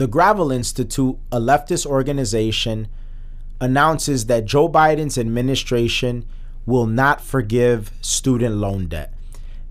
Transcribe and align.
The 0.00 0.06
Gravel 0.06 0.50
Institute, 0.50 1.18
a 1.30 1.38
leftist 1.38 1.84
organization, 1.84 2.88
announces 3.60 4.24
that 4.28 4.46
Joe 4.46 4.66
Biden's 4.66 5.18
administration 5.18 6.24
will 6.64 6.86
not 6.86 7.20
forgive 7.20 7.92
student 8.00 8.54
loan 8.54 8.86
debt. 8.86 9.12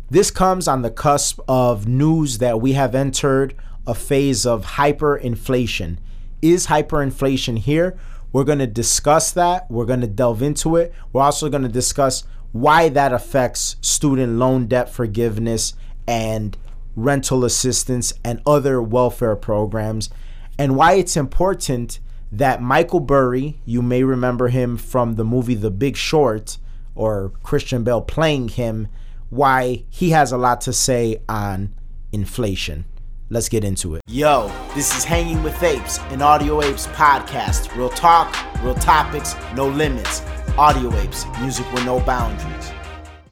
This 0.07 0.29
comes 0.29 0.68
on 0.68 0.84
the 0.84 0.92
cusp 0.92 1.39
of 1.47 1.88
news 1.88 2.38
that 2.38 2.62
we 2.62 2.73
have 2.73 2.94
entered 2.94 3.55
a 3.88 3.96
phase 3.96 4.46
of 4.46 4.65
hyperinflation. 4.78 5.97
Is 6.44 6.68
hyperinflation 6.68 7.58
here? 7.58 7.98
We're 8.32 8.44
going 8.44 8.60
to 8.60 8.68
discuss 8.68 9.32
that. 9.32 9.66
We're 9.72 9.86
going 9.86 10.02
to 10.02 10.08
delve 10.08 10.44
into 10.44 10.76
it. 10.76 10.94
We're 11.12 11.24
also 11.24 11.50
going 11.50 11.64
to 11.64 11.70
discuss 11.70 12.24
why 12.52 12.90
that 12.90 13.14
affects 13.14 13.78
student 13.82 14.34
loan 14.34 14.68
debt 14.68 14.94
forgiveness 14.94 15.74
and 16.08 16.55
rental 17.04 17.45
assistance 17.45 18.13
and 18.23 18.41
other 18.45 18.82
welfare 18.82 19.36
programs, 19.36 20.09
and 20.58 20.76
why 20.76 20.94
it's 20.94 21.16
important 21.16 22.00
that 22.32 22.62
Michael 22.62 23.00
Burry, 23.00 23.60
you 23.66 23.82
may 23.82 24.04
remember 24.04 24.50
him 24.50 24.78
from 24.78 25.16
the 25.16 25.23
movie 25.23 25.56
The 25.56 25.72
Big 25.72 25.96
Short, 25.96 26.58
or 26.96 27.32
Christian 27.44 27.84
Bale 27.84 28.02
playing 28.02 28.50
him, 28.50 28.88
why 29.30 29.86
he 29.90 30.09
has 30.09 30.32
a 30.32 30.38
lot 30.38 30.62
to 30.62 30.73
say 30.73 31.22
on 31.30 31.73
inflation. 32.12 32.86
Let's 33.30 33.48
get 33.48 33.64
into 33.64 33.95
it. 33.95 34.02
Yo, 34.08 34.52
this 34.73 34.95
is 34.98 35.04
Hanging 35.04 35.44
with 35.44 35.62
Apes, 35.62 36.00
an 36.09 36.22
Audio 36.22 36.64
Apes 36.64 36.88
podcast. 36.88 37.76
Real 37.76 37.90
talk, 37.90 38.36
real 38.64 38.76
topics, 38.76 39.36
no 39.56 39.68
limits. 39.68 40.22
Audio 40.58 40.94
Apes, 40.98 41.26
music 41.40 41.72
with 41.72 41.86
no 41.86 42.00
boundaries. 42.00 42.72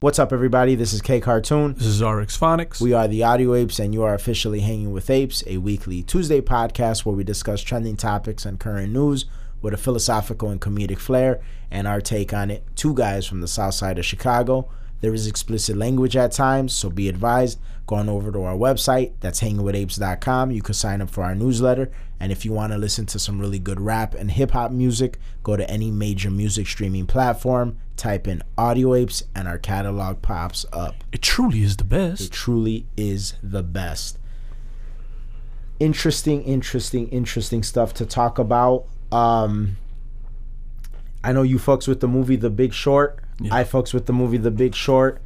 What's 0.00 0.20
up, 0.20 0.32
everybody? 0.32 0.76
This 0.76 0.92
is 0.92 1.02
K 1.02 1.18
Cartoon. 1.18 1.74
This 1.74 1.86
is 1.86 2.00
RX 2.00 2.38
Phonics. 2.38 2.80
We 2.80 2.92
are 2.92 3.08
the 3.08 3.24
Audio 3.24 3.52
Apes, 3.54 3.80
and 3.80 3.92
you 3.92 4.04
are 4.04 4.14
officially 4.14 4.60
Hanging 4.60 4.92
with 4.92 5.10
Apes, 5.10 5.42
a 5.44 5.56
weekly 5.56 6.04
Tuesday 6.04 6.40
podcast 6.40 7.04
where 7.04 7.16
we 7.16 7.24
discuss 7.24 7.62
trending 7.62 7.96
topics 7.96 8.46
and 8.46 8.60
current 8.60 8.92
news 8.92 9.24
with 9.60 9.74
a 9.74 9.76
philosophical 9.76 10.50
and 10.50 10.60
comedic 10.60 10.98
flair 10.98 11.40
and 11.68 11.88
our 11.88 12.00
take 12.00 12.32
on 12.32 12.48
it. 12.48 12.64
Two 12.76 12.94
guys 12.94 13.26
from 13.26 13.40
the 13.40 13.48
south 13.48 13.74
side 13.74 13.98
of 13.98 14.06
Chicago. 14.06 14.70
There 15.00 15.12
is 15.12 15.26
explicit 15.26 15.76
language 15.76 16.16
at 16.16 16.30
times, 16.30 16.72
so 16.74 16.90
be 16.90 17.08
advised. 17.08 17.58
Going 17.88 18.08
over 18.08 18.30
to 18.30 18.42
our 18.44 18.56
website, 18.56 19.14
that's 19.18 19.40
hangingwithapes.com. 19.40 20.52
You 20.52 20.62
can 20.62 20.74
sign 20.74 21.02
up 21.02 21.10
for 21.10 21.24
our 21.24 21.34
newsletter. 21.34 21.90
And 22.20 22.32
if 22.32 22.44
you 22.44 22.52
want 22.52 22.72
to 22.72 22.78
listen 22.78 23.06
to 23.06 23.18
some 23.18 23.38
really 23.38 23.58
good 23.58 23.80
rap 23.80 24.14
and 24.14 24.30
hip 24.30 24.50
hop 24.50 24.72
music, 24.72 25.18
go 25.42 25.56
to 25.56 25.68
any 25.70 25.90
major 25.90 26.30
music 26.30 26.66
streaming 26.66 27.06
platform, 27.06 27.78
type 27.96 28.26
in 28.26 28.42
Audio 28.56 28.94
Apes, 28.94 29.22
and 29.34 29.46
our 29.46 29.58
catalog 29.58 30.20
pops 30.20 30.66
up. 30.72 31.04
It 31.12 31.22
truly 31.22 31.62
is 31.62 31.76
the 31.76 31.84
best. 31.84 32.22
It 32.22 32.32
truly 32.32 32.86
is 32.96 33.34
the 33.42 33.62
best. 33.62 34.18
Interesting, 35.78 36.42
interesting, 36.42 37.08
interesting 37.08 37.62
stuff 37.62 37.94
to 37.94 38.06
talk 38.06 38.38
about. 38.40 38.86
Um, 39.12 39.76
I 41.22 41.32
know 41.32 41.42
you 41.42 41.58
fucks 41.58 41.86
with 41.86 42.00
the 42.00 42.08
movie 42.08 42.36
The 42.36 42.50
Big 42.50 42.72
Short. 42.72 43.20
Yeah. 43.40 43.54
I 43.54 43.62
fucks 43.62 43.94
with 43.94 44.06
the 44.06 44.12
movie 44.12 44.38
The 44.38 44.50
Big 44.50 44.74
Short. 44.74 45.22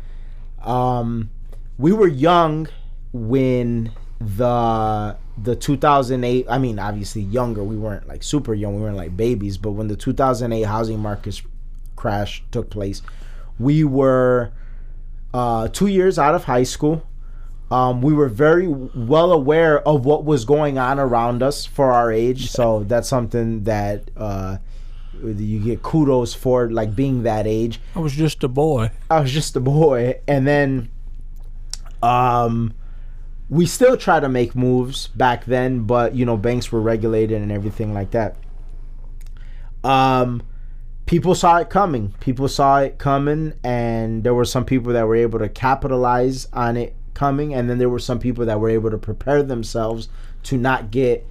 Um, 0.62 1.30
we 1.78 1.92
were 1.92 2.06
young 2.06 2.68
when 3.12 3.92
the 4.20 5.16
the 5.36 5.56
2008 5.56 6.46
I 6.48 6.58
mean 6.58 6.78
obviously 6.78 7.22
younger 7.22 7.64
we 7.64 7.76
weren't 7.76 8.06
like 8.06 8.22
super 8.22 8.52
young 8.52 8.76
we 8.76 8.82
weren't 8.82 8.96
like 8.98 9.16
babies 9.16 9.56
but 9.56 9.70
when 9.70 9.88
the 9.88 9.96
2008 9.96 10.62
housing 10.62 10.98
market 10.98 11.40
crash 11.96 12.42
took 12.50 12.68
place 12.68 13.00
we 13.58 13.84
were 13.84 14.52
uh, 15.34 15.68
two 15.68 15.86
years 15.86 16.18
out 16.18 16.34
of 16.34 16.44
high 16.44 16.62
school. 16.62 17.06
Um, 17.70 18.02
we 18.02 18.12
were 18.12 18.28
very 18.28 18.68
well 18.68 19.32
aware 19.32 19.86
of 19.88 20.04
what 20.04 20.24
was 20.24 20.44
going 20.44 20.76
on 20.76 20.98
around 20.98 21.42
us 21.42 21.64
for 21.64 21.90
our 21.90 22.12
age. 22.12 22.50
So 22.50 22.84
that's 22.84 23.08
something 23.08 23.64
that 23.64 24.10
uh, 24.14 24.58
you 25.22 25.58
get 25.58 25.82
kudos 25.82 26.34
for, 26.34 26.70
like 26.70 26.94
being 26.94 27.22
that 27.22 27.46
age. 27.46 27.80
I 27.96 28.00
was 28.00 28.12
just 28.12 28.44
a 28.44 28.48
boy. 28.48 28.90
I 29.10 29.20
was 29.20 29.32
just 29.32 29.56
a 29.56 29.60
boy, 29.60 30.20
and 30.28 30.46
then 30.46 30.90
um, 32.02 32.74
we 33.52 33.66
still 33.66 33.98
try 33.98 34.18
to 34.18 34.30
make 34.30 34.54
moves 34.56 35.08
back 35.08 35.44
then, 35.44 35.82
but 35.82 36.14
you 36.14 36.24
know 36.24 36.38
banks 36.38 36.72
were 36.72 36.80
regulated 36.80 37.42
and 37.42 37.52
everything 37.52 37.92
like 37.92 38.12
that. 38.12 38.34
Um, 39.84 40.42
people 41.04 41.34
saw 41.34 41.58
it 41.58 41.68
coming. 41.68 42.14
People 42.18 42.48
saw 42.48 42.78
it 42.78 42.96
coming, 42.96 43.52
and 43.62 44.24
there 44.24 44.32
were 44.32 44.46
some 44.46 44.64
people 44.64 44.94
that 44.94 45.06
were 45.06 45.16
able 45.16 45.38
to 45.38 45.50
capitalize 45.50 46.48
on 46.54 46.78
it 46.78 46.94
coming, 47.12 47.52
and 47.52 47.68
then 47.68 47.76
there 47.76 47.90
were 47.90 47.98
some 47.98 48.18
people 48.18 48.46
that 48.46 48.58
were 48.58 48.70
able 48.70 48.90
to 48.90 48.96
prepare 48.96 49.42
themselves 49.42 50.08
to 50.44 50.56
not 50.56 50.90
get 50.90 51.26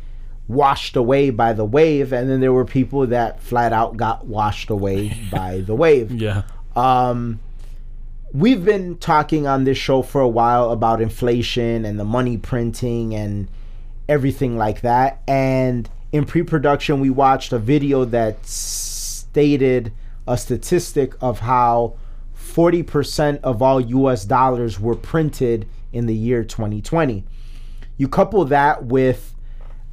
washed 0.48 0.96
away 0.96 1.32
by 1.32 1.54
the 1.54 1.66
wave, 1.66 2.14
and 2.14 2.30
then 2.30 2.40
there 2.40 2.54
were 2.54 2.66
people 2.66 3.08
that 3.08 3.42
flat 3.42 3.74
out 3.74 3.98
got 3.98 4.28
washed 4.28 4.70
away 4.70 5.18
by 5.32 5.62
the 5.62 5.74
wave. 5.74 6.12
Yeah. 6.22 6.44
Um, 6.76 7.40
we've 8.34 8.64
been 8.64 8.98
talking 8.98 9.46
on 9.46 9.64
this 9.64 9.78
show 9.78 10.02
for 10.02 10.22
a 10.22 10.28
while 10.28 10.72
about 10.72 11.02
inflation 11.02 11.86
and 11.86 12.00
the 12.00 12.06
money 12.06 12.38
printing 12.38 13.14
and 13.14 13.50
everything 14.08 14.58
like 14.58 14.82
that. 14.82 15.22
And 15.28 15.90
in 16.12 16.26
pre 16.26 16.44
production, 16.44 17.00
we 17.00 17.10
watched 17.10 17.52
a 17.54 17.60
video 17.60 18.06
that 18.06 18.46
stated 18.46 19.94
a 20.28 20.38
statistic 20.38 21.14
of 21.22 21.40
how 21.40 21.96
40% 22.38 23.40
of 23.42 23.62
all 23.62 23.82
US 23.82 24.26
dollars 24.26 24.80
were 24.80 24.96
printed 24.96 25.68
in 25.92 26.06
the 26.06 26.16
year 26.16 26.44
2020. 26.44 27.24
You 27.98 28.08
couple 28.08 28.44
that 28.46 28.86
with 28.86 29.36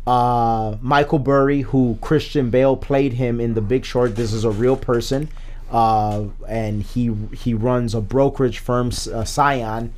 uh, 0.07 0.77
Michael 0.81 1.19
Burry, 1.19 1.63
who 1.63 1.99
Christian 2.01 2.51
Bale 2.51 2.77
played 2.77 3.13
him 3.13 3.41
in 3.41 3.55
The 3.55 3.61
Big 3.61 3.85
Short. 3.85 4.17
This 4.17 4.33
is 4.33 4.45
a 4.45 4.51
real 4.51 4.77
person, 4.77 5.29
uh, 5.71 6.25
and 6.49 6.83
he 6.83 7.15
he 7.35 7.55
runs 7.55 7.95
a 7.95 8.01
brokerage 8.01 8.59
firm, 8.59 8.89
uh, 8.89 9.25
Scion, 9.25 9.93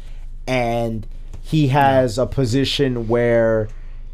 and 0.47 1.07
he 1.43 1.69
has 1.69 2.19
a 2.19 2.27
position 2.27 3.09
where 3.09 3.69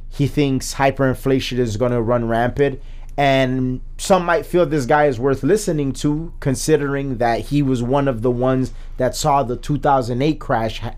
he 0.09 0.27
thinks 0.27 0.75
hyperinflation 0.75 1.59
is 1.59 1.77
going 1.77 1.93
to 1.93 2.01
run 2.03 2.27
rampant. 2.29 2.81
And 3.19 3.81
some 3.97 4.27
might 4.27 4.45
feel 4.45 4.67
this 4.67 4.85
guy 4.85 5.07
is 5.07 5.19
worth 5.19 5.43
listening 5.43 5.93
to, 5.95 6.35
considering 6.41 7.17
that 7.17 7.41
he 7.47 7.63
was 7.63 7.83
one 7.83 8.09
of 8.09 8.21
the 8.21 8.31
ones 8.31 8.73
that 8.99 9.15
saw 9.17 9.43
the 9.43 9.57
2008 9.57 10.39
crash 10.39 10.81
ha- 10.81 10.95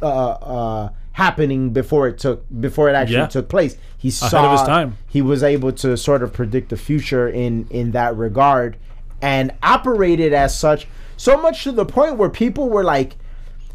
uh, 0.00 0.06
uh, 0.06 0.88
happening 1.12 1.70
before 1.70 2.06
it 2.06 2.18
took 2.18 2.44
before 2.60 2.88
it 2.88 2.94
actually 2.94 3.16
Yeah. 3.16 3.26
took 3.26 3.48
place. 3.48 3.76
He 3.98 4.10
saw 4.10 4.26
Ahead 4.28 4.44
of 4.44 4.52
his 4.52 4.62
time. 4.62 4.96
He 5.08 5.20
was 5.22 5.42
able 5.42 5.72
to 5.72 5.96
sort 5.96 6.22
of 6.22 6.32
predict 6.32 6.68
the 6.70 6.76
future 6.76 7.28
in 7.28 7.66
in 7.70 7.90
that 7.92 8.16
regard 8.16 8.76
and 9.22 9.52
operated 9.62 10.32
as 10.32 10.56
such 10.56 10.86
so 11.16 11.40
much 11.40 11.64
to 11.64 11.72
the 11.72 11.84
point 11.84 12.16
where 12.16 12.30
people 12.30 12.70
were 12.70 12.84
like 12.84 13.16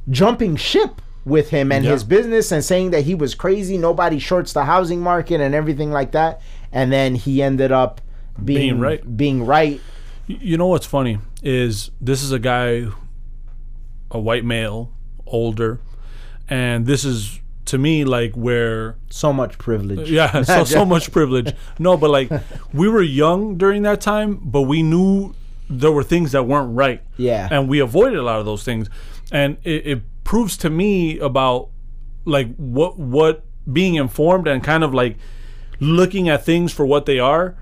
jumping 0.10 0.56
ship 0.56 1.02
with 1.26 1.50
him 1.50 1.72
and 1.72 1.84
Yeah. 1.86 1.92
his 1.92 2.04
business 2.04 2.52
and 2.52 2.64
saying 2.64 2.92
that 2.92 3.02
he 3.06 3.16
was 3.16 3.36
crazy. 3.36 3.78
Nobody 3.78 4.20
shorts 4.20 4.54
the 4.54 4.66
housing 4.66 5.02
market 5.02 5.42
and 5.42 5.54
everything 5.56 5.92
like 5.92 6.12
that. 6.12 6.42
And 6.72 6.92
then 6.92 7.16
he 7.16 7.42
ended 7.42 7.72
up 7.72 8.02
being, 8.44 8.60
Being 8.60 8.80
right. 8.80 9.18
Being 9.18 9.46
right. 9.46 9.80
You 10.28 10.58
know 10.58 10.68
what's 10.68 10.86
funny 10.86 11.20
is 11.44 11.92
this 12.02 12.24
is 12.24 12.32
a 12.32 12.40
guy, 12.40 12.88
a 14.12 14.20
white 14.20 14.44
male, 14.46 14.92
older, 15.28 15.80
and 16.50 16.86
this 16.86 17.06
is 17.06 17.40
to 17.66 17.78
me 17.78 18.06
like 18.06 18.34
where 18.34 18.96
So 19.10 19.34
much 19.34 19.58
privilege. 19.58 20.10
yeah, 20.20 20.42
so 20.44 20.64
so 20.64 20.86
much 20.96 21.12
privilege. 21.12 21.54
No, 21.80 21.98
but 21.98 22.10
like 22.10 22.32
we 22.74 22.88
were 22.88 23.02
young 23.02 23.58
during 23.58 23.84
that 23.84 24.02
time, 24.02 24.40
but 24.42 24.64
we 24.64 24.84
knew 24.84 25.34
there 25.70 25.92
were 25.92 26.04
things 26.04 26.32
that 26.34 26.44
weren't 26.44 26.76
right. 26.76 27.02
Yeah. 27.18 27.48
and 27.52 27.68
we 27.68 27.80
avoided 27.80 28.20
a 28.20 28.24
lot 28.24 28.40
of 28.40 28.46
those 28.46 28.64
things, 28.64 28.90
and 29.32 29.58
it, 29.64 29.88
it 29.88 30.02
proves 30.24 30.58
to 30.58 30.70
me 30.70 31.20
about 31.20 31.70
like 32.26 32.56
what 32.56 32.98
what 32.98 33.44
being 33.72 33.96
informed 33.96 34.48
and 34.48 34.64
kind 34.64 34.84
of 34.84 34.94
like 34.94 35.18
looking 35.80 36.30
at 36.30 36.46
things 36.46 36.72
for 36.72 36.86
what 36.86 37.06
they 37.06 37.20
are 37.20 37.56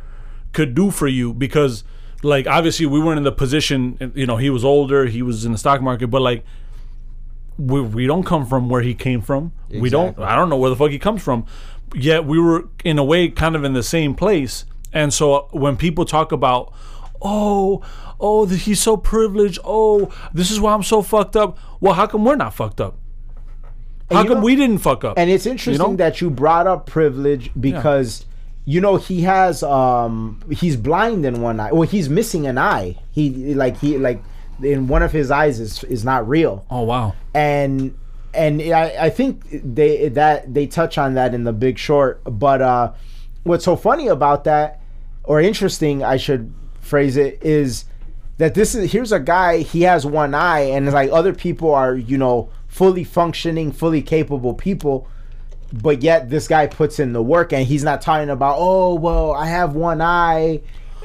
could 0.51 0.75
do 0.75 0.91
for 0.91 1.07
you 1.07 1.33
because 1.33 1.83
like 2.21 2.47
obviously 2.47 2.85
we 2.85 2.99
weren't 2.99 3.17
in 3.17 3.23
the 3.23 3.31
position 3.31 4.11
you 4.15 4.25
know 4.25 4.37
he 4.37 4.49
was 4.49 4.63
older 4.63 5.05
he 5.05 5.21
was 5.21 5.45
in 5.45 5.51
the 5.51 5.57
stock 5.57 5.81
market 5.81 6.07
but 6.07 6.21
like 6.21 6.45
we, 7.57 7.81
we 7.81 8.07
don't 8.07 8.23
come 8.23 8.45
from 8.45 8.69
where 8.69 8.81
he 8.81 8.93
came 8.93 9.21
from. 9.21 9.51
We 9.69 9.89
don't 9.89 10.17
i 10.19 10.35
don't 10.35 10.49
know 10.49 10.57
where 10.57 10.69
the 10.69 10.75
fuck 10.75 10.91
he 10.91 10.99
comes 10.99 11.21
from. 11.21 11.45
Yet 11.95 12.25
we 12.25 12.39
were 12.39 12.67
in 12.83 12.97
a 12.97 13.03
way 13.03 13.29
kind 13.29 13.55
of 13.55 13.63
in 13.63 13.73
the 13.73 13.83
same 13.83 14.15
place. 14.15 14.65
And 14.91 15.13
so 15.13 15.47
when 15.51 15.77
people 15.77 16.05
talk 16.05 16.31
about 16.31 16.73
oh 17.21 17.81
oh 18.19 18.45
he's 18.45 18.81
so 18.81 18.97
privileged 18.97 19.57
oh 19.63 20.13
this 20.33 20.51
is 20.51 20.59
why 20.59 20.73
i'm 20.73 20.83
so 20.83 21.01
fucked 21.01 21.35
up. 21.35 21.57
Well 21.79 21.93
how 21.93 22.07
come 22.07 22.25
we're 22.25 22.35
not 22.35 22.53
fucked 22.53 22.81
up? 22.81 22.97
How 24.11 24.23
come 24.23 24.39
know- 24.39 24.43
we 24.43 24.55
didn't 24.55 24.79
fuck 24.79 25.03
up? 25.03 25.17
And 25.17 25.29
it's 25.29 25.45
interesting 25.45 25.91
know? 25.91 25.95
that 25.95 26.21
you 26.21 26.29
brought 26.29 26.67
up 26.67 26.85
privilege 26.85 27.51
because 27.59 28.25
you 28.65 28.79
know 28.79 28.97
he 28.97 29.21
has 29.21 29.63
um 29.63 30.39
he's 30.51 30.75
blind 30.75 31.25
in 31.25 31.41
one 31.41 31.59
eye. 31.59 31.71
Well, 31.71 31.87
he's 31.87 32.09
missing 32.09 32.47
an 32.47 32.57
eye. 32.57 32.97
He 33.11 33.53
like 33.53 33.77
he 33.77 33.97
like 33.97 34.23
in 34.65 34.87
one 34.87 35.03
of 35.03 35.11
his 35.11 35.31
eyes 35.31 35.59
is 35.59 35.83
is 35.85 36.03
not 36.03 36.27
real. 36.27 36.65
oh 36.69 36.83
wow 36.83 37.13
And 37.33 37.97
and 38.33 38.61
I, 38.61 39.05
I 39.05 39.09
think 39.09 39.43
they 39.51 40.09
that 40.09 40.53
they 40.53 40.67
touch 40.67 40.97
on 40.97 41.13
that 41.15 41.33
in 41.33 41.43
the 41.43 41.53
Big 41.53 41.77
Short, 41.77 42.21
but 42.25 42.61
uh 42.61 42.93
what's 43.43 43.65
so 43.65 43.75
funny 43.75 44.07
about 44.07 44.43
that, 44.45 44.81
or 45.23 45.39
interesting, 45.41 46.03
I 46.03 46.17
should 46.17 46.53
phrase 46.79 47.15
it, 47.17 47.39
is 47.43 47.85
that 48.37 48.55
this 48.55 48.73
is 48.75 48.91
here's 48.91 49.11
a 49.11 49.19
guy 49.19 49.59
he 49.59 49.83
has 49.83 50.05
one 50.05 50.33
eye 50.33 50.61
and 50.61 50.91
like 50.91 51.11
other 51.11 51.33
people 51.33 51.73
are 51.73 51.95
you 51.95 52.17
know 52.17 52.49
fully 52.67 53.03
functioning 53.03 53.71
fully 53.71 54.01
capable 54.01 54.53
people 54.53 55.07
but 55.71 56.01
yet 56.01 56.29
this 56.29 56.47
guy 56.47 56.65
puts 56.65 56.99
in 56.99 57.13
the 57.13 57.21
work 57.21 57.53
and 57.53 57.67
he's 57.67 57.83
not 57.83 58.01
talking 58.01 58.29
about 58.29 58.55
oh 58.57 58.95
well 58.95 59.31
i 59.33 59.45
have 59.45 59.75
one 59.75 60.01
eye 60.01 60.59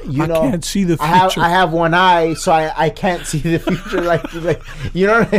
you 0.07 0.23
I 0.23 0.27
know 0.27 0.41
can't 0.41 0.63
see 0.63 0.83
the 0.83 0.97
I 0.99 1.05
have, 1.07 1.31
future. 1.33 1.45
I 1.45 1.49
have 1.49 1.71
one 1.73 1.93
eye 1.93 2.33
so 2.35 2.51
i, 2.51 2.85
I 2.85 2.89
can't 2.89 3.25
see 3.25 3.39
the 3.39 3.59
future 3.59 4.01
like, 4.01 4.33
like 4.33 4.61
you 4.93 5.07
know 5.07 5.23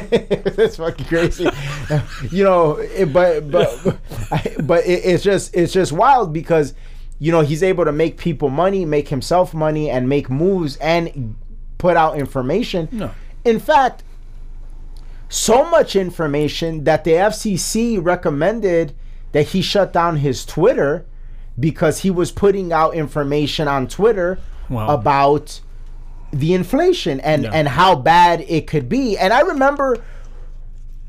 that's 0.57 0.77
fucking 0.77 1.07
crazy 1.07 1.49
you 2.31 2.45
know 2.45 2.73
it, 2.77 3.13
but 3.13 3.51
but 3.51 3.99
but 4.63 4.85
it, 4.87 5.05
it's 5.05 5.23
just 5.25 5.55
it's 5.55 5.73
just 5.73 5.93
wild 5.93 6.33
because 6.33 6.75
you 7.19 7.33
know 7.33 7.41
he's 7.41 7.63
able 7.63 7.85
to 7.85 7.93
make 7.93 8.17
people 8.19 8.49
money 8.51 8.85
make 8.85 9.09
himself 9.09 9.55
money 9.55 9.89
and 9.91 10.09
make 10.09 10.29
moves 10.31 10.77
and 10.77 11.37
put 11.79 11.97
out 11.97 12.19
information 12.19 12.89
No. 12.93 13.11
in 13.45 13.59
fact 13.61 14.03
so 15.29 15.69
much 15.71 15.95
information 15.95 16.85
that 16.85 17.05
the 17.05 17.13
FCC 17.13 17.99
recommended 18.05 18.95
that 19.33 19.49
he 19.49 19.63
shut 19.63 19.93
down 19.93 20.17
his 20.17 20.45
Twitter 20.45 21.07
because 21.59 22.01
he 22.01 22.11
was 22.11 22.33
putting 22.33 22.73
out 22.73 22.95
information 22.95 23.69
on 23.69 23.87
Twitter 23.87 24.39
Wow. 24.71 24.89
about 24.95 25.61
the 26.33 26.55
inflation 26.55 27.19
and 27.21 27.43
Yeah. 27.43 27.51
and 27.53 27.69
how 27.69 27.95
bad 27.97 28.45
it 28.49 28.67
could 28.69 28.89
be. 28.89 29.19
And 29.19 29.33
I 29.33 29.41
remember 29.41 29.99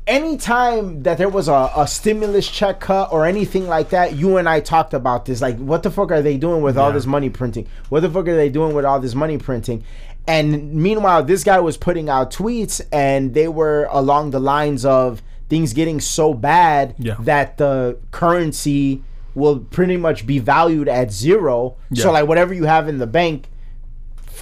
any 0.06 0.36
time 0.36 1.04
that 1.04 1.16
there 1.16 1.28
was 1.28 1.46
a, 1.46 1.70
a 1.76 1.86
stimulus 1.86 2.48
check 2.48 2.80
cut 2.80 3.12
or 3.12 3.24
anything 3.24 3.68
like 3.68 3.90
that, 3.90 4.16
you 4.16 4.36
and 4.36 4.48
I 4.48 4.58
talked 4.60 4.94
about 4.94 5.26
this. 5.26 5.40
Like, 5.40 5.56
what 5.58 5.84
the 5.84 5.90
fuck 5.92 6.10
are 6.10 6.22
they 6.22 6.36
doing 6.36 6.60
with 6.62 6.76
all 6.76 6.90
this 6.92 7.06
money 7.06 7.30
printing? 7.30 7.68
What 7.88 8.00
the 8.00 8.10
fuck 8.10 8.26
are 8.26 8.34
they 8.34 8.48
doing 8.48 8.74
with 8.74 8.84
all 8.84 8.98
this 8.98 9.14
money 9.14 9.38
printing? 9.38 9.84
And 10.26 10.74
meanwhile, 10.74 11.22
this 11.22 11.44
guy 11.44 11.60
was 11.60 11.76
putting 11.76 12.08
out 12.08 12.32
tweets, 12.32 12.80
and 12.92 13.32
they 13.34 13.46
were 13.48 13.88
along 13.90 14.30
the 14.30 14.40
lines 14.40 14.84
of 14.84 15.22
things 15.48 15.72
getting 15.72 16.00
so 16.00 16.34
bad 16.34 16.94
Yeah. 16.98 17.14
that 17.20 17.58
the 17.58 17.96
currency 18.10 19.02
will 19.34 19.60
pretty 19.60 19.96
much 19.96 20.26
be 20.26 20.38
valued 20.40 20.88
at 20.88 21.12
zero. 21.12 21.76
Yeah. 21.90 22.02
So, 22.02 22.12
like, 22.12 22.26
whatever 22.26 22.52
you 22.54 22.64
have 22.64 22.88
in 22.88 22.98
the 22.98 23.06
bank, 23.06 23.48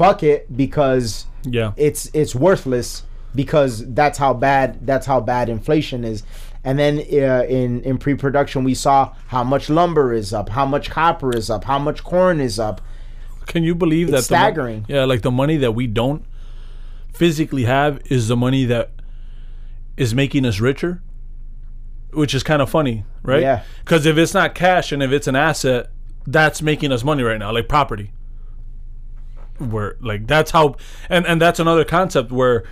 fuck 0.00 0.22
it 0.22 0.40
because 0.56 1.26
Yeah. 1.44 1.72
it's 1.76 2.02
it's 2.14 2.34
worthless 2.34 2.88
because 3.34 3.72
that's 3.94 4.18
how 4.18 4.32
bad 4.34 4.86
that's 4.86 5.06
how 5.06 5.20
bad 5.20 5.48
inflation 5.48 6.04
is. 6.04 6.22
And 6.64 6.78
then 6.78 6.94
uh, 6.98 7.44
in 7.60 7.82
in 7.88 7.98
pre-production, 7.98 8.64
we 8.64 8.74
saw 8.74 9.12
how 9.34 9.44
much 9.44 9.68
lumber 9.70 10.06
is 10.22 10.32
up, 10.32 10.48
how 10.58 10.66
much 10.74 10.86
copper 10.90 11.30
is 11.36 11.48
up, 11.50 11.64
how 11.64 11.78
much 11.78 12.02
corn 12.02 12.40
is 12.40 12.58
up. 12.58 12.80
Can 13.46 13.62
you 13.64 13.74
believe 13.74 14.06
that 14.10 14.18
It's 14.18 14.28
the 14.28 14.34
staggering. 14.36 14.84
yeah, 14.88 15.04
like 15.04 15.22
the 15.22 15.30
money 15.42 15.56
that 15.58 15.72
we 15.80 15.86
don't 15.86 16.22
physically 17.12 17.64
have 17.64 18.00
is 18.10 18.28
the 18.28 18.36
money 18.36 18.64
that 18.66 18.90
is 19.96 20.14
making 20.14 20.46
us 20.46 20.60
richer, 20.60 21.02
which 22.12 22.32
is 22.34 22.42
kind 22.42 22.62
of 22.62 22.70
funny, 22.70 23.04
right? 23.22 23.42
Yeah. 23.42 23.62
Because 23.84 24.06
if 24.06 24.16
it's 24.16 24.34
not 24.34 24.54
cash 24.54 24.92
and 24.92 25.02
if 25.02 25.10
it's 25.12 25.26
an 25.26 25.36
asset, 25.36 25.90
that's 26.26 26.62
making 26.62 26.90
us 26.92 27.02
money 27.04 27.22
right 27.22 27.38
now, 27.38 27.52
like 27.52 27.68
property. 27.68 28.12
Where 29.60 29.96
like 30.00 30.26
that's 30.26 30.50
how, 30.50 30.76
and 31.08 31.26
and 31.26 31.40
that's 31.40 31.60
another 31.60 31.84
concept 31.84 32.32
where 32.32 32.64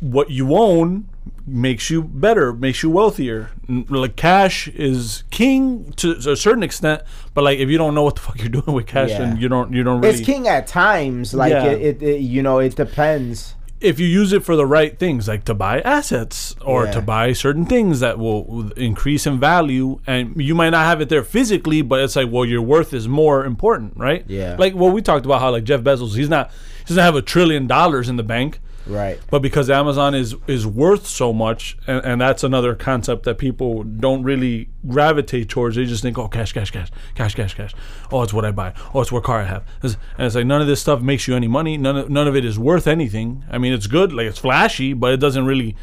what 0.00 0.30
you 0.30 0.54
own 0.56 1.08
makes 1.46 1.90
you 1.90 2.02
better, 2.02 2.52
makes 2.52 2.82
you 2.82 2.90
wealthier. 2.90 3.50
Like 3.68 4.16
cash 4.16 4.66
is 4.68 5.22
king 5.30 5.92
to 5.96 6.12
a 6.28 6.36
certain 6.36 6.62
extent, 6.64 7.02
but 7.34 7.44
like 7.44 7.58
if 7.60 7.68
you 7.68 7.78
don't 7.78 7.94
know 7.94 8.02
what 8.02 8.16
the 8.16 8.20
fuck 8.26 8.38
you're 8.40 8.48
doing 8.48 8.72
with 8.74 8.86
cash, 8.86 9.10
Yeah. 9.10 9.18
then 9.18 9.36
you 9.36 9.48
don't 9.48 9.72
you 9.72 9.82
don't 9.84 10.00
really. 10.00 10.14
It's 10.18 10.26
king 10.26 10.48
at 10.48 10.66
times. 10.66 11.32
Like 11.34 11.52
Yeah. 11.52 11.66
it, 11.66 11.80
it, 11.80 12.02
it, 12.02 12.20
you 12.20 12.42
know, 12.42 12.58
it 12.58 12.74
depends. 12.74 13.54
If 13.82 13.98
you 14.00 14.06
use 14.06 14.32
it 14.32 14.42
for 14.44 14.56
the 14.56 14.66
right 14.66 14.98
things, 14.98 15.28
like 15.28 15.44
to 15.44 15.54
buy 15.54 15.80
assets 15.80 16.54
or 16.64 16.84
Yeah. 16.84 16.92
to 16.92 17.00
buy 17.02 17.32
certain 17.32 17.66
things 17.66 18.00
that 18.00 18.18
will 18.18 18.44
will 18.44 18.70
increase 18.72 19.26
in 19.26 19.38
value, 19.40 19.98
and 20.06 20.34
you 20.40 20.54
might 20.54 20.70
not 20.70 20.84
have 20.86 21.00
it 21.00 21.08
there 21.08 21.22
physically, 21.24 21.82
but 21.82 22.00
it's 22.00 22.16
like, 22.16 22.28
well, 22.30 22.44
your 22.44 22.62
worth 22.62 22.92
is 22.94 23.08
more 23.08 23.44
important, 23.44 23.92
right? 23.96 24.24
Yeah. 24.28 24.56
Like, 24.58 24.74
well, 24.74 24.90
we 24.90 25.02
talked 25.02 25.24
about 25.26 25.40
how 25.40 25.50
like 25.50 25.64
Jeff 25.64 25.80
Bezos, 25.80 26.14
he's 26.16 26.28
not, 26.28 26.50
he 26.80 26.84
doesn't 26.86 27.02
have 27.02 27.16
a 27.16 27.22
trillion 27.22 27.66
dollars 27.66 28.08
in 28.08 28.16
the 28.16 28.22
bank, 28.22 28.60
Right. 28.86 29.20
but 29.30 29.42
because 29.42 29.70
Amazon 29.70 30.14
is 30.14 30.34
is 30.46 30.66
worth 30.66 31.06
so 31.06 31.32
much, 31.32 31.76
and, 31.86 32.04
and 32.04 32.20
that's 32.20 32.42
another 32.42 32.74
concept 32.74 33.24
that 33.24 33.38
people 33.38 33.82
don't 33.84 34.22
really 34.24 34.70
gravitate 34.88 35.48
towards. 35.48 35.76
They 35.76 35.84
just 35.84 36.02
think, 36.02 36.18
oh, 36.18 36.28
cash, 36.28 36.52
cash, 36.52 36.70
cash, 36.70 36.90
cash, 37.14 37.34
cash, 37.34 37.54
cash. 37.54 37.74
Oh, 38.10 38.22
it's 38.22 38.32
what 38.32 38.44
I 38.44 38.50
buy. 38.50 38.74
Oh, 38.92 39.00
it's 39.00 39.12
what 39.12 39.22
car 39.24 39.40
I 39.40 39.44
have. 39.44 39.62
It's- 39.82 39.96
and 40.18 40.26
it's 40.26 40.34
like 40.34 40.46
none 40.46 40.60
of 40.60 40.66
this 40.66 40.80
stuff 40.80 41.00
makes 41.00 41.28
you 41.28 41.36
any 41.36 41.48
money. 41.48 41.76
None 41.78 41.96
of 41.96 42.10
none 42.10 42.26
of 42.26 42.34
it 42.34 42.44
is 42.44 42.58
worth 42.58 42.86
anything. 42.86 43.44
I 43.50 43.58
mean, 43.58 43.72
it's 43.72 43.86
good, 43.86 44.12
like 44.12 44.26
it's 44.26 44.38
flashy, 44.38 44.92
but 44.94 45.12
it 45.12 45.18
doesn't 45.18 45.44
really 45.46 45.76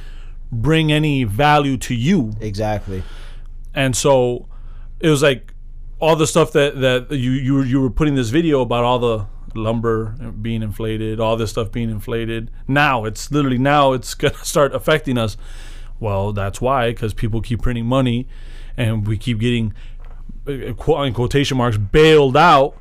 bring 0.52 0.92
any 0.92 1.24
value 1.24 1.78
to 1.78 1.94
you 1.94 2.34
Exactly. 2.42 3.04
and 3.76 3.96
so 3.96 4.48
it 5.00 5.08
was 5.08 5.22
like 5.22 5.54
all 6.00 6.16
the 6.16 6.26
stuff 6.26 6.52
that 6.54 6.80
that 6.82 7.12
you 7.12 7.32
you 7.32 7.54
were, 7.54 7.66
you 7.66 7.80
were 7.80 7.90
putting 7.92 8.16
this 8.16 8.30
video 8.30 8.62
about 8.62 8.84
all 8.84 8.98
the 8.98 9.26
lumber 9.56 10.16
being 10.42 10.62
inflated, 10.62 11.20
all 11.20 11.38
this 11.38 11.52
stuff 11.52 11.72
being 11.72 11.90
inflated. 11.90 12.52
Now 12.68 13.06
it's 13.06 13.32
literally 13.32 13.58
now 13.58 13.94
it's 13.94 14.14
gonna 14.16 14.44
start 14.44 14.74
affecting 14.74 15.18
us. 15.18 15.38
Well, 16.00 16.32
that's 16.32 16.62
why 16.62 16.92
because 16.92 17.14
people 17.14 17.42
keep 17.42 17.62
printing 17.62 17.86
money, 17.86 18.28
and 18.78 19.06
we 19.08 19.18
keep 19.18 19.40
getting 19.40 19.74
uh, 20.48 20.74
quote 20.74 21.08
in 21.08 21.14
quotation 21.14 21.58
marks 21.58 21.78
bailed 21.78 22.38
out 22.38 22.78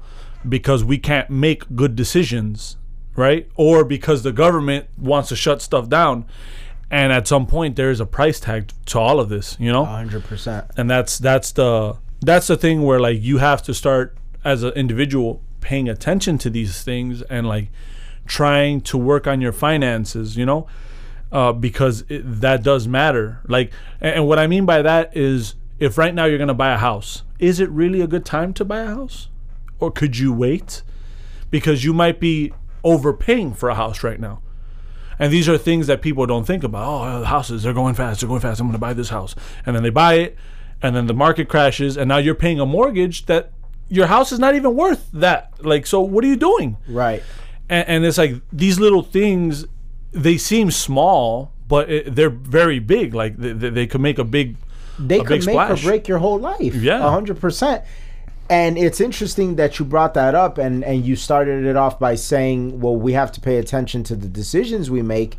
because 0.48 0.84
we 0.84 0.98
can't 0.98 1.28
make 1.28 1.74
good 1.74 1.96
decisions, 1.96 2.76
right? 3.16 3.48
Or 3.56 3.84
because 3.84 4.22
the 4.22 4.32
government 4.32 4.86
wants 4.96 5.28
to 5.30 5.36
shut 5.36 5.60
stuff 5.62 5.88
down. 5.88 6.26
And 6.90 7.12
at 7.12 7.28
some 7.28 7.46
point, 7.46 7.76
there 7.76 7.90
is 7.90 8.00
a 8.00 8.06
price 8.06 8.40
tag 8.40 8.70
to 8.86 8.98
all 8.98 9.20
of 9.20 9.28
this, 9.28 9.56
you 9.60 9.70
know 9.70 9.84
hundred 9.84 10.24
percent. 10.24 10.66
and 10.76 10.88
that's 10.88 11.18
that's 11.18 11.52
the 11.52 11.98
that's 12.20 12.46
the 12.46 12.56
thing 12.56 12.82
where 12.82 12.98
like 12.98 13.20
you 13.20 13.38
have 13.38 13.62
to 13.64 13.74
start 13.74 14.16
as 14.44 14.62
an 14.62 14.72
individual 14.72 15.42
paying 15.60 15.88
attention 15.88 16.38
to 16.38 16.50
these 16.50 16.82
things 16.82 17.22
and 17.22 17.46
like 17.46 17.68
trying 18.26 18.80
to 18.80 18.98
work 18.98 19.26
on 19.26 19.40
your 19.40 19.52
finances 19.52 20.36
you 20.36 20.44
know 20.44 20.66
uh, 21.30 21.52
because 21.52 22.04
it, 22.08 22.22
that 22.40 22.62
does 22.62 22.88
matter 22.88 23.40
like 23.48 23.72
and, 24.00 24.16
and 24.16 24.26
what 24.26 24.38
i 24.38 24.46
mean 24.46 24.66
by 24.66 24.82
that 24.82 25.14
is 25.16 25.54
if 25.78 25.96
right 25.96 26.14
now 26.14 26.24
you're 26.24 26.38
going 26.38 26.48
to 26.48 26.54
buy 26.54 26.72
a 26.72 26.78
house 26.78 27.22
is 27.38 27.60
it 27.60 27.70
really 27.70 28.00
a 28.00 28.06
good 28.06 28.24
time 28.24 28.52
to 28.52 28.64
buy 28.64 28.80
a 28.80 28.86
house 28.86 29.28
or 29.78 29.90
could 29.90 30.18
you 30.18 30.32
wait 30.32 30.82
because 31.50 31.84
you 31.84 31.92
might 31.92 32.20
be 32.20 32.52
overpaying 32.84 33.54
for 33.54 33.68
a 33.68 33.74
house 33.74 34.02
right 34.02 34.20
now 34.20 34.40
and 35.18 35.32
these 35.32 35.48
are 35.48 35.58
things 35.58 35.86
that 35.88 36.00
people 36.00 36.26
don't 36.26 36.44
think 36.44 36.62
about. 36.62 36.86
Oh, 36.86 37.24
houses, 37.24 37.62
they're 37.62 37.72
going 37.72 37.94
fast, 37.94 38.20
they're 38.20 38.28
going 38.28 38.40
fast. 38.40 38.60
I'm 38.60 38.66
going 38.66 38.74
to 38.74 38.78
buy 38.78 38.92
this 38.92 39.08
house. 39.08 39.34
And 39.66 39.74
then 39.74 39.82
they 39.82 39.90
buy 39.90 40.14
it, 40.14 40.36
and 40.80 40.94
then 40.94 41.06
the 41.06 41.14
market 41.14 41.48
crashes, 41.48 41.96
and 41.96 42.08
now 42.08 42.18
you're 42.18 42.34
paying 42.34 42.60
a 42.60 42.66
mortgage 42.66 43.26
that 43.26 43.52
your 43.88 44.06
house 44.06 44.32
is 44.32 44.38
not 44.38 44.54
even 44.54 44.74
worth 44.74 45.08
that. 45.12 45.52
Like, 45.64 45.86
so 45.86 46.00
what 46.00 46.24
are 46.24 46.28
you 46.28 46.36
doing? 46.36 46.76
Right. 46.88 47.22
And, 47.68 47.88
and 47.88 48.04
it's 48.04 48.18
like 48.18 48.34
these 48.52 48.78
little 48.78 49.02
things, 49.02 49.66
they 50.12 50.36
seem 50.38 50.70
small, 50.70 51.52
but 51.66 51.90
it, 51.90 52.14
they're 52.14 52.30
very 52.30 52.78
big. 52.78 53.14
Like, 53.14 53.36
they, 53.36 53.52
they, 53.52 53.70
they 53.70 53.86
could 53.86 54.00
make 54.00 54.18
a 54.18 54.24
big. 54.24 54.56
They 54.98 55.20
A 55.20 55.24
could 55.24 55.40
big 55.40 55.46
make 55.46 55.54
splash. 55.54 55.84
or 55.84 55.88
break 55.88 56.08
your 56.08 56.18
whole 56.18 56.38
life. 56.38 56.74
Yeah. 56.74 57.08
hundred 57.08 57.40
percent. 57.40 57.84
And 58.50 58.78
it's 58.78 59.00
interesting 59.00 59.56
that 59.56 59.78
you 59.78 59.84
brought 59.84 60.14
that 60.14 60.34
up 60.34 60.56
and, 60.56 60.82
and 60.82 61.04
you 61.04 61.16
started 61.16 61.66
it 61.66 61.76
off 61.76 61.98
by 61.98 62.14
saying, 62.14 62.80
well, 62.80 62.96
we 62.96 63.12
have 63.12 63.30
to 63.32 63.40
pay 63.40 63.58
attention 63.58 64.02
to 64.04 64.16
the 64.16 64.26
decisions 64.26 64.90
we 64.90 65.02
make. 65.02 65.36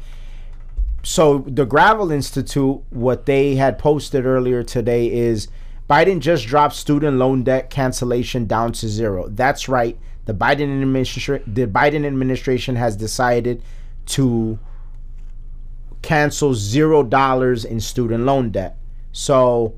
So 1.01 1.39
the 1.47 1.65
Gravel 1.65 2.11
Institute, 2.11 2.81
what 2.91 3.25
they 3.25 3.55
had 3.55 3.79
posted 3.79 4.25
earlier 4.25 4.61
today 4.61 5.11
is 5.11 5.47
Biden 5.89 6.19
just 6.19 6.45
dropped 6.45 6.75
student 6.75 7.17
loan 7.17 7.43
debt 7.43 7.69
cancellation 7.69 8.45
down 8.45 8.71
to 8.73 8.87
zero. 8.87 9.27
That's 9.29 9.67
right. 9.67 9.97
The 10.25 10.33
Biden 10.33 10.81
administration 10.81 11.51
the 11.51 11.65
Biden 11.65 12.05
administration 12.05 12.75
has 12.75 12.95
decided 12.95 13.63
to 14.07 14.59
cancel 16.03 16.53
zero 16.53 17.01
dollars 17.01 17.65
in 17.65 17.79
student 17.79 18.25
loan 18.25 18.51
debt. 18.51 18.77
So 19.11 19.73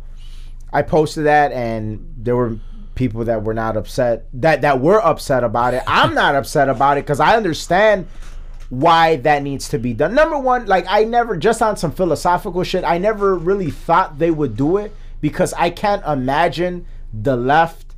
I 0.74 0.82
posted 0.82 1.25
that 1.25 1.53
and 1.53 2.13
there 2.18 2.36
were 2.36 2.58
people 2.96 3.24
that 3.24 3.44
were 3.44 3.53
not 3.53 3.77
upset 3.77 4.25
that 4.34 4.62
that 4.63 4.82
were 4.82 5.00
upset 5.01 5.46
about 5.46 5.74
it. 5.74 5.84
I'm 5.88 6.13
not 6.13 6.36
upset 6.36 6.68
about 6.68 6.98
it 6.98 7.08
cuz 7.08 7.22
I 7.22 7.38
understand 7.38 8.08
why 8.70 9.15
that 9.18 9.44
needs 9.44 9.70
to 9.70 9.80
be 9.80 9.94
done. 9.94 10.13
Number 10.13 10.38
1, 10.38 10.65
like 10.65 10.86
I 10.89 11.06
never 11.06 11.38
just 11.38 11.62
on 11.62 11.77
some 11.77 11.91
philosophical 11.91 12.63
shit, 12.63 12.84
I 12.84 12.98
never 12.98 13.36
really 13.36 13.72
thought 13.72 14.20
they 14.20 14.32
would 14.32 14.58
do 14.58 14.75
it 14.75 14.94
because 15.22 15.54
I 15.54 15.70
can't 15.70 16.06
imagine 16.06 16.86
the 17.13 17.36
left 17.38 17.96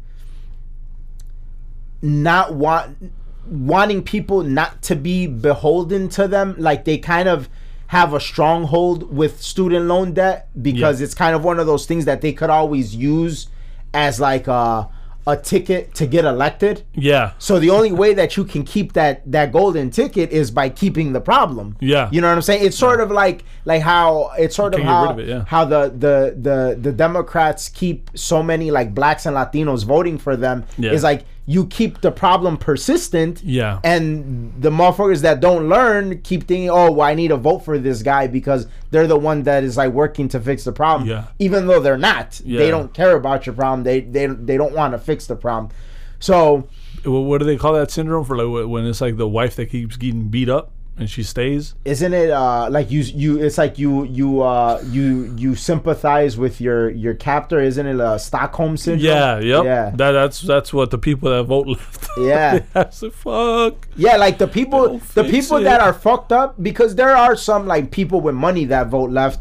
not 2.02 2.54
want 2.54 3.12
wanting 3.48 4.04
people 4.04 4.44
not 4.44 4.82
to 4.82 4.96
be 4.96 5.28
beholden 5.28 6.08
to 6.10 6.28
them 6.28 6.56
like 6.58 6.86
they 6.86 6.98
kind 6.98 7.28
of 7.28 7.50
have 7.88 8.14
a 8.14 8.20
stronghold 8.20 9.16
with 9.16 9.42
student 9.42 9.86
loan 9.86 10.14
debt 10.14 10.50
because 10.62 11.00
Yeah. 11.00 11.06
it's 11.06 11.14
kind 11.14 11.36
of 11.36 11.44
one 11.44 11.60
of 11.60 11.68
those 11.68 11.86
things 11.86 12.06
that 12.06 12.22
they 12.22 12.32
could 12.34 12.50
always 12.50 12.96
use 12.96 13.48
as 13.94 14.20
like 14.20 14.48
a 14.48 14.88
a 15.26 15.38
ticket 15.38 15.94
to 15.96 16.06
get 16.06 16.26
elected. 16.26 16.84
Yeah. 16.94 17.32
So 17.40 17.60
the 17.60 17.70
only 17.70 17.92
way 17.92 18.14
that 18.14 18.36
you 18.36 18.44
can 18.44 18.64
keep 18.64 18.94
that 18.94 19.22
that 19.32 19.52
golden 19.52 19.90
ticket 19.90 20.32
is 20.32 20.52
by 20.52 20.70
keeping 20.70 21.14
the 21.14 21.22
problem. 21.22 21.78
Yeah. 21.80 22.10
You 22.12 22.20
know 22.22 22.28
what 22.28 22.36
I'm 22.36 22.42
saying? 22.42 22.66
It's 22.66 22.78
sort 22.78 23.00
of 23.00 23.10
like 23.12 23.44
like 23.66 23.82
how 23.82 24.32
it's 24.38 24.56
sort 24.56 24.74
of 24.74 24.82
can't 24.82 24.90
get 24.90 25.00
rid 25.00 25.08
how 25.08 25.12
of 25.14 25.20
it, 25.20 25.28
yeah. 25.30 25.46
how 25.48 25.66
the, 25.66 25.90
the 25.90 26.36
the 26.40 26.78
the 26.80 26.92
Democrats 26.92 27.70
keep 27.70 28.10
so 28.16 28.44
many 28.44 28.70
like 28.72 28.94
blacks 28.94 29.26
and 29.26 29.36
Latinos 29.36 29.86
voting 29.86 30.18
for 30.18 30.36
them 30.36 30.66
Yeah. 30.78 30.92
is 30.92 31.04
like 31.04 31.26
you 31.46 31.66
keep 31.68 32.02
the 32.02 32.12
problem 32.12 32.58
persistent. 32.58 33.44
Yeah. 33.44 33.80
And 33.84 34.54
the 34.62 34.70
motherfuckers 34.70 35.22
that 35.22 35.42
don't 35.42 35.68
learn 35.68 36.22
keep 36.22 36.48
thinking, 36.48 36.70
oh, 36.70 36.92
well, 36.92 37.08
I 37.08 37.14
need 37.16 37.30
to 37.30 37.38
vote 37.38 37.60
for 37.60 37.78
this 37.78 38.02
guy 38.02 38.28
because 38.28 38.68
they're 38.92 39.08
the 39.08 39.18
one 39.18 39.44
that 39.44 39.64
is 39.64 39.76
like 39.76 39.92
working 39.92 40.30
to 40.30 40.40
fix 40.40 40.64
the 40.64 40.72
problem. 40.72 41.10
Yeah. 41.10 41.28
Even 41.40 41.68
though 41.68 41.82
they're 41.82 41.98
not. 41.98 42.40
Yeah. 42.46 42.60
They 42.60 42.72
don't 42.72 42.94
care 42.94 43.16
about 43.16 43.46
your 43.46 43.56
problem. 43.56 43.84
They 43.84 44.02
they 44.02 44.28
they 44.28 44.58
don't 44.58 44.74
want 44.74 44.94
to 44.94 45.00
fix 45.00 45.28
the 45.28 45.36
problem. 45.36 45.74
So 46.20 46.70
What 47.04 47.40
do 47.40 47.46
they 47.46 47.58
call 47.58 47.74
that 47.74 47.92
syndrome 47.92 48.24
for 48.24 48.38
like 48.38 48.70
when 48.70 48.86
it's 48.86 49.02
like 49.02 49.18
the 49.18 49.28
wife 49.28 49.58
that 49.58 49.66
keeps 49.66 49.98
getting 49.98 50.30
beat 50.30 50.48
up 50.48 50.72
and 50.98 51.10
she 51.10 51.24
stays? 51.24 51.74
isn't 51.86 52.14
it 52.14 52.30
uh 52.30 52.70
like 52.70 52.92
you 52.92 53.02
you 53.02 53.42
it's 53.44 53.58
like 53.58 53.80
you 53.80 54.04
you 54.06 54.42
uh 54.42 54.80
you 54.92 55.34
you 55.38 55.56
sympathize 55.56 56.38
with 56.38 56.62
your 56.62 56.90
your 56.92 57.14
captor 57.16 57.60
isn't 57.60 57.86
it 57.88 58.00
a 58.00 58.20
stockholm 58.20 58.78
syndrome 58.78 59.06
Yeah. 59.06 59.40
Yep. 59.40 59.64
yeah 59.66 59.90
That, 59.96 60.12
that's 60.12 60.42
that's 60.42 60.72
what 60.74 60.92
the 60.92 60.98
people 61.00 61.30
that 61.32 61.44
vote 61.44 61.68
left. 61.68 62.08
yeah 62.18 62.60
That's 62.74 63.00
the 63.00 63.10
fuck. 63.12 63.88
yeah 63.96 64.18
like 64.18 64.38
the 64.38 64.48
people 64.48 65.00
the 65.16 65.24
people 65.24 65.58
it. 65.58 65.64
that 65.64 65.82
are 65.82 65.94
fucked 65.94 66.32
up 66.32 66.62
because 66.62 66.96
there 66.96 67.16
are 67.16 67.36
some 67.36 67.66
like 67.68 67.90
people 67.92 68.22
with 68.22 68.36
money 68.36 68.66
that 68.66 68.88
vote 68.88 69.10
left 69.10 69.40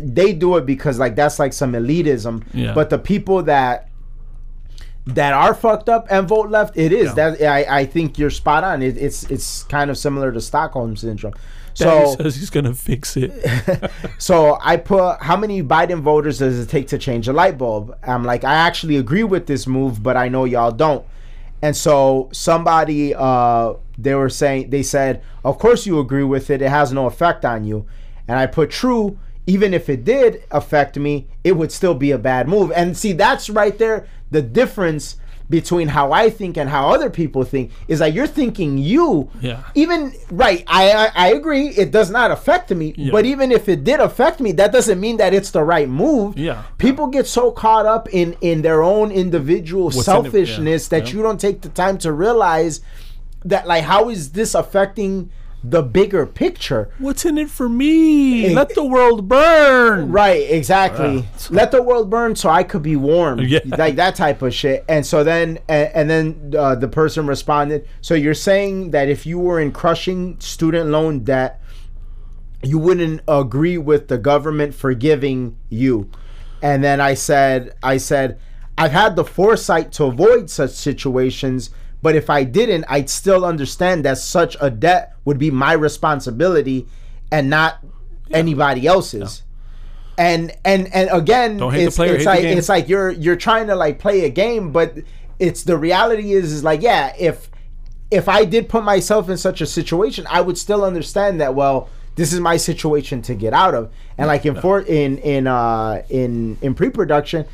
they 0.00 0.32
do 0.32 0.56
it 0.56 0.64
because 0.64 0.98
like 0.98 1.14
that's 1.16 1.38
like 1.38 1.52
some 1.52 1.72
elitism 1.74 2.42
Yeah. 2.54 2.72
but 2.72 2.88
the 2.88 2.98
people 2.98 3.42
that 3.42 3.90
that 5.06 5.32
are 5.32 5.54
fucked 5.54 5.88
up 5.88 6.06
and 6.10 6.28
vote 6.28 6.50
left 6.50 6.76
it 6.76 6.92
is 6.92 7.06
Yeah. 7.16 7.30
that 7.30 7.42
I, 7.42 7.80
I 7.80 7.86
think 7.86 8.18
you're 8.18 8.30
spot 8.30 8.64
on 8.64 8.82
it, 8.82 8.96
it's 8.98 9.24
it's 9.24 9.62
kind 9.64 9.90
of 9.90 9.96
similar 9.96 10.32
to 10.32 10.40
stockholm 10.40 10.96
syndrome 10.96 11.34
so 11.74 12.16
says 12.18 12.36
he's 12.36 12.48
gonna 12.50 12.74
fix 12.74 13.16
it. 13.16 13.32
So 14.18 14.58
I 14.62 14.78
put 14.78 15.18
how 15.20 15.36
many 15.36 15.62
Biden 15.62 16.00
voters 16.00 16.38
does 16.38 16.58
it 16.58 16.70
take 16.70 16.88
to 16.88 16.98
change 16.98 17.28
a 17.28 17.32
light 17.34 17.58
bulb? 17.58 17.94
I'm 18.02 18.24
like, 18.24 18.44
I 18.44 18.54
actually 18.54 18.96
agree 18.96 19.24
with 19.24 19.46
this 19.46 19.66
move, 19.66 20.02
but 20.02 20.16
I 20.16 20.28
know 20.28 20.44
y'all 20.46 20.70
don't. 20.70 21.04
And 21.60 21.76
so 21.76 22.30
somebody 22.32 23.14
uh 23.14 23.74
they 23.98 24.14
were 24.14 24.30
saying 24.30 24.70
they 24.70 24.82
said, 24.82 25.22
Of 25.44 25.58
course 25.58 25.86
you 25.86 26.00
agree 26.00 26.24
with 26.24 26.48
it, 26.50 26.62
it 26.62 26.70
has 26.70 26.92
no 26.92 27.06
effect 27.06 27.44
on 27.44 27.64
you. 27.64 27.84
And 28.26 28.38
I 28.38 28.46
put 28.46 28.70
true, 28.70 29.18
even 29.46 29.74
if 29.74 29.88
it 29.90 30.02
did 30.04 30.42
affect 30.50 30.96
me, 30.98 31.26
it 31.44 31.52
would 31.58 31.70
still 31.70 31.94
be 31.94 32.10
a 32.10 32.18
bad 32.18 32.48
move. 32.48 32.72
And 32.74 32.96
see, 32.96 33.12
that's 33.12 33.50
right 33.50 33.76
there 33.76 34.06
the 34.30 34.42
difference 34.42 35.16
between 35.48 35.86
how 35.86 36.10
I 36.10 36.28
think 36.28 36.56
and 36.56 36.68
how 36.68 36.88
other 36.88 37.08
people 37.08 37.44
think 37.44 37.70
is 37.86 38.00
that 38.00 38.12
you're 38.12 38.26
thinking 38.26 38.78
you 38.78 39.30
Yeah. 39.40 39.62
even 39.76 40.12
right 40.30 40.64
I, 40.66 40.90
I 40.90 41.10
I 41.14 41.28
agree 41.34 41.68
it 41.68 41.92
does 41.92 42.10
not 42.10 42.32
affect 42.32 42.70
me 42.72 42.94
Yeah. 42.96 43.12
but 43.12 43.24
even 43.26 43.52
if 43.52 43.68
it 43.68 43.84
did 43.84 44.00
affect 44.00 44.40
me 44.40 44.50
that 44.52 44.72
doesn't 44.72 44.98
mean 44.98 45.18
that 45.18 45.32
it's 45.32 45.52
the 45.52 45.62
right 45.62 45.88
move 45.88 46.36
Yeah. 46.36 46.64
people 46.78 47.06
get 47.06 47.28
so 47.28 47.52
caught 47.52 47.86
up 47.86 48.08
in 48.12 48.36
in 48.40 48.62
their 48.62 48.82
own 48.82 49.12
individual 49.12 49.84
What's 49.84 49.98
in 49.98 50.02
selfishness 50.02 50.88
yeah, 50.90 50.98
that 50.98 51.08
yeah. 51.10 51.16
you 51.16 51.22
don't 51.22 51.40
take 51.40 51.60
the 51.60 51.68
time 51.68 51.96
to 51.98 52.12
realize 52.12 52.80
that 53.44 53.68
like 53.68 53.84
how 53.84 54.08
is 54.10 54.32
this 54.32 54.56
affecting 54.56 55.30
the 55.64 55.82
bigger 55.82 56.26
picture 56.26 56.90
What's 56.98 57.24
in 57.24 57.38
it 57.38 57.50
for 57.50 57.68
me? 57.68 58.42
Hey. 58.42 58.54
Let 58.54 58.74
the 58.74 58.84
world 58.84 59.28
burn. 59.28 60.12
Right, 60.12 60.48
exactly. 60.50 61.16
Yeah. 61.16 61.48
Let 61.50 61.70
the 61.70 61.82
world 61.82 62.08
burn 62.08 62.36
so 62.36 62.48
I 62.48 62.62
could 62.62 62.82
be 62.82 62.96
warm. 62.96 63.40
Yeah. 63.40 63.60
Like 63.76 63.96
that 63.96 64.14
type 64.14 64.42
of 64.42 64.54
shit. 64.54 64.84
And 64.88 65.04
so 65.04 65.22
then, 65.24 65.58
and, 65.68 65.90
and 65.94 66.10
then 66.10 66.54
uh, 66.56 66.74
the 66.76 66.88
person 66.88 67.26
responded, 67.26 67.86
So 68.00 68.14
you're 68.14 68.34
saying 68.34 68.92
that 68.92 69.08
if 69.08 69.26
you 69.26 69.38
were 69.38 69.60
in 69.60 69.72
crushing 69.72 70.38
student 70.40 70.90
loan 70.90 71.24
debt, 71.24 71.60
you 72.62 72.78
wouldn't 72.78 73.22
agree 73.28 73.78
with 73.78 74.08
the 74.08 74.18
government 74.18 74.74
forgiving 74.74 75.56
you? 75.68 76.10
And 76.62 76.82
then 76.82 77.00
I 77.00 77.14
said, 77.14 77.74
I 77.82 77.98
said, 77.98 78.40
I've 78.78 78.92
had 78.92 79.16
the 79.16 79.24
foresight 79.24 79.92
to 79.92 80.04
avoid 80.04 80.50
such 80.50 80.70
situations, 80.70 81.70
but 82.06 82.14
if 82.14 82.30
I 82.30 82.44
didn't, 82.44 82.84
I'd 82.88 83.10
still 83.10 83.44
understand 83.44 84.04
that 84.04 84.18
such 84.18 84.56
a 84.60 84.70
debt 84.70 85.16
would 85.24 85.38
be 85.38 85.50
my 85.50 85.72
responsibility 85.72 86.86
and 87.32 87.50
not 87.50 87.84
anybody 88.30 88.86
else's. 88.86 89.42
And 90.16 90.56
and 90.64 90.86
and 90.94 91.10
again, 91.10 91.56
Don't 91.56 91.72
hate 91.72 91.78
the 91.78 91.86
it's, 91.86 91.96
player, 91.96 92.14
it's 92.14 92.24
like 92.24 92.44
it's 92.44 92.68
like 92.68 92.88
you're 92.88 93.10
you're 93.10 93.34
trying 93.34 93.66
to 93.66 93.74
like 93.74 93.98
play 93.98 94.24
a 94.24 94.30
game, 94.30 94.70
but 94.70 94.94
it's 95.40 95.64
the 95.64 95.76
reality 95.76 96.32
is 96.32 96.52
is 96.52 96.62
like 96.62 96.80
yeah, 96.80 97.12
if 97.18 97.50
if 98.12 98.28
I 98.28 98.44
did 98.44 98.68
put 98.68 98.84
myself 98.84 99.28
in 99.28 99.36
such 99.36 99.60
a 99.60 99.66
situation, 99.66 100.28
I 100.30 100.42
would 100.42 100.58
still 100.58 100.84
understand 100.84 101.40
that. 101.40 101.56
Well, 101.56 101.90
this 102.14 102.32
is 102.32 102.38
my 102.38 102.56
situation 102.56 103.20
to 103.22 103.34
get 103.34 103.52
out 103.52 103.74
of. 103.74 103.92
And 104.16 104.28
like 104.28 104.46
in 104.46 104.54
for 104.60 104.80
in 104.80 105.18
in 105.18 105.48
uh 105.48 106.04
in 106.08 106.56
in 106.62 106.76
pre-production, 106.76 107.46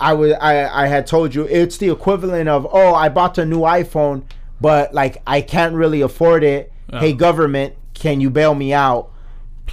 I 0.00 0.12
was 0.14 0.32
I 0.34 0.84
I 0.84 0.86
had 0.86 1.06
told 1.06 1.34
you 1.34 1.44
it's 1.44 1.78
the 1.78 1.90
equivalent 1.90 2.48
of 2.48 2.66
oh 2.70 2.94
I 2.94 3.08
bought 3.08 3.38
a 3.38 3.44
new 3.44 3.60
iPhone, 3.60 4.24
but 4.60 4.94
like 4.94 5.22
I 5.26 5.40
can't 5.40 5.74
really 5.74 6.00
afford 6.00 6.44
it. 6.44 6.72
Hey 6.90 7.12
government, 7.12 7.74
can 7.94 8.20
you 8.20 8.30
bail 8.30 8.54
me 8.54 8.72
out? 8.72 9.10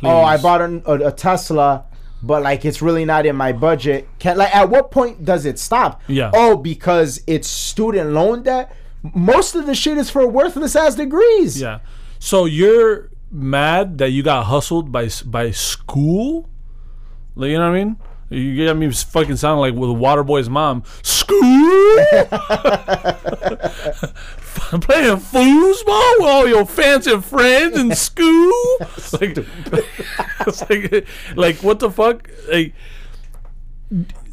Oh, 0.03 0.21
I 0.21 0.35
bought 0.37 0.61
a, 0.61 0.81
a, 0.85 1.07
a 1.07 1.11
Tesla, 1.11 1.85
but 2.21 2.43
like 2.43 2.65
it's 2.65 2.81
really 2.81 3.05
not 3.05 3.25
in 3.25 3.35
my 3.35 3.53
budget. 3.53 4.07
Can 4.19 4.37
like 4.37 4.53
at 4.53 4.69
what 4.69 4.91
point 4.91 5.23
does 5.23 5.45
it 5.45 5.57
stop? 5.59 6.01
Yeah. 6.07 6.31
Oh, 6.33 6.57
because 6.57 7.21
it's 7.27 7.47
student 7.47 8.11
loan 8.11 8.43
debt. 8.43 8.75
Most 9.13 9.55
of 9.55 9.65
the 9.65 9.75
shit 9.75 9.97
is 9.97 10.09
for 10.09 10.27
worthless 10.27 10.75
ass 10.75 10.95
degrees. 10.95 11.61
Yeah. 11.61 11.79
So 12.19 12.45
you're 12.45 13.09
mad 13.31 13.97
that 13.99 14.09
you 14.09 14.23
got 14.23 14.45
hustled 14.45 14.91
by 14.91 15.09
by 15.25 15.51
school? 15.51 16.49
Like, 17.35 17.49
you 17.49 17.57
know 17.57 17.69
what 17.69 17.77
I 17.77 17.83
mean? 17.83 17.97
You 18.29 18.55
get 18.55 18.75
me 18.75 18.91
fucking 18.91 19.37
sounding 19.37 19.59
like 19.59 19.73
with 19.75 19.91
Waterboy's 19.91 20.49
mom. 20.49 20.83
School? 21.03 21.39
Playing 24.81 25.17
foosball 25.17 26.13
with 26.17 26.27
all 26.27 26.47
your 26.47 26.65
fancy 26.65 27.19
friends 27.21 27.77
in 27.77 27.93
school? 27.93 28.51
like, 28.79 29.37
it's 30.47 30.69
like, 30.69 31.07
like, 31.35 31.57
what 31.57 31.79
the 31.79 31.91
fuck? 31.91 32.27
Like, 32.51 32.73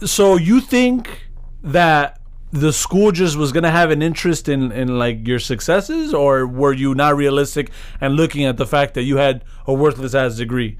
so 0.05 0.37
you 0.37 0.61
think 0.61 1.29
that 1.63 2.19
the 2.51 2.73
school 2.73 3.13
just 3.13 3.37
was 3.37 3.53
gonna 3.53 3.71
have 3.71 3.91
an 3.91 4.03
interest 4.03 4.49
in 4.49 4.73
in 4.73 4.99
like 4.99 5.27
your 5.27 5.39
successes, 5.39 6.13
or 6.13 6.47
were 6.47 6.73
you 6.73 6.95
not 6.95 7.17
realistic 7.17 7.71
and 8.01 8.15
looking 8.15 8.45
at 8.45 8.57
the 8.57 8.67
fact 8.67 8.95
that 8.95 9.03
you 9.03 9.17
had 9.19 9.45
a 9.67 9.73
worthless 9.73 10.15
ass 10.15 10.37
degree? 10.37 10.79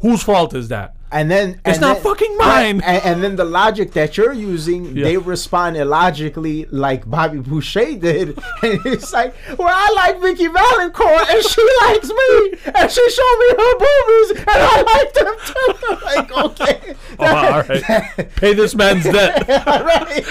Whose 0.00 0.22
fault 0.22 0.54
is 0.54 0.68
that? 0.68 0.96
And 1.10 1.30
then 1.30 1.60
It's 1.64 1.78
and 1.78 1.80
not 1.80 1.94
then- 1.94 2.02
fucking 2.02 2.36
Right, 2.38 2.72
mine. 2.76 2.80
And, 2.84 3.02
and 3.04 3.24
then 3.24 3.36
the 3.36 3.44
logic 3.44 3.92
that 3.92 4.16
you're 4.18 4.32
using, 4.34 4.94
Yeah. 4.96 5.04
they 5.04 5.16
respond 5.16 5.76
illogically 5.78 6.66
like 6.70 7.08
Bobby 7.08 7.38
Boucher 7.38 7.94
did. 7.96 8.38
And 8.62 8.80
it's 8.84 9.12
like, 9.12 9.34
well, 9.58 9.68
I 9.70 9.90
like 9.94 10.20
Vicki 10.20 10.48
Vallencourt 10.48 11.30
and 11.30 11.42
she 11.44 11.62
likes 11.82 12.08
me 12.08 12.72
and 12.74 12.90
she 12.90 13.10
showed 13.10 13.38
me 13.40 13.48
her 13.56 13.74
boobies 13.78 14.30
and 14.40 14.46
I 14.48 14.82
like 14.82 15.12
them 15.14 15.36
too. 15.46 15.74
I'm 15.88 16.00
like, 16.04 16.60
okay. 16.60 16.94
Oh, 17.18 17.24
all 17.24 17.62
right, 17.62 18.28
pay 18.36 18.52
this 18.52 18.74
man's 18.74 19.04
debt. 19.04 19.48
right. 19.48 20.24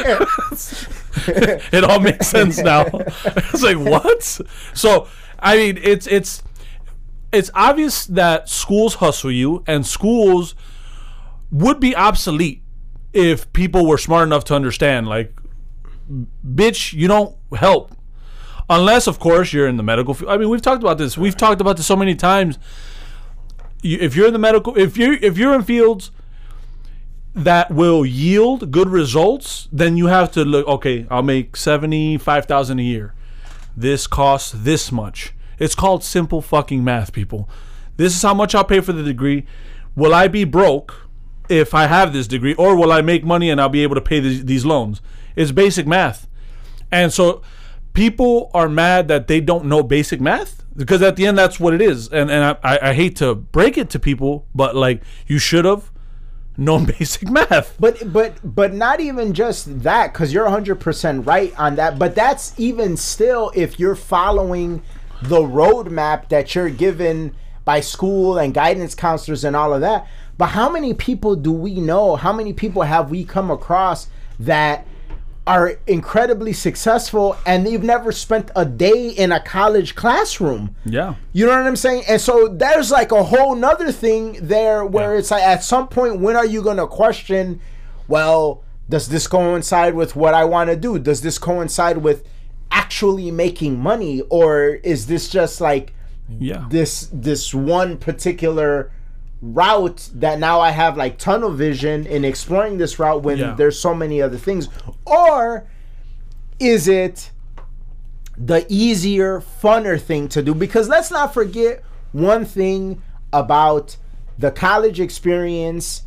it 1.74 1.84
all 1.84 2.00
makes 2.00 2.28
sense 2.28 2.60
now. 2.60 2.86
it's 2.94 3.64
like 3.64 3.78
what? 3.78 4.24
So 4.74 5.08
I 5.40 5.58
mean, 5.58 5.80
it's 5.82 6.08
it's 6.08 6.44
it's 7.32 7.52
obvious 7.54 8.06
that 8.08 8.48
schools 8.50 8.96
hustle 8.96 9.32
you, 9.32 9.64
and 9.68 9.86
schools 9.86 10.56
would 11.52 11.80
be 11.80 11.96
obsolete 11.96 12.62
if 13.14 13.52
people 13.54 13.86
were 13.86 13.98
smart 13.98 14.28
enough 14.28 14.44
to 14.46 14.56
understand. 14.56 15.08
Like, 15.08 15.34
bitch, 16.46 16.94
you 16.94 17.08
don't 17.08 17.36
help 17.56 17.94
unless, 18.70 19.08
of 19.08 19.20
course, 19.20 19.54
you're 19.54 19.68
in 19.68 19.78
the 19.78 19.84
medical 19.84 20.14
field. 20.14 20.32
I 20.32 20.38
mean, 20.38 20.50
we've 20.50 20.62
talked 20.62 20.84
about 20.84 20.98
this. 20.98 21.18
We've 21.18 21.38
talked 21.38 21.62
about 21.62 21.78
this 21.78 21.86
so 21.86 21.96
many 21.96 22.16
times. 22.16 22.58
You, 23.82 23.98
if 24.00 24.16
you're 24.16 24.28
in 24.28 24.34
the 24.34 24.40
medical, 24.40 24.78
if 24.78 24.98
you're 24.98 25.14
if 25.14 25.38
you're 25.38 25.54
in 25.54 25.64
fields 25.64 26.12
that 27.34 27.70
will 27.70 28.06
yield 28.06 28.72
good 28.72 28.90
results, 28.90 29.68
then 29.72 29.98
you 29.98 30.08
have 30.08 30.32
to 30.34 30.44
look. 30.44 30.68
Okay, 30.68 31.06
I'll 31.10 31.24
make 31.24 31.56
seventy 31.56 32.18
five 32.18 32.46
thousand 32.46 32.80
a 32.80 32.84
year. 32.84 33.14
This 33.76 34.08
costs 34.08 34.52
this 34.56 34.92
much. 34.92 35.34
It's 35.60 35.76
called 35.76 36.04
simple 36.04 36.42
fucking 36.42 36.84
math, 36.84 37.14
people. 37.14 37.50
This 37.98 38.16
is 38.16 38.22
how 38.22 38.34
much 38.34 38.54
I'll 38.54 38.64
pay 38.64 38.80
for 38.80 38.94
the 38.94 39.04
degree. 39.04 39.46
Will 39.96 40.14
I 40.14 40.28
be 40.28 40.44
broke 40.44 41.07
if 41.50 41.74
I 41.74 41.88
have 41.88 42.14
this 42.14 42.28
degree, 42.28 42.54
or 42.56 42.76
will 42.76 42.92
I 42.92 43.02
make 43.02 43.24
money 43.24 43.50
and 43.50 43.60
I'll 43.60 43.70
be 43.70 43.84
able 43.84 43.96
to 43.96 44.02
pay 44.02 44.20
these, 44.20 44.46
these 44.46 44.66
loans? 44.66 45.02
It's 45.36 45.52
basic 45.52 45.88
math, 45.88 46.28
and 46.92 47.14
so 47.14 47.42
people 47.94 48.52
are 48.54 48.70
mad 48.70 49.08
that 49.08 49.28
they 49.28 49.42
don't 49.42 49.66
know 49.66 49.82
basic 49.82 50.22
math 50.22 50.64
because 50.76 51.02
at 51.02 51.16
the 51.16 51.26
end 51.26 51.38
that's 51.38 51.60
what 51.60 51.74
it 51.74 51.82
is. 51.82 52.08
And 52.08 52.30
and 52.30 52.58
I, 52.64 52.80
I, 52.82 52.94
hate 52.94 53.16
to 53.18 53.34
break 53.36 53.78
it 53.78 53.90
to 53.90 54.00
people, 54.00 54.46
but 54.54 54.76
like 54.76 55.02
you 55.26 55.40
should 55.40 55.66
have 55.66 55.92
known 56.56 56.86
basic 57.00 57.30
math. 57.30 57.76
But 57.80 58.14
but 58.14 58.36
but 58.44 58.74
not 58.74 59.00
even 59.00 59.34
just 59.34 59.82
that, 59.82 60.14
because 60.14 60.32
you're 60.32 60.44
100 60.44 60.76
percent 60.76 61.26
right 61.26 61.58
on 61.60 61.76
that. 61.76 61.98
But 61.98 62.16
that's 62.16 62.58
even 62.60 62.96
still 62.96 63.52
if 63.56 63.80
you're 63.80 63.96
following 63.96 64.84
the 65.24 65.42
roadmap 65.42 66.30
that 66.30 66.54
you're 66.54 66.70
given 66.70 67.36
by 67.66 67.82
school 67.82 68.38
and 68.38 68.54
guidance 68.54 68.96
counselors 68.96 69.44
and 69.44 69.56
all 69.56 69.74
of 69.74 69.82
that. 69.82 70.08
But 70.38 70.48
how 70.48 70.70
many 70.70 70.94
people 70.94 71.36
do 71.36 71.52
we 71.52 71.80
know? 71.80 72.16
How 72.16 72.32
many 72.34 72.54
people 72.54 72.84
have 72.84 73.10
we 73.10 73.24
come 73.26 73.50
across 73.50 74.08
that 74.40 74.86
are 75.48 75.80
incredibly 75.88 76.52
successful 76.52 77.38
and 77.46 77.66
they've 77.66 77.82
never 77.82 78.12
spent 78.12 78.52
a 78.56 78.66
day 78.66 79.10
in 79.10 79.32
a 79.32 79.40
college 79.40 79.96
classroom? 79.96 80.76
Yeah. 80.86 81.16
You 81.34 81.46
know 81.46 81.54
what 81.58 81.66
I'm 81.66 81.76
saying? 81.76 82.04
And 82.08 82.22
so 82.22 82.48
there's 82.50 82.92
like 82.92 83.12
a 83.12 83.24
whole 83.24 83.56
nother 83.56 83.92
thing 83.92 84.38
there 84.42 84.86
where 84.86 85.14
Yeah. 85.14 85.20
it's 85.20 85.32
like 85.32 85.44
at 85.44 85.64
some 85.64 85.88
point 85.88 86.20
when 86.20 86.36
are 86.36 86.46
you 86.46 86.62
gonna 86.62 86.86
question, 86.88 87.60
well, 88.08 88.62
does 88.90 89.08
this 89.10 89.26
coincide 89.28 89.96
with 89.96 90.16
what 90.16 90.34
I 90.34 90.44
want 90.46 90.70
to 90.70 90.76
do? 90.76 91.00
Does 91.00 91.22
this 91.22 91.38
coincide 91.38 91.98
with 92.00 92.24
actually 92.70 93.32
making 93.32 93.80
money? 93.80 94.22
Or 94.30 94.66
is 94.84 95.08
this 95.08 95.30
just 95.30 95.60
like 95.62 95.94
Yeah. 96.30 96.66
this 96.70 97.10
this 97.14 97.54
one 97.54 97.98
particular 97.98 98.92
route 99.42 100.10
that 100.16 100.40
now 100.40 100.60
I 100.60 100.72
have 100.72 100.98
like 100.98 101.18
tunnel 101.18 101.52
vision 101.52 102.06
in 102.08 102.26
exploring 102.26 102.78
this 102.78 102.98
route 103.00 103.22
when 103.24 103.38
Yeah. 103.38 103.54
there's 103.56 103.80
so 103.80 103.94
many 103.94 104.22
other 104.22 104.38
things? 104.38 104.68
Or 105.06 105.68
is 106.60 106.88
it 106.88 107.32
the 108.38 108.66
easier, 108.70 109.42
funner 109.42 110.00
thing 110.02 110.28
to 110.30 110.42
do? 110.42 110.54
Because 110.54 110.90
let's 110.90 111.12
not 111.12 111.34
forget 111.34 111.84
one 112.12 112.46
thing 112.46 113.02
about 113.32 113.98
the 114.40 114.52
college 114.52 115.00
experience, 115.00 116.04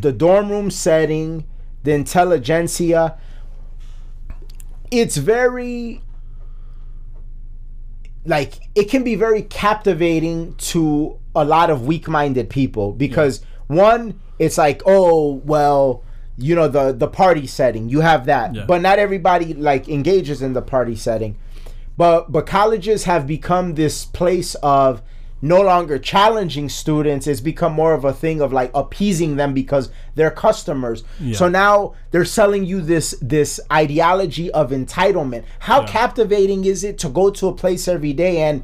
the 0.00 0.12
dorm 0.12 0.50
room 0.50 0.70
setting, 0.70 1.44
the 1.82 1.92
intelligentsia. 1.92 3.16
It's 4.90 5.16
very 5.16 6.02
like 8.24 8.54
it 8.74 8.90
can 8.90 9.04
be 9.04 9.14
very 9.14 9.42
captivating 9.42 10.54
to 10.56 11.18
a 11.36 11.44
lot 11.44 11.68
of 11.70 11.86
weak-minded 11.86 12.48
people 12.50 12.92
because 12.92 13.40
one 13.68 14.18
it's 14.38 14.58
like 14.58 14.82
oh 14.86 15.34
well 15.44 16.02
you 16.38 16.54
know 16.54 16.68
the 16.68 16.92
the 16.92 17.08
party 17.08 17.46
setting 17.46 17.88
you 17.88 18.00
have 18.00 18.26
that 18.26 18.54
Yeah. 18.54 18.64
but 18.66 18.80
not 18.82 18.98
everybody 18.98 19.54
like 19.54 19.88
engages 19.88 20.42
in 20.42 20.52
the 20.52 20.62
party 20.62 20.96
setting 20.96 21.36
but 21.96 22.30
but 22.32 22.46
colleges 22.46 23.04
have 23.04 23.26
become 23.26 23.74
this 23.74 24.04
place 24.04 24.54
of 24.56 25.02
no 25.42 25.60
longer 25.60 25.98
challenging 25.98 26.68
students 26.68 27.26
it's 27.26 27.40
become 27.42 27.72
more 27.72 27.92
of 27.94 28.04
a 28.04 28.12
thing 28.12 28.40
of 28.40 28.52
like 28.52 28.70
appeasing 28.74 29.36
them 29.36 29.52
because 29.54 29.90
they're 30.14 30.30
customers 30.30 31.04
Yeah. 31.20 31.36
so 31.36 31.48
now 31.48 31.94
they're 32.10 32.24
selling 32.24 32.64
you 32.64 32.80
this 32.80 33.14
this 33.20 33.60
ideology 33.70 34.50
of 34.52 34.70
entitlement 34.70 35.44
how 35.60 35.80
Yeah. 35.82 35.86
captivating 35.88 36.64
is 36.64 36.82
it 36.84 36.98
to 36.98 37.08
go 37.08 37.30
to 37.30 37.48
a 37.48 37.52
place 37.54 37.86
every 37.88 38.12
day 38.14 38.38
and 38.48 38.62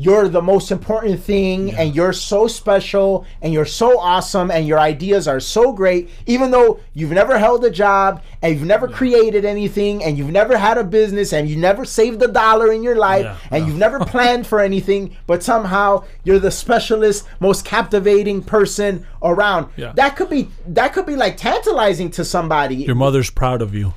you're 0.00 0.28
the 0.28 0.40
most 0.40 0.70
important 0.70 1.18
thing 1.20 1.72
and 1.74 1.94
you're 1.96 2.12
so 2.12 2.46
special 2.46 3.26
and 3.42 3.52
you're 3.52 3.64
so 3.66 3.98
awesome 3.98 4.48
and 4.48 4.64
your 4.66 4.78
ideas 4.78 5.26
are 5.26 5.40
so 5.40 5.72
great 5.72 6.08
even 6.26 6.52
though 6.52 6.78
you've 6.94 7.10
never 7.10 7.36
held 7.36 7.64
a 7.64 7.70
job 7.70 8.22
and 8.40 8.54
you've 8.54 8.66
never 8.66 8.86
created 8.86 9.44
anything 9.44 10.04
and 10.04 10.16
you've 10.16 10.30
never 10.30 10.56
had 10.56 10.78
a 10.78 10.84
business 10.84 11.32
and 11.32 11.48
you 11.50 11.56
never 11.56 11.84
saved 11.84 12.22
a 12.22 12.28
dollar 12.28 12.72
in 12.72 12.82
your 12.84 12.94
life 12.96 13.24
Yeah, 13.24 13.36
and 13.50 13.62
yeah. 13.64 13.68
you've 13.68 13.78
never 13.78 13.98
planned 14.14 14.46
for 14.46 14.60
anything 14.60 15.16
but 15.26 15.42
somehow 15.42 16.04
you're 16.22 16.38
the 16.38 16.52
specialist 16.52 17.26
most 17.40 17.64
captivating 17.64 18.42
person 18.42 19.04
around 19.22 19.66
Yeah. 19.76 19.92
that 19.96 20.14
could 20.16 20.30
be 20.30 20.48
that 20.68 20.92
could 20.92 21.06
be 21.06 21.16
like 21.16 21.36
tantalizing 21.36 22.10
to 22.12 22.24
somebody 22.24 22.76
Your 22.76 22.94
mother's 22.94 23.30
proud 23.30 23.62
of 23.62 23.74
you. 23.74 23.94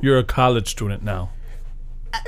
You're 0.00 0.18
a 0.18 0.24
college 0.24 0.68
student 0.70 1.02
now. 1.02 1.28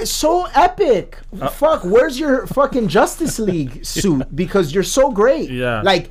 So 0.05 0.47
epic. 0.55 1.19
Uh, 1.41 1.49
Fuck, 1.49 1.85
where's 1.85 2.19
your 2.19 2.47
fucking 2.47 2.89
Justice 2.89 3.39
League 3.39 3.85
suit? 3.87 4.35
Because 4.35 4.75
you're 4.75 4.83
so 4.83 5.11
great. 5.11 5.51
Yeah. 5.51 5.83
Like 5.83 6.11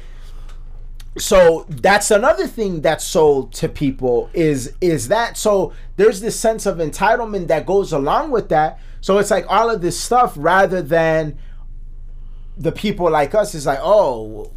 so 1.17 1.65
that's 1.69 2.09
another 2.09 2.47
thing 2.47 2.81
that's 2.81 3.03
sold 3.03 3.53
to 3.53 3.69
people 3.69 4.29
is 4.33 4.73
is 4.81 5.09
that 5.09 5.37
so 5.37 5.73
there's 5.95 6.21
this 6.21 6.39
sense 6.39 6.65
of 6.65 6.77
entitlement 6.77 7.47
that 7.47 7.65
goes 7.65 7.93
along 7.93 8.31
with 8.31 8.49
that. 8.49 8.79
So 9.01 9.19
it's 9.19 9.29
like 9.29 9.45
all 9.47 9.69
of 9.69 9.81
this 9.81 9.99
stuff 9.99 10.33
rather 10.35 10.81
than 10.81 11.37
the 12.57 12.71
people 12.71 13.09
like 13.11 13.35
us 13.35 13.53
is 13.53 13.65
like, 13.65 13.79
oh, 13.81 14.51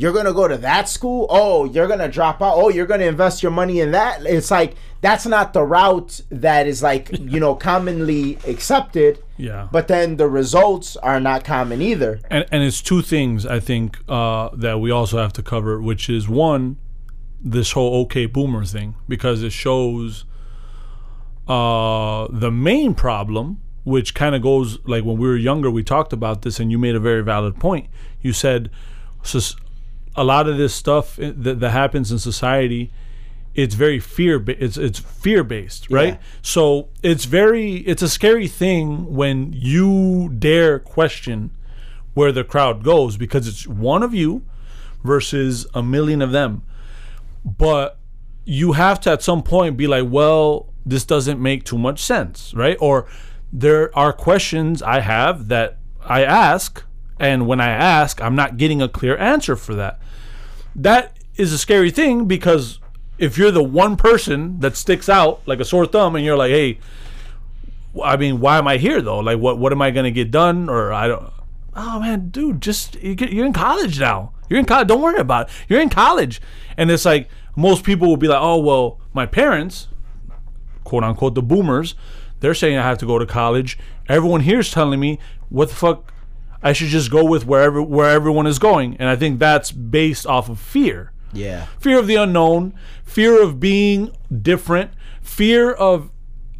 you're 0.00 0.14
gonna 0.14 0.32
go 0.32 0.48
to 0.48 0.56
that 0.56 0.88
school. 0.88 1.26
Oh, 1.28 1.66
you're 1.66 1.86
gonna 1.86 2.08
drop 2.08 2.40
out. 2.40 2.54
Oh, 2.56 2.70
you're 2.70 2.86
gonna 2.86 3.04
invest 3.04 3.42
your 3.42 3.52
money 3.52 3.80
in 3.80 3.90
that. 3.90 4.24
It's 4.24 4.50
like 4.50 4.74
that's 5.02 5.26
not 5.26 5.52
the 5.52 5.62
route 5.62 6.22
that 6.30 6.66
is 6.66 6.82
like 6.82 7.10
you 7.12 7.38
know 7.38 7.54
commonly 7.54 8.38
accepted. 8.46 9.22
Yeah. 9.36 9.68
But 9.70 9.88
then 9.88 10.16
the 10.16 10.26
results 10.26 10.96
are 10.96 11.20
not 11.20 11.44
common 11.44 11.82
either. 11.82 12.18
and 12.30 12.46
and 12.50 12.62
it's 12.62 12.80
two 12.80 13.02
things 13.02 13.44
I 13.44 13.60
think 13.60 13.98
uh, 14.08 14.48
that 14.54 14.80
we 14.80 14.90
also 14.90 15.18
have 15.18 15.34
to 15.34 15.42
cover, 15.42 15.82
which 15.82 16.08
is 16.08 16.26
one, 16.26 16.78
this 17.38 17.72
whole 17.72 17.94
OK 17.96 18.24
Boomer 18.24 18.64
thing, 18.64 18.94
because 19.06 19.42
it 19.42 19.52
shows 19.52 20.24
uh, 21.46 22.26
the 22.30 22.50
main 22.50 22.94
problem, 22.94 23.60
which 23.84 24.14
kind 24.14 24.34
of 24.34 24.40
goes 24.40 24.78
like 24.86 25.04
when 25.04 25.18
we 25.18 25.28
were 25.28 25.36
younger, 25.36 25.70
we 25.70 25.84
talked 25.84 26.14
about 26.14 26.40
this, 26.40 26.58
and 26.58 26.70
you 26.70 26.78
made 26.78 26.94
a 26.94 27.00
very 27.00 27.22
valid 27.22 27.60
point. 27.60 27.90
You 28.22 28.32
said 28.32 28.70
a 30.16 30.24
lot 30.24 30.48
of 30.48 30.58
this 30.58 30.74
stuff 30.74 31.16
that, 31.16 31.60
that 31.60 31.70
happens 31.70 32.10
in 32.10 32.18
society. 32.18 32.92
It's 33.54 33.74
very 33.74 33.98
fear. 33.98 34.42
It's 34.46 34.76
it's 34.76 34.98
fear 34.98 35.42
based, 35.42 35.90
right? 35.90 36.14
Yeah. 36.14 36.20
So 36.40 36.88
it's 37.02 37.24
very 37.24 37.76
it's 37.78 38.02
a 38.02 38.08
scary 38.08 38.46
thing 38.46 39.12
when 39.14 39.52
you 39.52 40.30
dare 40.38 40.78
question 40.78 41.50
where 42.14 42.32
the 42.32 42.44
crowd 42.44 42.84
goes 42.84 43.16
because 43.16 43.48
it's 43.48 43.66
one 43.66 44.02
of 44.02 44.14
you 44.14 44.42
versus 45.02 45.66
a 45.74 45.82
million 45.82 46.22
of 46.22 46.32
them. 46.32 46.62
But 47.44 47.98
you 48.44 48.72
have 48.72 49.00
to 49.00 49.10
at 49.10 49.22
some 49.22 49.42
point 49.42 49.76
be 49.76 49.86
like, 49.86 50.06
well, 50.08 50.72
this 50.84 51.04
doesn't 51.04 51.40
make 51.40 51.64
too 51.64 51.78
much 51.78 52.00
sense, 52.00 52.54
right? 52.54 52.76
Or 52.80 53.06
there 53.52 53.96
are 53.98 54.12
questions 54.12 54.82
I 54.82 55.00
have 55.00 55.48
that 55.48 55.78
I 56.04 56.24
ask, 56.24 56.82
and 57.20 57.46
when 57.46 57.60
I 57.60 57.68
ask, 57.68 58.20
I'm 58.22 58.34
not 58.34 58.56
getting 58.56 58.80
a 58.80 58.88
clear 58.88 59.16
answer 59.18 59.54
for 59.54 59.74
that. 59.74 60.00
That 60.74 61.16
is 61.36 61.52
a 61.52 61.58
scary 61.58 61.90
thing 61.90 62.24
because 62.24 62.80
if 63.18 63.36
you're 63.36 63.50
the 63.50 63.62
one 63.62 63.96
person 63.96 64.58
that 64.60 64.74
sticks 64.74 65.08
out 65.08 65.46
like 65.46 65.60
a 65.60 65.64
sore 65.64 65.86
thumb 65.86 66.16
and 66.16 66.24
you're 66.24 66.38
like, 66.38 66.50
hey, 66.50 66.78
I 68.02 68.16
mean, 68.16 68.40
why 68.40 68.56
am 68.56 68.66
I 68.66 68.78
here 68.78 69.02
though? 69.02 69.18
Like, 69.18 69.38
what 69.38 69.58
what 69.58 69.70
am 69.70 69.82
I 69.82 69.90
gonna 69.90 70.10
get 70.10 70.30
done? 70.30 70.70
Or 70.70 70.92
I 70.92 71.06
don't. 71.06 71.30
Oh 71.76 72.00
man, 72.00 72.30
dude, 72.30 72.62
just 72.62 72.96
you're 73.02 73.46
in 73.46 73.52
college 73.52 74.00
now. 74.00 74.32
You're 74.48 74.58
in 74.58 74.64
college. 74.64 74.88
Don't 74.88 75.02
worry 75.02 75.20
about 75.20 75.48
it. 75.48 75.54
You're 75.68 75.80
in 75.80 75.90
college, 75.90 76.40
and 76.76 76.90
it's 76.90 77.04
like 77.04 77.28
most 77.54 77.84
people 77.84 78.08
will 78.08 78.16
be 78.16 78.28
like, 78.28 78.40
oh 78.40 78.58
well, 78.58 78.98
my 79.12 79.26
parents, 79.26 79.88
quote 80.84 81.04
unquote, 81.04 81.34
the 81.34 81.42
boomers, 81.42 81.94
they're 82.40 82.54
saying 82.54 82.78
I 82.78 82.82
have 82.82 82.98
to 82.98 83.06
go 83.06 83.18
to 83.18 83.26
college. 83.26 83.78
Everyone 84.08 84.40
here 84.40 84.60
is 84.60 84.70
telling 84.70 84.98
me 84.98 85.18
what 85.50 85.68
the 85.68 85.74
fuck. 85.74 86.14
I 86.62 86.72
should 86.72 86.88
just 86.88 87.10
go 87.10 87.24
with 87.24 87.46
wherever 87.46 87.80
where 87.82 88.10
everyone 88.10 88.46
is 88.46 88.58
going, 88.58 88.96
and 88.98 89.08
I 89.08 89.16
think 89.16 89.38
that's 89.38 89.72
based 89.72 90.26
off 90.26 90.48
of 90.48 90.58
fear 90.60 91.12
Yeah. 91.32 91.66
fear 91.78 91.98
of 91.98 92.06
the 92.06 92.16
unknown, 92.16 92.74
fear 93.04 93.42
of 93.42 93.58
being 93.60 94.10
different, 94.42 94.90
fear 95.22 95.72
of 95.72 96.10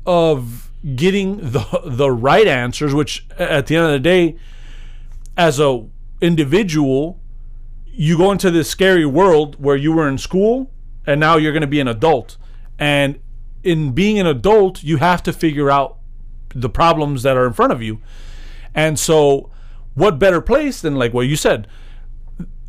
of 0.06 0.70
getting 0.96 1.36
the 1.38 1.64
the 1.84 2.10
right 2.10 2.46
answers. 2.48 2.94
Which 2.94 3.26
at 3.38 3.66
the 3.66 3.76
end 3.76 3.86
of 3.86 3.92
the 3.92 3.98
day, 3.98 4.36
as 5.36 5.60
a 5.60 5.84
individual, 6.22 7.18
you 7.86 8.16
go 8.16 8.32
into 8.32 8.50
this 8.50 8.70
scary 8.70 9.04
world 9.06 9.56
where 9.62 9.76
you 9.76 9.92
were 9.92 10.08
in 10.08 10.16
school 10.18 10.70
and 11.06 11.18
now 11.20 11.36
you're 11.36 11.52
going 11.52 11.60
to 11.62 11.66
be 11.66 11.80
an 11.80 11.88
adult, 11.88 12.36
and 12.78 13.18
in 13.62 13.92
being 13.92 14.18
an 14.18 14.26
adult, 14.26 14.82
you 14.82 14.96
have 14.98 15.22
to 15.22 15.32
figure 15.32 15.70
out 15.70 15.98
the 16.54 16.68
problems 16.70 17.22
that 17.22 17.36
are 17.36 17.46
in 17.46 17.52
front 17.52 17.70
of 17.72 17.82
you, 17.82 18.00
and 18.74 18.98
so. 18.98 19.50
What 19.94 20.18
better 20.18 20.40
place 20.40 20.81
than 20.81 20.94
like 20.96 21.12
what 21.12 21.26
you 21.26 21.37
said, 21.37 21.66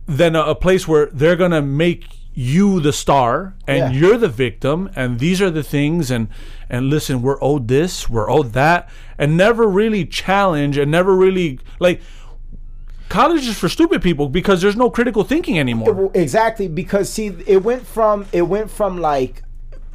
than 0.07 0.35
a, 0.35 0.41
a 0.43 0.55
place 0.55 0.87
where 0.87 1.05
they're 1.07 1.35
gonna 1.35 1.61
make 1.61 2.05
you 2.33 2.79
the 2.79 2.93
star 2.93 3.55
and 3.67 3.93
Yeah. 3.93 3.99
you're 3.99 4.17
the 4.17 4.29
victim 4.29 4.89
and 4.95 5.19
these 5.19 5.41
are 5.41 5.51
the 5.51 5.63
things 5.63 6.09
and 6.09 6.29
and 6.69 6.89
listen 6.89 7.21
we're 7.21 7.37
owed 7.43 7.67
this 7.67 8.09
we're 8.09 8.31
owed 8.31 8.53
that 8.53 8.87
and 9.17 9.35
never 9.35 9.67
really 9.67 10.05
challenge 10.05 10.77
and 10.77 10.89
never 10.89 11.13
really 11.13 11.59
like 11.81 11.99
college 13.09 13.45
is 13.45 13.57
for 13.59 13.67
stupid 13.67 14.01
people 14.01 14.29
because 14.29 14.61
there's 14.61 14.77
no 14.77 14.89
critical 14.89 15.25
thinking 15.25 15.59
anymore 15.59 16.09
exactly 16.13 16.69
because 16.69 17.09
see 17.11 17.35
it 17.45 17.63
went 17.63 17.85
from 17.85 18.25
it 18.31 18.43
went 18.43 18.71
from 18.71 18.97
like 18.97 19.43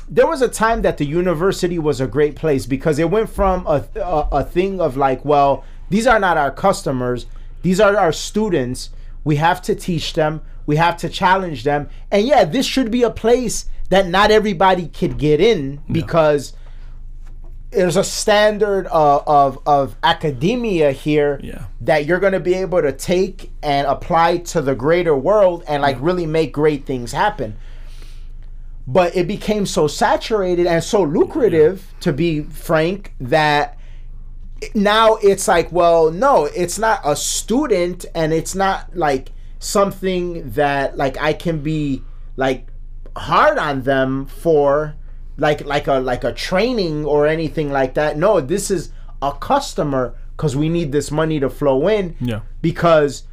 there 0.07 0.27
was 0.27 0.43
a 0.43 0.49
time 0.49 0.83
that 0.83 0.99
the 0.99 1.07
university 1.07 1.79
was 1.79 2.03
a 2.03 2.07
great 2.07 2.37
place 2.37 2.67
because 2.67 2.99
it 2.99 3.11
went 3.11 3.31
from 3.31 3.67
a, 3.67 3.83
a, 3.97 4.29
a 4.31 4.45
thing 4.45 4.79
of 4.79 4.95
like 4.95 5.25
well 5.25 5.65
these 5.89 6.07
are 6.07 6.19
not 6.19 6.37
our 6.37 6.51
customers. 6.51 7.27
These 7.63 7.81
are 7.81 7.97
our 7.97 8.13
students. 8.13 8.91
We 9.25 9.37
have 9.37 9.61
to 9.63 9.75
teach 9.75 10.13
them. 10.15 10.43
We 10.67 10.77
have 10.77 10.97
to 10.99 11.09
challenge 11.09 11.65
them. 11.65 11.89
And 12.11 12.27
yeah, 12.27 12.45
this 12.45 12.67
should 12.67 12.91
be 12.91 13.03
a 13.03 13.11
place 13.11 13.67
that 13.91 14.09
not 14.09 14.31
everybody 14.31 14.89
could 14.89 15.17
get 15.19 15.41
in 15.41 15.81
because 15.91 16.53
there's 17.71 17.97
a 17.97 18.05
standard 18.05 18.87
of, 18.87 19.23
of, 19.27 19.59
of 19.67 19.97
academia 20.03 20.93
here 20.93 21.41
Yeah. 21.43 21.65
that 21.83 22.07
you're 22.07 22.21
going 22.21 22.33
to 22.33 22.41
be 22.41 22.55
able 22.55 22.81
to 22.83 22.93
take 22.93 23.51
and 23.63 23.87
apply 23.87 24.39
to 24.39 24.63
the 24.63 24.75
greater 24.75 25.17
world 25.17 25.63
and 25.69 25.83
like 25.83 25.99
really 26.01 26.27
make 26.27 26.53
great 26.53 26.85
things 26.87 27.13
happen. 27.13 27.57
But 28.87 29.17
it 29.17 29.27
became 29.27 29.67
so 29.67 29.89
saturated 29.89 30.67
and 30.67 30.83
so 30.83 31.03
lucrative 31.03 31.93
to 32.01 32.13
be 32.13 32.43
frank 32.43 33.15
that 33.21 33.76
now 34.75 35.17
it's 35.17 35.47
like 35.49 35.71
well 35.71 36.11
no 36.11 36.47
it's 36.47 36.79
not 36.79 37.01
a 37.05 37.15
student 37.15 38.07
and 38.15 38.33
it's 38.33 38.55
not 38.55 38.95
like 38.97 39.33
something 39.59 40.51
that 40.53 40.97
like 40.97 41.17
i 41.19 41.33
can 41.33 41.61
be 41.61 42.03
like 42.37 42.67
hard 43.17 43.59
on 43.59 43.83
them 43.83 44.25
for 44.27 44.95
like 45.37 45.65
like 45.67 45.87
a 45.87 45.95
like 45.95 46.25
a 46.25 46.33
training 46.33 47.05
or 47.05 47.27
anything 47.27 47.71
like 47.71 47.95
that 47.95 48.17
no 48.17 48.41
this 48.41 48.71
is 48.71 48.93
a 49.21 49.33
customer 49.33 50.15
because 50.37 50.55
we 50.57 50.69
need 50.69 50.93
this 50.93 51.11
money 51.11 51.41
to 51.41 51.49
flow 51.51 51.89
in 51.89 52.15
Yeah. 52.21 52.41
because 52.63 53.25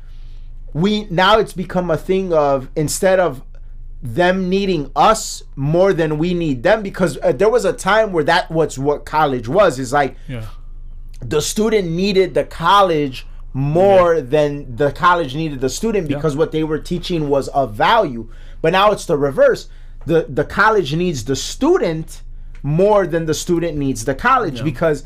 we 0.73 1.05
now 1.05 1.37
it's 1.39 1.53
become 1.53 1.91
a 1.91 1.97
thing 1.97 2.33
of 2.33 2.69
instead 2.75 3.19
of 3.19 3.43
them 4.01 4.49
needing 4.49 4.91
us 4.95 5.43
more 5.55 5.93
than 5.93 6.17
we 6.17 6.33
need 6.33 6.63
them 6.63 6.81
because 6.83 7.17
uh, 7.23 7.31
there 7.31 7.49
was 7.49 7.63
a 7.63 7.71
time 7.71 8.11
where 8.11 8.23
that 8.25 8.49
was 8.51 8.77
what 8.77 9.05
college 9.05 9.47
was 9.47 9.79
is 9.79 9.93
like 9.93 10.15
Yeah. 10.27 10.45
The 11.29 11.41
student 11.41 11.89
needed 11.89 12.33
the 12.33 12.43
college 12.43 13.25
more 13.53 14.19
than 14.19 14.75
the 14.75 14.91
college 14.91 15.35
needed 15.35 15.61
the 15.61 15.69
student 15.69 16.07
because 16.07 16.35
what 16.35 16.51
they 16.51 16.63
were 16.63 16.79
teaching 16.79 17.29
was 17.29 17.47
of 17.49 17.73
value. 17.73 18.29
But 18.61 18.73
now 18.73 18.91
it's 18.91 19.05
the 19.05 19.17
reverse. 19.17 19.69
The 20.05 20.25
the 20.27 20.43
college 20.43 20.95
needs 20.95 21.25
the 21.25 21.35
student 21.35 22.23
more 22.63 23.05
than 23.05 23.25
the 23.25 23.33
student 23.33 23.77
needs 23.77 24.05
the 24.05 24.15
college 24.15 24.63
because 24.63 25.03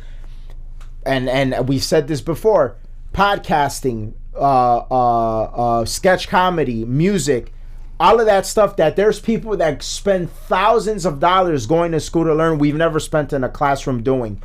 and 1.06 1.30
and 1.30 1.68
we've 1.68 1.84
said 1.84 2.08
this 2.08 2.22
before, 2.22 2.78
podcasting, 3.14 4.14
uh, 4.36 4.78
uh, 4.90 5.44
uh, 5.44 5.86
sketch 5.86 6.28
comedy, 6.28 6.86
music, 6.86 7.54
all 8.00 8.20
of 8.20 8.26
that 8.28 8.46
stuff 8.46 8.76
that 8.78 8.96
there's 8.96 9.20
people 9.20 9.58
that 9.58 9.84
spend 9.84 10.32
thousands 10.32 11.06
of 11.06 11.20
dollars 11.20 11.66
going 11.66 11.92
to 11.92 12.00
school 12.00 12.26
to 12.26 12.34
learn 12.34 12.60
we've 12.60 12.76
never 12.76 13.00
spent 13.00 13.34
in 13.34 13.44
a 13.44 13.50
classroom 13.50 14.04
doing 14.04 14.42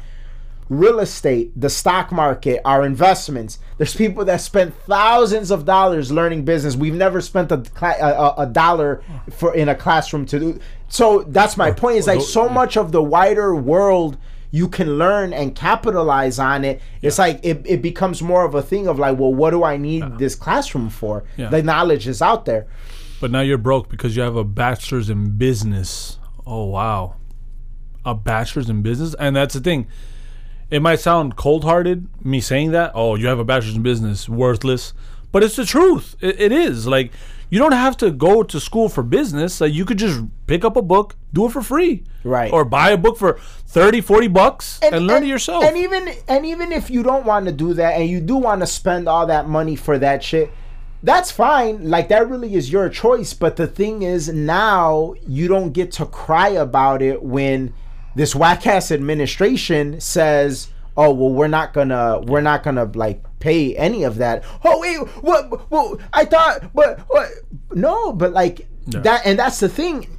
real 0.78 1.00
estate, 1.00 1.52
the 1.60 1.68
stock 1.70 2.10
market, 2.12 2.60
our 2.64 2.84
investments. 2.84 3.58
There's 3.78 3.94
people 3.94 4.24
that 4.24 4.40
spend 4.40 4.74
thousands 4.86 5.50
of 5.50 5.64
dollars 5.64 6.10
learning 6.10 6.44
business. 6.44 6.76
We've 6.76 6.94
never 6.94 7.20
spent 7.20 7.52
a, 7.52 7.62
a, 7.82 8.34
a- 8.42 8.46
dollar 8.46 9.02
for 9.30 9.54
in 9.54 9.68
a 9.68 9.74
classroom 9.74 10.26
to 10.26 10.38
do. 10.40 10.60
So 10.88 11.22
that's 11.22 11.56
my 11.56 11.70
point. 11.70 11.96
Is 11.98 12.06
like 12.06 12.20
so 12.20 12.48
much 12.48 12.76
of 12.76 12.92
the 12.92 13.02
wider 13.02 13.54
world 13.54 14.18
you 14.50 14.68
can 14.68 14.98
learn 14.98 15.32
and 15.32 15.54
capitalize 15.54 16.38
on 16.38 16.64
it. 16.64 16.80
It's 17.00 17.18
like 17.18 17.40
it, 17.42 17.62
it 17.64 17.80
becomes 17.80 18.20
more 18.22 18.44
of 18.44 18.54
a 18.54 18.60
thing 18.62 18.86
of 18.86 18.98
like, 18.98 19.18
well, 19.18 19.32
what 19.32 19.50
do 19.50 19.64
I 19.64 19.78
need 19.78 20.18
this 20.18 20.34
classroom 20.34 20.90
for? 20.90 21.24
Yeah. 21.38 21.48
The 21.48 21.62
knowledge 21.62 22.06
is 22.06 22.20
out 22.20 22.44
there. 22.44 22.66
But 23.20 23.30
now 23.30 23.40
you're 23.40 23.56
broke 23.56 23.88
because 23.88 24.14
you 24.14 24.22
have 24.22 24.36
a 24.36 24.44
bachelor's 24.44 25.08
in 25.08 25.38
business. 25.38 26.18
Oh 26.46 26.64
wow. 26.64 27.16
A 28.04 28.14
bachelor's 28.14 28.68
in 28.68 28.82
business? 28.82 29.14
And 29.14 29.34
that's 29.36 29.54
the 29.54 29.60
thing. 29.60 29.86
It 30.72 30.80
might 30.80 31.00
sound 31.00 31.36
cold 31.36 31.64
hearted, 31.64 32.08
me 32.24 32.40
saying 32.40 32.70
that. 32.70 32.92
Oh, 32.94 33.14
you 33.14 33.26
have 33.26 33.38
a 33.38 33.44
bachelor's 33.44 33.76
in 33.76 33.82
business, 33.82 34.26
worthless. 34.26 34.94
But 35.30 35.42
it's 35.42 35.54
the 35.54 35.66
truth. 35.66 36.16
It, 36.22 36.40
it 36.40 36.50
is. 36.50 36.86
Like, 36.86 37.12
you 37.50 37.58
don't 37.58 37.72
have 37.72 37.94
to 37.98 38.10
go 38.10 38.42
to 38.42 38.58
school 38.58 38.88
for 38.88 39.02
business. 39.02 39.60
Like, 39.60 39.74
you 39.74 39.84
could 39.84 39.98
just 39.98 40.24
pick 40.46 40.64
up 40.64 40.74
a 40.74 40.80
book, 40.80 41.16
do 41.34 41.44
it 41.44 41.52
for 41.52 41.60
free. 41.60 42.04
Right. 42.24 42.50
Or 42.50 42.64
buy 42.64 42.88
a 42.88 42.96
book 42.96 43.18
for 43.18 43.38
30, 43.66 44.00
40 44.00 44.28
bucks 44.28 44.80
and, 44.82 45.06
learn 45.06 45.24
it 45.24 45.26
yourself. 45.26 45.62
And 45.62 45.76
even 45.76 46.08
and 46.26 46.46
even 46.46 46.72
if 46.72 46.88
you 46.88 47.02
don't 47.02 47.26
want 47.26 47.44
to 47.46 47.52
do 47.52 47.74
that 47.74 48.00
and 48.00 48.08
you 48.08 48.22
do 48.22 48.36
want 48.36 48.62
to 48.62 48.66
spend 48.66 49.10
all 49.10 49.26
that 49.26 49.46
money 49.46 49.76
for 49.76 49.98
that 49.98 50.24
shit, 50.24 50.50
that's 51.02 51.30
fine. 51.30 51.90
Like 51.90 52.08
that 52.08 52.30
really 52.30 52.54
is 52.54 52.72
your 52.72 52.88
choice. 52.88 53.34
But 53.34 53.56
the 53.56 53.66
thing 53.66 54.00
is 54.00 54.30
now 54.30 55.14
you 55.28 55.48
don't 55.48 55.72
get 55.72 55.92
to 55.92 56.06
cry 56.06 56.48
about 56.48 57.02
it 57.02 57.22
when 57.22 57.74
this 58.14 58.34
whack 58.34 58.66
ass 58.66 58.90
administration 58.92 60.00
says, 60.00 60.68
Oh 60.96 61.12
well 61.14 61.30
we're 61.30 61.48
not 61.48 61.72
gonna 61.72 62.20
we're 62.20 62.42
not 62.42 62.62
gonna 62.62 62.84
like 62.94 63.22
pay 63.38 63.74
any 63.76 64.02
of 64.04 64.16
that. 64.16 64.44
Oh 64.64 64.78
wait, 64.80 64.98
what 65.22 65.70
well 65.70 65.98
I 66.12 66.24
thought 66.26 66.70
but 66.74 67.00
what 67.08 67.28
no, 67.72 68.12
but 68.12 68.32
like 68.32 68.68
that 68.88 69.22
and 69.24 69.38
that's 69.38 69.60
the 69.60 69.68
thing 69.68 70.18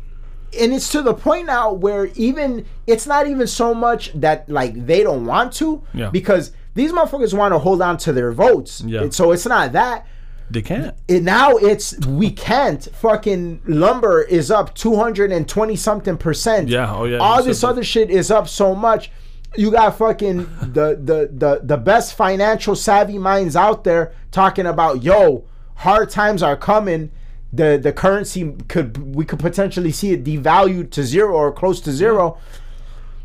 and 0.59 0.73
it's 0.73 0.89
to 0.89 1.01
the 1.01 1.13
point 1.13 1.47
now 1.47 1.73
where 1.73 2.05
even 2.15 2.65
it's 2.87 3.05
not 3.07 3.27
even 3.27 3.45
so 3.47 3.73
much 3.73 4.11
that 4.13 4.47
like 4.49 4.85
they 4.85 5.03
don't 5.03 5.25
want 5.25 5.51
to 5.53 5.83
Yeah. 5.93 6.09
because 6.11 6.51
these 6.75 6.91
motherfuckers 6.91 7.33
want 7.37 7.53
to 7.53 7.59
hold 7.59 7.81
on 7.81 7.97
to 7.97 8.13
their 8.13 8.31
votes 8.31 8.81
Yeah. 8.85 9.09
so 9.09 9.31
it's 9.31 9.45
not 9.45 9.73
that 9.73 10.07
they 10.53 10.61
can't. 10.61 10.95
it, 11.07 11.23
now 11.23 11.57
it's 11.57 11.97
we 12.05 12.29
can't 12.31 12.83
fucking 12.95 13.61
lumber 13.65 14.21
is 14.21 14.51
up 14.51 14.73
220 14.75 15.75
something 15.75 16.17
percent 16.17 16.69
Yeah, 16.69 16.93
oh, 16.93 17.05
yeah, 17.05 17.17
all 17.17 17.43
this 17.43 17.63
other 17.63 17.83
shit 17.83 18.09
is 18.09 18.31
up 18.31 18.47
so 18.47 18.73
much 18.73 19.11
you 19.55 19.69
got 19.69 19.97
fucking 19.97 20.37
the, 20.61 20.97
the 21.01 21.29
the 21.31 21.61
the 21.63 21.77
best 21.77 22.15
financial 22.15 22.75
savvy 22.75 23.17
minds 23.17 23.55
out 23.55 23.83
there 23.83 24.13
talking 24.31 24.65
about 24.65 25.03
yo 25.03 25.45
hard 25.75 26.09
times 26.09 26.41
are 26.41 26.57
coming 26.57 27.11
the 27.51 27.79
the 27.81 27.93
currency 27.93 28.55
could 28.67 29.15
we 29.15 29.25
could 29.25 29.39
potentially 29.39 29.91
see 29.91 30.11
it 30.11 30.23
devalued 30.23 30.89
to 30.91 31.03
zero 31.03 31.33
or 31.35 31.51
close 31.51 31.79
to 31.81 31.91
zero 31.91 32.37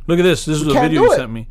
Look 0.08 0.18
at 0.18 0.22
this. 0.22 0.46
This 0.46 0.62
is 0.62 0.66
a 0.66 0.72
video 0.72 1.02
you 1.02 1.14
sent 1.14 1.30
me. 1.30 1.46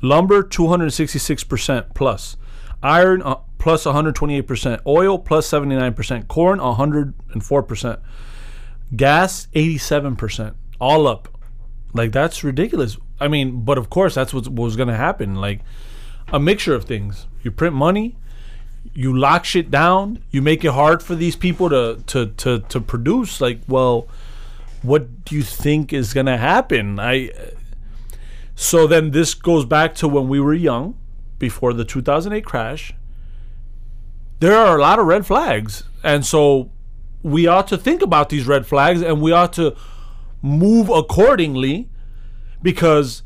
Lumber 0.00 0.42
266% 0.42 1.94
plus. 1.94 2.36
Iron 2.82 3.22
uh, 3.22 3.36
plus 3.58 3.84
128%. 3.84 4.80
Oil 4.86 5.18
plus 5.18 5.48
79%. 5.48 6.28
Corn 6.28 6.58
104%. 6.58 8.00
Gas 8.96 9.48
87%. 9.54 10.54
All 10.80 11.06
up. 11.06 11.28
Like 11.92 12.12
that's 12.12 12.44
ridiculous. 12.44 12.96
I 13.20 13.28
mean, 13.28 13.62
but 13.62 13.78
of 13.78 13.90
course 13.90 14.14
that's 14.14 14.32
what 14.32 14.48
was 14.48 14.76
going 14.76 14.88
to 14.88 14.96
happen. 14.96 15.34
Like 15.34 15.60
a 16.32 16.38
mixture 16.38 16.74
of 16.74 16.84
things. 16.84 17.26
You 17.42 17.50
print 17.50 17.74
money, 17.74 18.16
you 18.94 19.16
lock 19.16 19.44
shit 19.44 19.70
down, 19.70 20.22
you 20.30 20.42
make 20.42 20.64
it 20.64 20.72
hard 20.72 21.02
for 21.02 21.14
these 21.14 21.36
people 21.36 21.68
to 21.70 22.02
to 22.06 22.26
to 22.26 22.60
to 22.60 22.80
produce 22.80 23.40
like, 23.40 23.60
well, 23.66 24.08
what 24.82 25.24
do 25.24 25.34
you 25.34 25.42
think 25.42 25.92
is 25.92 26.12
going 26.12 26.26
to 26.26 26.36
happen? 26.36 27.00
I 27.00 27.30
so 28.54 28.86
then 28.86 29.12
this 29.12 29.34
goes 29.34 29.64
back 29.64 29.94
to 29.96 30.08
when 30.08 30.28
we 30.28 30.40
were 30.40 30.54
young, 30.54 30.96
before 31.38 31.72
the 31.72 31.84
2008 31.84 32.44
crash. 32.44 32.94
There 34.40 34.54
are 34.54 34.76
a 34.76 34.80
lot 34.80 34.98
of 34.98 35.06
red 35.06 35.26
flags. 35.26 35.84
And 36.02 36.24
so 36.24 36.70
we 37.22 37.46
ought 37.46 37.66
to 37.68 37.76
think 37.76 38.02
about 38.02 38.28
these 38.28 38.46
red 38.46 38.66
flags 38.66 39.02
and 39.02 39.20
we 39.20 39.32
ought 39.32 39.52
to 39.54 39.76
move 40.42 40.88
accordingly 40.88 41.88
because 42.62 43.22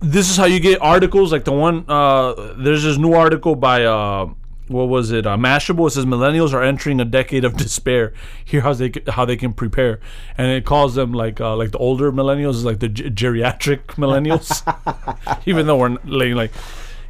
this 0.00 0.30
is 0.30 0.36
how 0.36 0.44
you 0.44 0.60
get 0.60 0.80
articles 0.80 1.32
like 1.32 1.44
the 1.44 1.52
one 1.52 1.84
uh 1.88 2.54
there's 2.58 2.84
this 2.84 2.98
new 2.98 3.12
article 3.12 3.56
by 3.56 3.84
uh 3.84 4.26
what 4.68 4.84
was 4.84 5.10
it 5.10 5.26
uh, 5.26 5.36
mashable 5.36 5.86
it 5.86 5.90
says 5.90 6.04
millennials 6.04 6.52
are 6.52 6.62
entering 6.62 7.00
a 7.00 7.04
decade 7.04 7.44
of 7.44 7.56
despair 7.64 8.12
here 8.44 8.60
how 8.60 8.72
they 8.72 8.92
how 9.08 9.24
they 9.24 9.36
can 9.36 9.52
prepare 9.52 9.98
and 10.38 10.48
it 10.48 10.64
calls 10.64 10.94
them 10.94 11.12
like 11.12 11.40
uh 11.40 11.56
like 11.56 11.72
the 11.72 11.78
older 11.78 12.12
millennials 12.12 12.62
like 12.64 12.78
the 12.78 12.88
ge- 12.88 13.14
geriatric 13.14 13.86
millennials 13.96 14.62
even 15.46 15.66
though 15.66 15.76
we're 15.76 15.96
like 16.04 16.52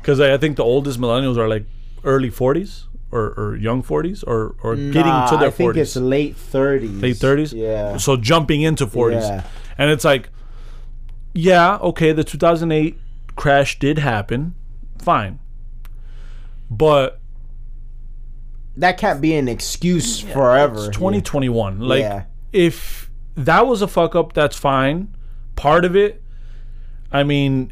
because 0.06 0.20
I, 0.20 0.34
I 0.34 0.36
think 0.36 0.56
the 0.56 0.62
oldest 0.62 1.00
millennials 1.00 1.36
are 1.36 1.48
like 1.48 1.64
early 2.04 2.30
40s 2.30 2.84
or, 3.10 3.30
or 3.36 3.56
young 3.56 3.82
40s 3.82 4.22
or 4.24 4.54
or 4.62 4.76
getting 4.76 5.02
to 5.30 5.36
their 5.36 5.48
I 5.48 5.50
think 5.50 5.76
it's 5.76 5.96
late 5.96 6.36
30s 6.36 7.02
late 7.02 7.16
30s 7.16 7.52
yeah. 7.52 7.96
So 7.96 8.16
jumping 8.16 8.62
into 8.62 8.86
40s 8.86 9.22
Yeah. 9.22 9.42
and 9.76 9.90
it's 9.90 10.04
like 10.04 10.28
yeah 11.34 11.76
okay 11.78 12.12
the 12.12 12.22
2008 12.22 12.96
crash 13.34 13.80
did 13.80 13.98
happen. 13.98 14.54
Fine. 14.98 15.40
But 16.70 17.18
that 18.76 18.98
can't 18.98 19.20
be 19.20 19.34
an 19.34 19.48
excuse 19.48 20.20
forever. 20.20 20.86
it's 20.86 20.96
2021 20.96 21.80
like 21.80 22.00
Yeah. 22.00 22.24
if 22.52 23.10
that 23.34 23.66
was 23.66 23.82
a 23.82 23.88
fuck 23.88 24.14
up 24.14 24.34
that's 24.34 24.56
fine. 24.56 25.08
Part 25.56 25.84
of 25.84 25.96
it 25.96 26.22
i 27.12 27.22
mean 27.22 27.70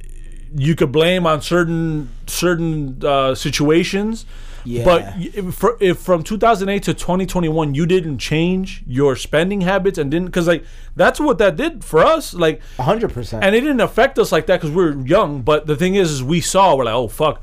you 0.57 0.75
could 0.75 0.93
blame 0.93 1.27
on 1.27 1.41
certain 1.43 2.09
certain 2.27 2.99
uh, 3.05 3.35
situations 3.35 4.25
Yeah. 4.65 4.85
but 4.85 5.15
if, 5.19 5.55
for, 5.55 5.77
if 5.81 5.99
from 5.99 6.23
2008 6.23 6.83
to 6.85 6.95
2021 6.95 7.75
you 7.75 7.87
didn't 7.87 8.19
change 8.19 8.83
your 8.87 9.17
spending 9.17 9.63
habits 9.63 9.99
and 9.99 10.11
didn't 10.11 10.27
because 10.27 10.47
like 10.47 10.65
that's 10.97 11.19
what 11.21 11.39
that 11.39 11.57
did 11.57 11.83
for 11.85 12.01
us 12.05 12.33
like 12.35 12.61
100% 12.79 13.41
and 13.43 13.55
it 13.55 13.61
didn't 13.61 13.81
affect 13.81 14.19
us 14.19 14.31
like 14.33 14.47
that 14.47 14.61
because 14.61 14.75
we 14.75 14.85
are 14.85 14.97
young. 15.07 15.43
But 15.43 15.67
the 15.67 15.77
thing 15.77 15.97
is, 15.97 16.11
is 16.13 16.23
we 16.23 16.41
saw 16.41 16.77
we're 16.77 16.85
like, 16.85 16.95
oh 16.95 17.09
fuck, 17.09 17.43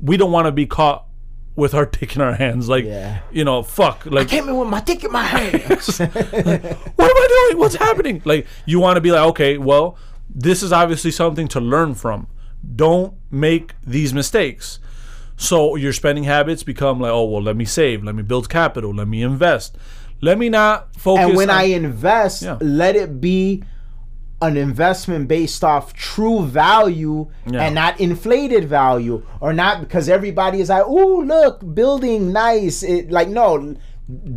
we 0.00 0.16
don't 0.16 0.32
want 0.32 0.46
to 0.46 0.52
be 0.52 0.66
caught 0.66 1.04
with 1.56 1.74
our 1.74 1.84
dick 1.96 2.16
in 2.16 2.22
our 2.22 2.34
hands. 2.34 2.68
Like, 2.68 2.84
Yeah. 2.84 3.20
you 3.32 3.44
know, 3.44 3.62
fuck. 3.62 4.06
Like, 4.06 4.28
Came 4.28 4.48
in 4.48 4.56
with 4.56 4.68
my 4.68 4.80
dick 4.80 5.04
in 5.04 5.12
my 5.12 5.24
hands. 5.24 6.00
like, 6.00 6.12
what 6.12 7.10
am 7.10 7.16
I 7.24 7.48
doing? 7.50 7.58
What's 7.60 7.74
happening? 7.74 8.22
Like, 8.24 8.46
you 8.66 8.80
want 8.80 8.96
to 8.96 9.00
be 9.02 9.10
like, 9.12 9.26
okay, 9.32 9.58
well, 9.58 9.98
this 10.34 10.62
is 10.62 10.72
obviously 10.72 11.10
something 11.10 11.48
to 11.48 11.60
learn 11.60 11.94
from. 11.94 12.26
Don't 12.76 13.14
make 13.30 13.74
these 13.86 14.14
mistakes. 14.14 14.78
So 15.36 15.76
your 15.76 15.92
spending 15.92 16.24
habits 16.24 16.62
become 16.62 17.00
like, 17.00 17.10
oh 17.10 17.24
well, 17.24 17.42
let 17.42 17.56
me 17.56 17.64
save, 17.64 18.04
let 18.04 18.14
me 18.14 18.22
build 18.22 18.48
capital, 18.48 18.94
let 18.94 19.08
me 19.08 19.22
invest, 19.22 19.76
let 20.20 20.38
me 20.38 20.48
not 20.48 20.94
focus. 20.96 21.24
and 21.26 21.36
when 21.36 21.50
on- 21.50 21.56
I 21.58 21.64
invest, 21.64 22.42
Yeah. 22.42 22.58
let 22.60 22.94
it 22.96 23.20
be 23.20 23.64
an 24.40 24.56
investment 24.56 25.28
based 25.28 25.62
off 25.64 25.92
true 25.94 26.44
value 26.44 27.28
Yeah. 27.50 27.62
and 27.62 27.74
not 27.76 27.98
inflated 28.00 28.68
value 28.68 29.22
or 29.40 29.52
not 29.52 29.80
because 29.80 30.08
everybody 30.08 30.60
is 30.60 30.68
like, 30.68 30.82
oh 30.86 31.22
look, 31.26 31.74
building 31.74 32.32
nice." 32.32 32.82
It, 32.82 33.10
like 33.10 33.28
no, 33.28 33.74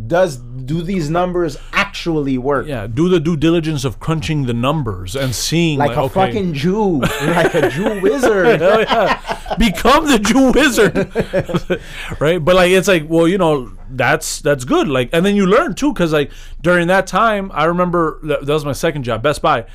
does 0.06 0.36
do 0.36 0.82
these 0.82 1.10
numbers 1.10 1.56
actually 1.72 2.38
work? 2.38 2.66
yeah, 2.66 2.86
do 2.86 3.08
the 3.08 3.20
due 3.20 3.36
diligence 3.36 3.84
of 3.84 4.00
crunching 4.00 4.46
the 4.46 4.54
numbers 4.54 5.14
and 5.14 5.34
seeing 5.34 5.78
Like 5.78 5.90
like, 5.90 5.96
a 5.98 6.00
okay, 6.02 6.14
fucking 6.14 6.54
Jew, 6.54 7.00
like 7.00 7.54
a 7.54 7.68
Jew 7.70 8.00
wizard. 8.02 8.60
Hell 8.60 8.70
oh, 8.78 8.80
yeah. 8.80 9.54
Become 9.58 10.06
the 10.08 10.18
Jew 10.18 10.52
wizard. 10.52 11.80
right? 12.20 12.44
But 12.44 12.56
like 12.56 12.70
it's 12.70 12.88
like, 12.88 13.04
well, 13.08 13.28
you 13.28 13.38
know, 13.38 13.72
that's 13.90 14.40
that's 14.40 14.64
good. 14.64 14.88
Like 14.88 15.10
and 15.12 15.24
then 15.24 15.36
you 15.36 15.46
learn 15.46 15.74
too 15.74 15.92
cuz 15.94 16.12
like 16.12 16.30
during 16.60 16.88
that 16.88 17.06
time, 17.06 17.50
I 17.54 17.64
remember 17.64 18.18
that, 18.24 18.46
that 18.46 18.52
was 18.52 18.64
my 18.64 18.72
second 18.72 19.04
job, 19.04 19.22
Best 19.22 19.42
Buy. 19.42 19.66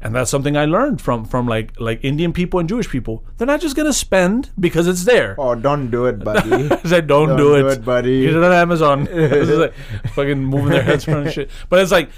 And 0.00 0.14
that's 0.14 0.30
something 0.30 0.56
I 0.56 0.64
learned 0.64 1.00
from 1.00 1.24
from 1.24 1.48
like 1.48 1.78
like 1.80 2.04
Indian 2.04 2.32
people 2.32 2.60
and 2.60 2.68
Jewish 2.68 2.88
people. 2.88 3.24
They're 3.36 3.46
not 3.48 3.60
just 3.60 3.74
going 3.74 3.86
to 3.86 3.92
spend 3.92 4.50
because 4.58 4.86
it's 4.86 5.04
there. 5.04 5.34
Oh, 5.38 5.56
don't 5.56 5.90
do 5.90 6.06
it, 6.06 6.22
buddy. 6.22 6.70
I 6.70 6.82
said, 6.84 7.08
don't, 7.08 7.28
Don't 7.30 7.36
do, 7.36 7.54
it. 7.56 7.62
do 7.62 7.68
it, 7.68 7.84
buddy. 7.84 8.22
Get 8.22 8.36
it 8.36 8.44
on 8.44 8.52
Amazon. 8.52 9.08
It's 9.12 9.50
like 9.50 9.74
fucking 10.10 10.38
moving 10.44 10.70
their 10.70 10.82
heads 10.82 11.08
around 11.08 11.32
shit. 11.32 11.50
But 11.68 11.80
it's 11.80 11.90
like, 11.90 12.10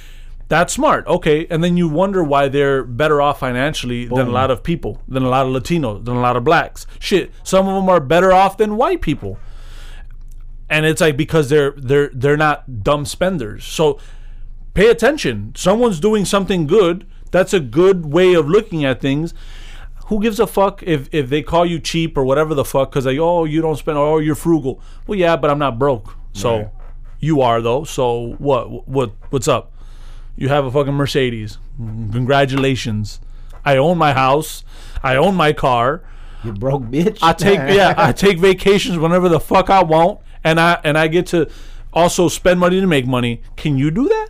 that's 0.49 0.73
smart. 0.75 1.07
Okay. 1.07 1.47
And 1.49 1.65
then 1.65 1.77
you 1.79 1.89
wonder 1.89 2.23
why 2.23 2.49
they're 2.49 2.85
better 2.85 3.23
off 3.23 3.39
financially 3.41 4.07
than 4.07 4.27
a 4.27 4.31
lot 4.31 4.51
of 4.51 4.63
people, 4.63 5.01
than 5.09 5.23
a 5.23 5.29
lot 5.29 5.47
of 5.47 5.53
Latinos, 5.53 6.05
than 6.05 6.17
a 6.17 6.21
lot 6.21 6.37
of 6.37 6.45
blacks. 6.45 6.87
Shit. 6.99 7.33
Some 7.45 7.67
of 7.67 7.75
them 7.77 7.89
are 7.89 8.01
better 8.01 8.33
off 8.33 8.59
than 8.59 8.77
white 8.77 9.01
people. 9.01 9.39
And 10.69 10.85
it's 10.85 11.01
like 11.01 11.17
because 11.17 11.49
they're 11.49 11.73
they're 11.77 12.11
they're 12.13 12.37
not 12.37 12.83
dumb 12.85 13.07
spenders. 13.07 13.65
So 13.65 13.99
pay 14.75 14.89
attention. 14.91 15.53
Someone's 15.57 15.99
doing 15.99 16.25
something 16.25 16.67
good. 16.67 17.07
That's 17.31 17.53
a 17.53 17.61
good 17.61 18.07
way 18.07 18.35
of 18.35 18.49
looking 18.49 18.85
at 18.85 19.01
things. 19.01 19.35
Who 20.07 20.21
gives 20.21 20.41
a 20.41 20.47
fuck 20.47 20.83
if, 20.83 21.09
if 21.13 21.29
they 21.29 21.43
call 21.43 21.65
you 21.65 21.79
cheap 21.79 22.19
or 22.19 22.25
whatever 22.25 22.55
the 22.55 22.65
fuck? 22.65 22.91
Because 22.91 23.07
like, 23.07 23.19
oh, 23.19 23.45
you 23.45 23.63
don't 23.63 23.77
spend, 23.77 23.97
oh, 23.97 24.19
you're 24.19 24.35
frugal. 24.35 24.81
Well, 25.07 25.19
yeah, 25.19 25.37
but 25.37 25.51
I'm 25.51 25.59
not 25.59 25.79
broke. 25.79 26.17
So 26.33 26.57
Right. 26.57 26.69
you 27.21 27.41
are 27.43 27.61
though. 27.63 27.85
So 27.85 28.35
what? 28.39 28.89
What? 28.89 29.13
What's 29.31 29.47
up? 29.49 29.73
You 30.37 30.49
have 30.49 30.65
a 30.65 30.71
fucking 30.71 30.95
Mercedes. 30.95 31.59
Congratulations. 32.13 33.21
I 33.65 33.77
own 33.77 33.99
my 33.99 34.13
house. 34.13 34.65
I 35.03 35.17
own 35.17 35.35
my 35.35 35.53
car. 35.53 36.03
you 36.45 36.53
broke 36.53 36.83
bitch. 36.85 37.19
I 37.23 37.33
take 37.33 37.59
yeah, 37.77 37.95
I 37.97 38.13
take 38.13 38.39
vacations 38.39 38.99
whenever 38.99 39.29
the 39.29 39.41
fuck 39.41 39.71
I 39.71 39.83
want, 39.83 40.21
and 40.43 40.59
I 40.59 40.81
and 40.85 40.97
I 40.99 41.09
get 41.09 41.27
to 41.29 41.49
also 41.93 42.29
spend 42.29 42.59
money 42.61 42.81
to 42.81 42.87
make 42.87 43.07
money. 43.07 43.43
Can 43.57 43.77
you 43.79 43.91
do 43.91 44.09
that? 44.09 44.29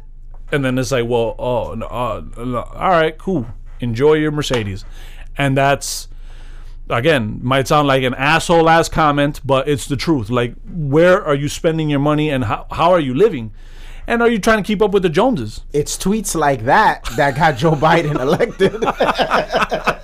And 0.53 0.65
then 0.65 0.79
it's 0.79 0.91
like, 0.93 1.07
well, 1.07 1.35
oh, 1.39 1.75
no, 1.75 1.87
uh, 1.87 2.23
no, 2.37 2.63
all 2.63 2.91
right, 2.91 3.17
cool. 3.17 3.47
Enjoy 3.81 4.15
your 4.15 4.31
Mercedes, 4.31 4.85
and 5.39 5.57
that's 5.57 6.09
again 6.91 7.39
might 7.43 7.69
sound 7.69 7.87
like 7.87 8.03
an 8.03 8.15
asshole 8.15 8.69
ass 8.69 8.89
comment, 8.89 9.41
but 9.45 9.69
it's 9.69 9.87
the 9.87 9.97
truth. 9.97 10.29
Like, 10.29 10.55
where 10.67 11.25
are 11.25 11.35
you 11.35 11.49
spending 11.49 11.89
your 11.89 12.01
money, 12.01 12.31
and 12.31 12.45
how 12.45 12.67
how 12.71 12.91
are 12.93 13.01
you 13.01 13.15
living, 13.15 13.53
and 14.11 14.23
are 14.23 14.29
you 14.29 14.40
trying 14.40 14.59
to 14.59 14.66
keep 14.66 14.83
up 14.83 14.90
with 14.90 15.05
the 15.05 15.09
Joneses? 15.09 15.61
It's 15.73 15.96
tweets 15.96 16.35
like 16.35 16.64
that 16.64 17.05
that 17.16 17.37
got 17.37 17.57
Joe 17.57 17.73
Biden 17.73 18.20
elected. 18.20 18.75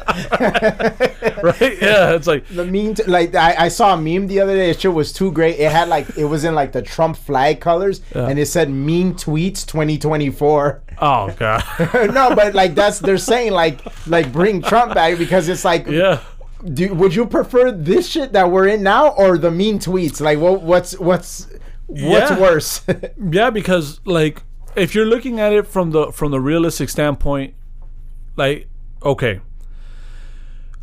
Right? 1.42 1.76
yeah, 1.80 2.14
it's 2.14 2.26
like 2.26 2.48
the 2.48 2.64
meme, 2.64 2.94
t- 2.94 3.04
like 3.04 3.34
I, 3.34 3.66
I 3.66 3.68
saw 3.68 3.92
a 3.92 3.96
meme 3.96 4.26
the 4.28 4.40
other 4.40 4.56
day. 4.56 4.70
It 4.70 4.80
shit 4.80 4.92
was 4.92 5.12
too 5.12 5.30
great. 5.30 5.58
It 5.58 5.70
had 5.70 5.88
like 5.88 6.16
it 6.16 6.24
was 6.24 6.44
in 6.44 6.54
like 6.54 6.72
the 6.72 6.80
Trump 6.80 7.18
flag 7.18 7.60
colors, 7.60 8.00
and 8.14 8.38
it 8.38 8.46
said 8.46 8.70
"Mean 8.70 9.12
Tweets 9.14 9.66
2024." 9.66 10.82
oh 11.02 11.30
god, 11.38 11.62
no, 12.14 12.34
but 12.34 12.54
like 12.54 12.74
that's 12.74 12.98
they're 12.98 13.18
saying 13.18 13.52
like 13.52 13.80
like 14.06 14.32
bring 14.32 14.62
Trump 14.62 14.94
back 14.94 15.18
because 15.18 15.48
it's 15.48 15.64
like, 15.64 15.86
yeah. 15.86 16.20
do, 16.72 16.94
would 16.94 17.14
you 17.14 17.26
prefer 17.26 17.70
this 17.70 18.08
shit 18.08 18.32
that 18.32 18.50
we're 18.50 18.68
in 18.68 18.82
now 18.82 19.08
or 19.10 19.36
the 19.36 19.50
mean 19.50 19.78
tweets? 19.78 20.20
Like, 20.20 20.38
what 20.38 20.62
what's 20.62 20.98
what's 20.98 21.46
what's 21.86 22.30
Yeah. 22.30 22.40
worse? 22.40 22.82
Yeah, 23.30 23.50
because 23.50 24.00
like 24.04 24.42
if 24.74 24.94
you're 24.94 25.06
looking 25.06 25.40
at 25.40 25.52
it 25.52 25.66
from 25.66 25.90
the 25.90 26.12
from 26.12 26.30
the 26.32 26.40
realistic 26.40 26.88
standpoint, 26.88 27.54
like 28.36 28.68
okay, 29.02 29.40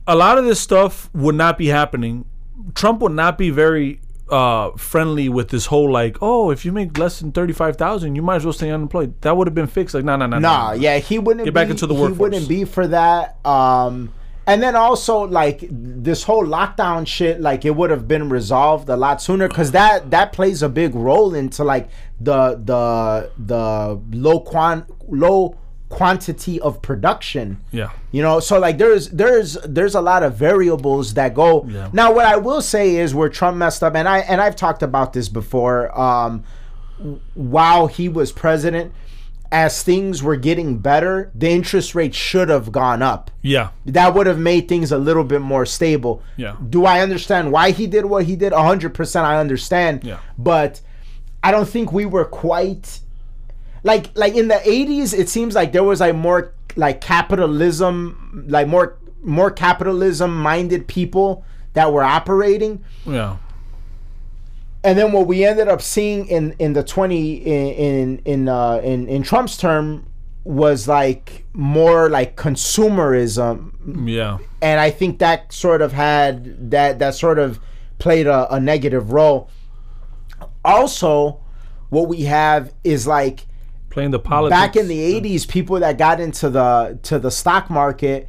a 0.07 0.15
lot 0.15 0.37
of 0.37 0.45
this 0.45 0.59
stuff 0.59 1.09
would 1.13 1.35
not 1.35 1.57
be 1.57 1.67
happening. 1.67 2.25
Trump 2.75 3.01
would 3.01 3.11
not 3.13 3.37
be 3.37 3.49
very 3.49 3.99
uh 4.29 4.71
friendly 4.77 5.27
with 5.27 5.49
this 5.49 5.65
whole 5.65 5.91
like 5.91 6.15
oh 6.21 6.49
if 6.49 6.63
you 6.63 6.71
make 6.71 6.97
less 6.97 7.19
than 7.19 7.29
35,000 7.33 8.15
you 8.15 8.21
might 8.21 8.37
as 8.37 8.45
well 8.45 8.53
stay 8.53 8.71
unemployed 8.71 9.13
that 9.21 9.35
would 9.35 9.47
have 9.47 9.53
been 9.53 9.67
fixed 9.67 9.93
like 9.93 10.05
no 10.05 10.15
no 10.15 10.25
no 10.25 10.39
Nah, 10.39 10.71
yeah, 10.71 10.97
he 10.99 11.19
wouldn't 11.19 11.43
Get 11.43 11.53
back 11.53 11.69
into 11.69 11.85
the 11.85 11.93
He 11.93 11.99
workforce. 12.01 12.19
wouldn't 12.19 12.47
be 12.47 12.63
for 12.63 12.87
that. 12.87 13.37
Um, 13.45 14.13
and 14.45 14.61
then 14.61 14.75
also 14.75 15.19
like 15.19 15.63
this 15.69 16.23
whole 16.23 16.45
lockdown 16.45 17.07
shit, 17.07 17.39
like 17.39 17.65
it 17.65 17.75
would 17.75 17.89
have 17.89 18.07
been 18.07 18.29
resolved 18.29 18.89
a 18.89 18.97
lot 18.97 19.21
sooner 19.21 19.47
because 19.47 19.71
that 19.71 20.11
that 20.11 20.33
plays 20.33 20.61
a 20.61 20.69
big 20.69 20.95
role 20.95 21.33
into 21.33 21.63
like 21.63 21.89
the 22.19 22.55
the 22.63 23.31
the 23.37 24.01
low 24.11 24.39
quan 24.39 24.85
low 25.07 25.57
quantity 25.89 26.59
of 26.59 26.81
production. 26.81 27.63
yeah 27.71 27.91
You 28.11 28.23
know, 28.23 28.39
so 28.39 28.59
like 28.59 28.77
there's 28.79 29.09
there's 29.09 29.53
there's 29.63 29.95
a 29.95 30.01
lot 30.01 30.23
of 30.23 30.35
variables 30.35 31.13
that 31.13 31.33
go. 31.35 31.65
Yeah. 31.67 31.89
Now, 31.93 32.11
what 32.11 32.25
I 32.25 32.37
will 32.37 32.61
say 32.61 32.95
is 32.95 33.13
where 33.13 33.29
Trump 33.29 33.57
messed 33.57 33.83
up, 33.83 33.95
and 33.95 34.07
I 34.07 34.19
and 34.19 34.41
I've 34.41 34.55
talked 34.55 34.83
about 34.83 35.13
this 35.13 35.29
before. 35.29 35.97
Um, 35.97 36.43
while 37.33 37.87
he 37.87 38.07
was 38.07 38.31
president, 38.31 38.93
as 39.53 39.83
things 39.83 40.23
were 40.23 40.35
getting 40.35 40.79
better, 40.79 41.31
the 41.35 41.47
interest 41.47 41.93
rate 41.93 42.15
should 42.15 42.49
have 42.49 42.71
gone 42.71 43.03
up. 43.03 43.29
yeah 43.43 43.69
That 43.85 44.15
would 44.15 44.25
have 44.25 44.39
made 44.39 44.67
things 44.67 44.91
a 44.91 44.97
little 44.97 45.23
bit 45.23 45.41
more 45.41 45.63
stable. 45.67 46.23
Yeah. 46.37 46.55
Do 46.69 46.85
I 46.85 47.01
understand 47.01 47.51
why 47.51 47.69
he 47.69 47.85
did 47.85 48.05
what 48.05 48.25
he 48.25 48.35
did? 48.35 48.51
hundred 48.51 48.95
percent, 48.95 49.27
I 49.27 49.39
understand. 49.39 50.03
Yeah. 50.03 50.17
But 50.39 50.81
I 51.43 51.51
don't 51.51 51.69
think 51.69 51.93
we 51.93 52.05
were 52.05 52.25
quite 52.25 52.99
like 53.83 54.09
like 54.15 54.33
in 54.35 54.47
the 54.47 54.55
80s 54.55 55.13
it 55.13 55.29
seems 55.29 55.53
like 55.53 55.71
there 55.71 55.83
was 55.83 55.99
like 55.99 56.15
more 56.15 56.53
like 56.75 57.01
capitalism 57.01 58.45
like 58.47 58.67
more 58.67 58.97
more 59.21 59.51
capitalism 59.51 60.35
minded 60.35 60.87
people 60.87 61.43
that 61.73 61.91
were 61.91 62.03
operating 62.03 62.83
yeah 63.05 63.37
and 64.83 64.97
then 64.97 65.11
what 65.11 65.27
we 65.27 65.45
ended 65.45 65.67
up 65.67 65.81
seeing 65.81 66.27
in 66.27 66.55
in 66.59 66.73
the 66.73 66.83
20 66.83 67.33
in 67.33 67.67
in 67.73 68.17
in 68.25 68.49
uh 68.49 68.81
in, 68.83 69.07
in 69.07 69.23
Trump's 69.23 69.57
term 69.57 70.05
was 70.43 70.87
like 70.87 71.45
more 71.53 72.09
like 72.09 72.35
consumerism. 72.35 73.71
Yeah. 74.05 74.39
And 74.61 74.79
I 74.79 74.89
think 74.89 75.19
that 75.19 75.53
sort 75.53 75.81
of 75.81 75.93
had 75.93 76.71
that 76.71 76.99
that 76.99 77.15
sort 77.15 77.39
of 77.39 77.59
played 77.97 78.27
a, 78.27 78.53
a 78.53 78.59
negative 78.59 79.13
role. 79.13 79.49
Also 80.65 81.39
what 81.89 82.09
we 82.09 82.23
have 82.23 82.73
is 82.83 83.07
like 83.07 83.45
playing 83.89 84.11
the 84.11 84.19
politics. 84.19 84.59
back 84.59 84.75
in 84.75 84.87
the 84.87 85.21
80s 85.21 85.47
people 85.47 85.79
that 85.79 85.97
got 85.97 86.19
into 86.19 86.49
the 86.49 86.99
to 87.03 87.19
the 87.19 87.29
stock 87.29 87.69
market 87.69 88.27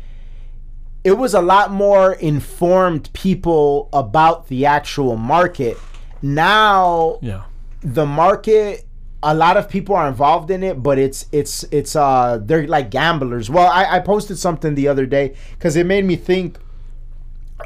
it 1.02 1.12
was 1.18 1.34
a 1.34 1.40
lot 1.40 1.70
more 1.70 2.12
informed 2.12 3.10
people 3.12 3.88
about 3.92 4.48
the 4.48 4.66
actual 4.66 5.16
market 5.16 5.78
now 6.24 7.18
yeah. 7.20 7.42
the 7.80 8.06
market 8.06 8.86
a 9.22 9.34
lot 9.34 9.56
of 9.56 9.68
people 9.68 9.94
are 9.94 10.08
involved 10.08 10.50
in 10.50 10.62
it 10.62 10.82
but 10.82 10.98
it's 10.98 11.26
it's 11.32 11.64
it's 11.64 11.96
uh 11.96 12.38
they're 12.42 12.66
like 12.66 12.90
gamblers. 12.90 13.50
Well 13.50 13.70
i, 13.70 13.96
I 13.96 14.00
posted 14.00 14.38
something 14.38 14.74
the 14.74 14.88
other 14.88 15.06
day 15.06 15.34
because 15.52 15.76
it 15.76 15.86
made 15.86 16.04
me 16.04 16.16
think 16.16 16.58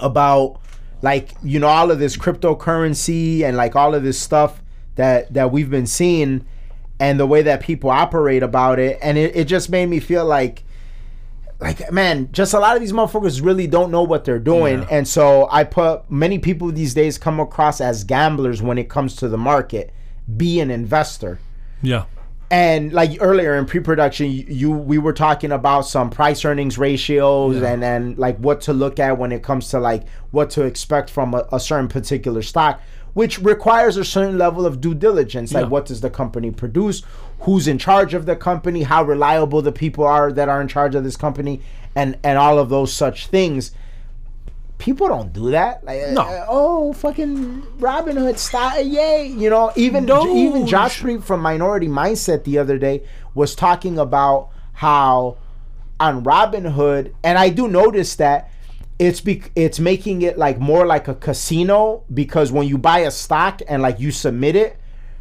about 0.00 0.60
like 1.02 1.34
you 1.42 1.58
know 1.60 1.68
all 1.68 1.90
of 1.90 1.98
this 1.98 2.16
cryptocurrency 2.16 3.42
and 3.42 3.56
like 3.56 3.76
all 3.76 3.94
of 3.94 4.02
this 4.02 4.20
stuff 4.20 4.62
that 4.96 5.32
that 5.32 5.52
we've 5.52 5.70
been 5.70 5.86
seeing 5.86 6.44
and 7.00 7.18
the 7.18 7.26
way 7.26 7.42
that 7.42 7.60
people 7.60 7.90
operate 7.90 8.42
about 8.42 8.78
it. 8.78 8.98
And 9.00 9.16
it, 9.16 9.36
it 9.36 9.44
just 9.44 9.70
made 9.70 9.86
me 9.86 10.00
feel 10.00 10.24
like 10.24 10.64
like 11.60 11.90
man 11.92 12.28
just 12.32 12.54
a 12.54 12.58
lot 12.60 12.76
of 12.76 12.80
these 12.80 12.92
motherfuckers 12.92 13.44
really 13.44 13.66
don't 13.66 13.90
know 13.90 14.02
what 14.02 14.24
they're 14.24 14.38
doing 14.38 14.80
Yeah. 14.80 14.88
and 14.90 15.08
so 15.08 15.48
i 15.50 15.64
put 15.64 16.08
many 16.10 16.38
people 16.38 16.70
these 16.70 16.94
days 16.94 17.18
come 17.18 17.40
across 17.40 17.80
as 17.80 18.04
gamblers 18.04 18.62
when 18.62 18.78
it 18.78 18.88
comes 18.88 19.16
to 19.16 19.28
the 19.28 19.38
market 19.38 19.92
be 20.36 20.60
an 20.60 20.70
investor 20.70 21.38
yeah 21.82 22.04
and 22.50 22.92
like 22.94 23.18
earlier 23.20 23.56
in 23.56 23.66
pre-production 23.66 24.30
you, 24.30 24.44
you 24.48 24.70
we 24.70 24.98
were 24.98 25.12
talking 25.12 25.52
about 25.52 25.82
some 25.82 26.08
price 26.10 26.44
earnings 26.44 26.78
ratios 26.78 27.56
Yeah. 27.60 27.72
and 27.72 27.84
and 27.84 28.18
like 28.18 28.38
what 28.38 28.60
to 28.62 28.72
look 28.72 28.98
at 28.98 29.18
when 29.18 29.32
it 29.32 29.42
comes 29.42 29.68
to 29.70 29.78
like 29.80 30.04
what 30.30 30.50
to 30.50 30.62
expect 30.62 31.10
from 31.10 31.34
a, 31.34 31.46
a 31.52 31.60
certain 31.60 31.88
particular 31.88 32.40
stock 32.42 32.80
which 33.18 33.40
requires 33.40 33.96
a 33.96 34.04
certain 34.04 34.38
level 34.38 34.64
of 34.64 34.81
due 34.81 34.94
diligence. 34.94 35.52
Like, 35.52 35.64
Yeah. 35.64 35.68
what 35.70 35.87
does 35.87 36.00
the 36.02 36.09
company 36.09 36.52
produce? 36.52 37.02
Who's 37.40 37.66
in 37.66 37.76
charge 37.76 38.14
of 38.14 38.26
the 38.26 38.37
company? 38.37 38.85
How 38.85 39.02
reliable 39.02 39.61
the 39.61 39.72
people 39.72 40.04
are 40.04 40.31
that 40.31 40.48
are 40.48 40.61
in 40.61 40.68
charge 40.68 40.94
of 40.94 41.02
this 41.02 41.16
company, 41.16 41.61
and 41.96 42.16
and 42.22 42.38
all 42.38 42.61
of 42.61 42.68
those 42.68 42.92
such 42.92 43.26
things. 43.26 43.72
People 44.78 45.09
don't 45.09 45.33
do 45.33 45.50
that. 45.50 45.85
Like, 45.85 46.11
No. 46.12 46.22
uh, 46.22 46.46
oh, 46.48 46.92
fucking 46.92 47.64
Robin 47.81 48.16
Hood 48.16 48.38
style, 48.38 48.81
yay! 48.81 49.26
You 49.26 49.50
know, 49.50 49.72
even 49.74 50.07
No. 50.07 50.24
even 50.37 50.64
Josh 50.68 50.98
Freak 51.00 51.24
from 51.24 51.40
Minority 51.40 51.88
Mindset 51.88 52.44
the 52.44 52.57
other 52.59 52.78
day 52.78 53.02
was 53.35 53.57
talking 53.57 53.98
about 53.98 54.50
how 54.74 55.38
on 55.98 56.22
Robinhood, 56.22 57.11
and 57.24 57.37
I 57.37 57.48
do 57.48 57.66
notice 57.66 58.14
that 58.14 58.48
it's 58.98 59.20
be 59.20 59.42
it's 59.54 59.78
making 59.78 60.22
it 60.22 60.37
like 60.38 60.58
more 60.58 60.87
like 60.87 61.08
a 61.08 61.14
casino 61.14 62.02
because 62.12 62.50
when 62.50 62.66
you 62.66 62.78
buy 62.78 63.00
a 63.00 63.11
stock 63.11 63.62
and 63.68 63.80
like 63.82 64.00
you 64.00 64.11
submit 64.11 64.56
it, 64.56 64.76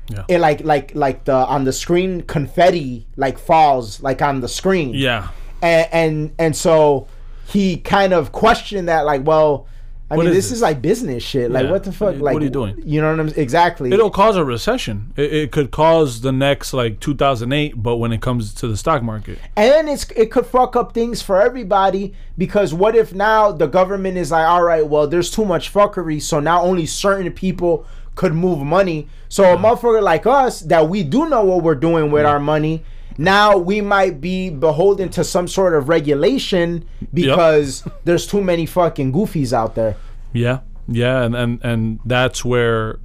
Yeah. 0.09 0.23
it 0.27 0.39
like 0.39 0.61
like 0.61 0.93
like 0.95 1.25
the 1.25 1.33
on 1.35 1.63
the 1.65 1.73
screen 1.73 2.21
confetti 2.21 3.07
like 3.17 3.37
falls 3.37 4.01
like 4.01 4.21
on 4.21 4.41
the 4.41 4.47
screen. 4.47 4.93
Yeah. 4.93 5.27
And 5.61 5.87
and 5.91 6.33
and 6.39 6.55
so 6.55 7.07
he 7.47 7.77
kind 7.77 8.13
of 8.13 8.31
questioned 8.31 8.87
that 8.89 9.05
like, 9.05 9.25
well, 9.25 9.67
I 10.09 10.15
What 10.15 10.23
mean, 10.23 10.29
is 10.29 10.37
this, 10.37 10.45
this? 10.45 10.55
is 10.57 10.61
like 10.61 10.81
business 10.81 11.21
shit. 11.21 11.51
Like, 11.51 11.65
Yeah. 11.65 11.71
what 11.71 11.83
the 11.83 11.91
fuck? 11.91 12.15
Like, 12.19 12.33
What 12.33 12.41
are 12.41 12.45
you 12.45 12.49
doing? 12.49 12.81
You 12.85 13.01
know 13.01 13.11
what 13.11 13.19
I'm 13.19 13.27
exactly. 13.35 13.91
It'll 13.91 14.09
cause 14.09 14.37
a 14.37 14.45
recession. 14.45 15.11
It, 15.17 15.33
it 15.33 15.51
could 15.51 15.69
cause 15.71 16.21
the 16.21 16.31
next 16.31 16.71
like 16.73 17.01
2008, 17.01 17.73
but 17.83 17.97
when 17.97 18.13
it 18.13 18.21
comes 18.21 18.53
to 18.53 18.67
the 18.69 18.77
stock 18.77 19.03
market, 19.03 19.37
And 19.57 19.89
it's 19.89 20.09
it 20.15 20.31
could 20.31 20.45
fuck 20.45 20.77
up 20.77 20.93
things 20.93 21.21
for 21.21 21.41
everybody 21.41 22.13
because 22.37 22.73
what 22.73 22.95
if 22.95 23.13
now 23.13 23.51
the 23.51 23.67
government 23.67 24.17
is 24.17 24.31
like, 24.31 24.47
all 24.47 24.63
right, 24.63 24.87
well, 24.87 25.07
there's 25.07 25.29
too 25.29 25.43
much 25.43 25.73
fuckery, 25.73 26.21
so 26.21 26.39
now 26.39 26.61
only 26.61 26.85
certain 26.85 27.29
people 27.33 27.85
could 28.15 28.33
move 28.33 28.59
money. 28.59 29.09
So 29.29 29.43
a 29.53 29.57
motherfucker 29.57 30.01
like 30.01 30.25
us 30.25 30.61
that 30.61 30.87
we 30.87 31.03
do 31.03 31.27
know 31.29 31.43
what 31.43 31.63
we're 31.63 31.75
doing 31.75 32.11
with 32.11 32.25
our 32.25 32.39
money, 32.39 32.83
now 33.17 33.57
we 33.57 33.81
might 33.81 34.21
be 34.21 34.49
beholden 34.49 35.09
to 35.09 35.23
some 35.23 35.47
sort 35.47 35.73
of 35.73 35.89
regulation 35.89 36.85
because 37.13 37.83
there's 38.05 38.27
too 38.27 38.41
many 38.43 38.65
fucking 38.65 39.11
goofies 39.13 39.53
out 39.53 39.75
there. 39.75 39.95
yeah, 40.33 40.59
yeah, 40.87 41.23
and 41.23 41.35
and 41.35 41.59
and 41.63 41.99
that's 42.05 42.45
where 42.45 42.99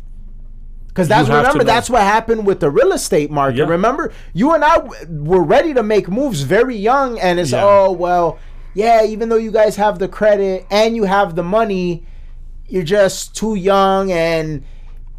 Because 0.88 1.09
that's 1.09 1.29
remember 1.29 1.64
that's 1.64 1.88
what 1.90 2.03
happened 2.03 2.46
with 2.46 2.61
the 2.61 2.70
real 2.70 2.92
estate 2.92 3.31
market. 3.31 3.59
Yeah. 3.59 3.64
Remember, 3.66 4.12
you 4.35 4.53
and 4.55 4.62
I 4.64 4.77
w- 4.77 5.25
were 5.25 5.42
ready 5.42 5.72
to 5.75 5.83
make 5.83 6.09
moves 6.09 6.42
very 6.42 6.77
young, 6.77 7.18
and 7.18 7.40
it's 7.40 7.53
Yeah. 7.53 7.64
oh 7.64 7.92
well, 7.92 8.38
yeah. 8.75 9.05
Even 9.05 9.29
though 9.31 9.37
you 9.46 9.51
guys 9.51 9.77
have 9.77 9.98
the 9.98 10.09
credit 10.09 10.66
and 10.70 10.94
you 10.94 11.05
have 11.05 11.35
the 11.35 11.42
money, 11.42 12.05
you're 12.68 12.85
just 12.85 13.35
too 13.35 13.55
young, 13.55 14.12
and 14.12 14.62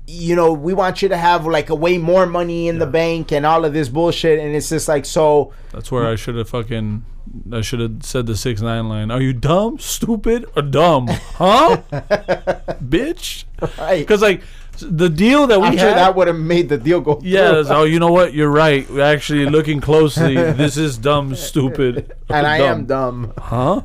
you 0.05 0.35
know 0.35 0.51
we 0.51 0.73
want 0.73 1.01
you 1.01 1.09
to 1.09 1.17
have 1.17 1.45
like 1.45 1.69
a 1.69 1.75
way 1.75 1.97
more 1.97 2.25
money 2.25 2.67
in 2.67 2.79
the 2.79 2.85
bank 2.85 3.31
and 3.31 3.45
all 3.45 3.65
of 3.65 3.73
this 3.73 3.89
bullshit. 3.89 4.39
And 4.39 4.55
it's 4.55 4.69
just 4.69 4.87
like 4.87 5.05
so. 5.05 5.53
that's 5.71 5.91
where 5.91 6.07
I 6.07 6.15
should 6.15 6.35
have 6.35 6.49
fucking 6.49 7.05
I 7.51 7.61
should 7.61 7.79
have 7.79 8.03
said 8.03 8.25
the 8.25 8.35
six 8.35 8.61
nine 8.61 8.89
line. 8.89 9.09
Are 9.11 9.21
you 9.21 9.33
dumb, 9.33 9.79
stupid, 9.79 10.45
or 10.55 10.61
dumb? 10.61 11.07
Huh, 11.07 11.81
bitch? 11.91 13.45
Right. 13.77 13.99
Because 13.99 14.21
like 14.21 14.41
the 14.79 15.09
deal 15.09 15.47
that 15.47 15.59
we 15.59 15.67
I'm 15.67 15.73
had. 15.77 15.81
sure 15.81 15.93
that 15.93 16.15
would 16.15 16.27
have 16.27 16.37
made 16.37 16.69
the 16.69 16.77
deal 16.77 16.99
go. 16.99 17.19
yeah, 17.23 17.63
oh, 17.67 17.83
you 17.83 17.99
know 17.99 18.11
what? 18.11 18.33
You're 18.33 18.49
right. 18.51 18.89
We're 18.89 19.01
actually 19.01 19.45
looking 19.45 19.79
closely. 19.79 20.35
This 20.35 20.77
is 20.77 20.97
dumb, 20.97 21.35
stupid, 21.35 22.13
and 22.29 22.45
I 22.45 22.57
am 22.57 22.85
dumb. 22.85 23.33
huh? 23.37 23.81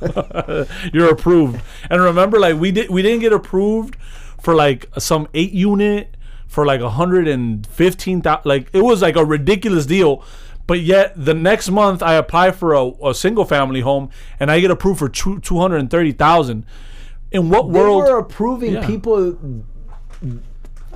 You're 0.92 1.10
approved. 1.10 1.60
And 1.88 2.02
remember, 2.02 2.38
like 2.38 2.56
we 2.56 2.72
did, 2.72 2.90
we 2.90 3.02
didn't 3.02 3.20
get 3.20 3.32
approved 3.32 3.96
for 4.42 4.54
like 4.54 4.86
some 4.98 5.28
eight 5.34 5.52
unit 5.52 6.16
for 6.46 6.66
like 6.66 6.80
a 6.80 6.90
hundred 6.90 7.28
and 7.28 7.66
fifteen 7.66 8.20
thousand. 8.20 8.48
Like 8.48 8.68
it 8.72 8.82
was 8.82 9.00
like 9.02 9.16
a 9.16 9.24
ridiculous 9.24 9.86
deal. 9.86 10.24
But 10.66 10.80
yet 10.80 11.12
the 11.16 11.34
next 11.34 11.70
month 11.70 12.02
I 12.02 12.14
apply 12.14 12.52
for 12.52 12.72
a, 12.74 12.90
a 13.04 13.14
single 13.14 13.44
family 13.44 13.80
home 13.80 14.10
and 14.38 14.50
I 14.50 14.60
get 14.60 14.70
approved 14.70 14.98
for 15.00 15.08
two 15.08 15.40
two 15.40 15.58
hundred 15.58 15.78
and 15.78 15.90
thirty 15.90 16.12
thousand. 16.12 16.66
In 17.30 17.48
what 17.50 17.72
They 17.72 17.78
world? 17.78 18.02
were 18.04 18.18
approving 18.18 18.74
Yeah. 18.74 18.86
people 18.86 19.36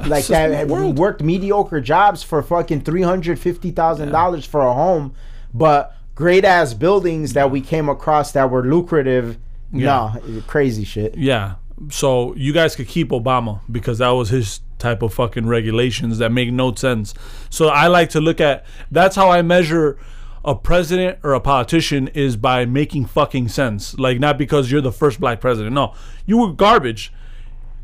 like 0.06 0.26
just 0.26 0.28
that 0.28 0.50
what 0.50 0.58
have 0.58 0.68
world? 0.70 0.98
worked 0.98 1.22
mediocre 1.22 1.80
jobs 1.80 2.22
for 2.22 2.42
fucking 2.42 2.82
three 2.82 3.02
hundred 3.02 3.38
fifty 3.38 3.70
thousand 3.70 4.10
dollars 4.10 4.44
for 4.44 4.60
a 4.60 4.72
home, 4.74 5.14
but 5.54 5.96
great 6.14 6.44
ass 6.44 6.74
buildings 6.74 7.32
that 7.32 7.50
we 7.50 7.60
came 7.60 7.88
across 7.88 8.32
that 8.32 8.50
were 8.50 8.62
lucrative. 8.64 9.38
Yeah. 9.72 10.14
No, 10.26 10.42
crazy 10.46 10.84
shit. 10.84 11.16
Yeah. 11.16 11.54
So 11.90 12.34
you 12.34 12.52
guys 12.52 12.74
could 12.74 12.88
keep 12.88 13.10
Obama 13.10 13.60
because 13.70 13.98
that 13.98 14.10
was 14.10 14.30
his 14.30 14.60
type 14.78 15.02
of 15.02 15.12
fucking 15.14 15.46
regulations 15.46 16.18
that 16.18 16.30
make 16.30 16.52
no 16.52 16.74
sense. 16.74 17.14
So 17.50 17.68
I 17.68 17.86
like 17.86 18.10
to 18.10 18.20
look 18.20 18.40
at 18.40 18.64
that's 18.90 19.16
how 19.16 19.30
I 19.30 19.42
measure 19.42 19.98
a 20.44 20.54
president 20.54 21.18
or 21.22 21.34
a 21.34 21.40
politician 21.40 22.08
is 22.08 22.36
by 22.36 22.64
making 22.64 23.06
fucking 23.06 23.48
sense. 23.48 23.98
Like 23.98 24.18
not 24.18 24.38
because 24.38 24.70
you're 24.70 24.80
the 24.80 24.92
first 24.92 25.20
black 25.20 25.40
president. 25.40 25.74
No. 25.74 25.94
You 26.24 26.38
were 26.38 26.52
garbage. 26.52 27.12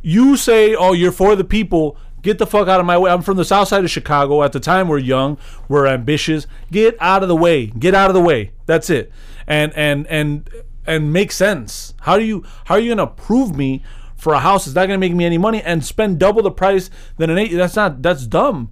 You 0.01 0.37
say, 0.37 0.75
"Oh, 0.75 0.93
you're 0.93 1.13
for 1.13 1.37
the 1.37 1.45
people." 1.45 1.97
Get 2.23 2.39
the 2.39 2.47
fuck 2.47 2.69
out 2.69 2.79
of 2.79 2.87
my 2.87 2.97
way. 2.97 3.11
I'm 3.11 3.21
from 3.21 3.37
the 3.37 3.45
south 3.45 3.67
side 3.67 3.83
of 3.83 3.91
Chicago. 3.91 4.45
At 4.45 4.53
the 4.53 4.61
time, 4.61 4.87
we're 4.87 4.99
young, 4.99 5.39
we're 5.69 5.89
ambitious. 5.89 6.47
Get 6.71 6.97
out 7.01 7.25
of 7.25 7.29
the 7.29 7.35
way. 7.35 7.67
Get 7.67 7.97
out 7.97 8.11
of 8.11 8.15
the 8.15 8.21
way. 8.21 8.53
That's 8.67 8.91
it. 8.91 9.11
And 9.49 9.73
and 9.75 10.07
and 10.07 10.49
and 10.87 11.13
make 11.13 11.33
sense. 11.33 11.95
How 12.01 12.19
do 12.19 12.25
you 12.25 12.45
how 12.67 12.75
are 12.77 12.81
you 12.81 12.91
gonna 12.95 13.07
prove 13.07 13.57
me 13.57 13.83
for 14.17 14.35
a 14.35 14.41
house 14.41 14.65
that's 14.65 14.75
not 14.75 14.87
gonna 14.87 14.99
make 14.99 15.15
me 15.15 15.25
any 15.25 15.39
money 15.39 15.63
and 15.63 15.85
spend 15.85 16.19
double 16.19 16.43
the 16.43 16.51
price 16.51 16.91
than 17.17 17.31
an 17.31 17.39
eight? 17.39 17.53
That's 17.53 17.77
not 17.77 18.03
that's 18.03 18.27
dumb. 18.27 18.71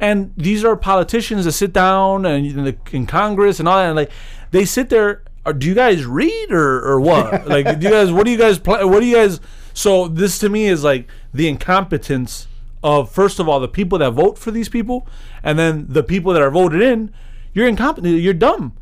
And 0.00 0.32
these 0.36 0.64
are 0.64 0.76
politicians 0.76 1.44
that 1.44 1.52
sit 1.52 1.72
down 1.72 2.24
and 2.24 2.46
in, 2.46 2.64
the, 2.64 2.76
in 2.92 3.06
Congress 3.06 3.58
and 3.58 3.68
all 3.68 3.78
that. 3.78 3.86
And 3.86 3.96
like 3.96 4.10
they 4.50 4.64
sit 4.64 4.88
there. 4.90 5.22
Or 5.46 5.52
do 5.54 5.66
you 5.66 5.74
guys 5.74 6.04
read 6.04 6.52
or 6.52 6.84
or 6.86 7.00
what? 7.00 7.48
like 7.48 7.80
do 7.80 7.86
you 7.86 7.92
guys 7.92 8.12
what 8.12 8.24
do 8.24 8.30
you 8.30 8.38
guys 8.38 8.58
play? 8.58 8.84
What 8.84 9.00
do 9.00 9.06
you 9.06 9.16
guys? 9.16 9.40
So 9.72 10.08
this 10.08 10.38
to 10.40 10.48
me 10.48 10.66
is 10.66 10.84
like 10.84 11.08
the 11.32 11.48
incompetence 11.48 12.48
of 12.82 13.10
first 13.10 13.38
of 13.38 13.48
all 13.48 13.58
the 13.58 13.68
people 13.68 13.98
that 13.98 14.10
vote 14.10 14.38
for 14.38 14.50
these 14.50 14.68
people, 14.68 15.06
and 15.42 15.58
then 15.58 15.86
the 15.88 16.02
people 16.02 16.32
that 16.32 16.42
are 16.42 16.50
voted 16.50 16.82
in. 16.82 17.12
You're 17.54 17.66
incompetent. 17.66 18.20
You're 18.20 18.34
dumb. 18.34 18.74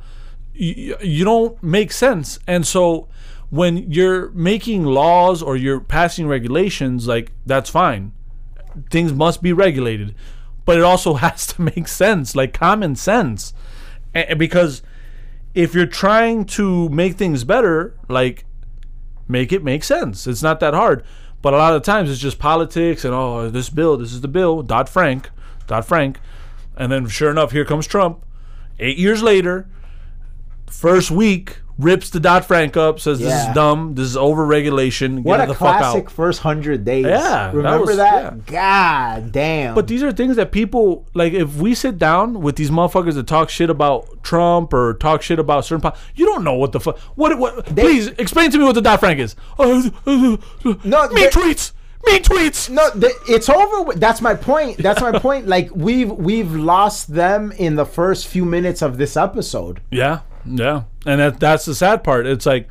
You, 0.56 0.96
you 1.00 1.24
don't 1.24 1.62
make 1.62 1.92
sense. 1.92 2.38
And 2.46 2.66
so 2.66 3.08
when 3.50 3.90
you're 3.90 4.30
making 4.30 4.84
laws 4.84 5.42
or 5.42 5.56
you're 5.56 5.80
passing 5.80 6.26
regulations, 6.26 7.06
like 7.06 7.32
that's 7.44 7.70
fine. 7.70 8.12
Things 8.90 9.12
must 9.12 9.42
be 9.42 9.52
regulated, 9.52 10.14
but 10.64 10.76
it 10.76 10.82
also 10.82 11.14
has 11.24 11.46
to 11.48 11.62
make 11.62 11.88
sense, 11.88 12.34
like 12.34 12.52
common 12.52 12.96
sense, 12.96 13.54
A- 14.14 14.34
because 14.34 14.82
if 15.54 15.74
you're 15.74 15.86
trying 15.86 16.44
to 16.44 16.88
make 16.90 17.14
things 17.14 17.44
better, 17.44 17.94
like 18.08 18.44
make 19.28 19.52
it 19.52 19.64
make 19.64 19.84
sense. 19.84 20.26
It's 20.26 20.42
not 20.42 20.60
that 20.60 20.74
hard. 20.74 21.04
But 21.42 21.54
a 21.54 21.58
lot 21.58 21.74
of 21.74 21.82
times 21.82 22.10
it's 22.10 22.20
just 22.20 22.38
politics 22.38 23.04
and 23.04 23.14
oh, 23.14 23.48
this 23.50 23.70
bill, 23.70 23.96
this 23.96 24.12
is 24.12 24.20
the 24.20 24.28
bill, 24.28 24.62
Dodd 24.62 24.88
Frank, 24.88 25.30
Dodd 25.66 25.84
Frank, 25.84 26.18
and 26.76 26.90
then 26.90 27.06
sure 27.08 27.30
enough, 27.30 27.52
here 27.52 27.64
comes 27.64 27.86
Trump. 27.86 28.24
Eight 28.78 28.98
years 28.98 29.22
later, 29.22 29.68
first 30.70 31.10
week 31.10 31.58
rips 31.78 32.08
the 32.08 32.18
Dodd 32.18 32.42
Frank 32.42 32.74
up, 32.74 32.98
says 32.98 33.18
this 33.18 33.28
Yeah. 33.28 33.50
is 33.50 33.54
dumb, 33.54 33.94
this 33.96 34.06
is 34.06 34.16
over 34.16 34.46
regulation. 34.46 35.22
What 35.22 35.36
get 35.38 35.44
a 35.44 35.48
the 35.48 35.54
fuck 35.54 35.76
classic 35.78 36.06
out. 36.06 36.10
first 36.10 36.40
hundred 36.40 36.86
days. 36.86 37.04
Yeah, 37.04 37.18
that 37.20 37.54
remember 37.54 37.84
was- 37.86 37.96
that? 37.98 38.46
God 38.46 39.30
damn. 39.30 39.74
But 39.74 39.86
these 39.86 40.02
are 40.02 40.10
things 40.10 40.36
that 40.36 40.52
people 40.52 41.06
like. 41.12 41.34
If 41.34 41.56
we 41.56 41.74
sit 41.74 41.98
down 41.98 42.40
with 42.40 42.56
these 42.56 42.70
motherfuckers 42.70 43.14
that 43.14 43.26
talk 43.26 43.50
shit 43.50 43.68
about 43.68 44.06
Trump 44.22 44.72
or 44.72 44.94
talk 44.94 45.20
shit 45.20 45.38
about 45.38 45.66
certain, 45.66 45.82
po- 45.82 45.96
you 46.14 46.24
don't 46.24 46.44
know 46.44 46.54
what 46.54 46.72
the 46.72 46.80
fuck. 46.80 46.98
What? 47.14 47.38
What? 47.38 47.66
please 47.66 48.06
explain 48.08 48.50
to 48.52 48.58
me 48.58 48.64
what 48.64 48.74
the 48.74 48.80
Dodd 48.82 48.98
Frank 49.00 49.20
is. 49.20 49.36
Uh, 49.58 49.90
uh, 50.06 50.36
uh, 50.64 50.74
No, 50.82 51.08
me 51.10 51.22
they- 51.24 51.28
tweets. 51.28 51.72
Me 52.06 52.20
tweets. 52.20 52.70
No, 52.70 52.88
th- 52.92 53.12
it's 53.28 53.48
over. 53.50 53.82
With, 53.82 53.98
that's 54.00 54.20
my 54.22 54.34
point. 54.34 54.78
That's 54.78 55.00
my 55.02 55.18
point. 55.18 55.46
Like 55.48 55.70
we've 55.74 56.10
we've 56.10 56.54
lost 56.54 57.12
them 57.12 57.52
in 57.58 57.74
the 57.74 57.84
first 57.84 58.28
few 58.28 58.44
minutes 58.46 58.80
of 58.80 58.96
this 58.96 59.16
episode. 59.16 59.80
Yeah, 59.90 60.20
yeah, 60.46 60.84
and 61.04 61.20
that 61.20 61.40
that's 61.40 61.64
the 61.64 61.74
sad 61.74 62.04
part. 62.04 62.26
It's 62.26 62.46
like 62.46 62.68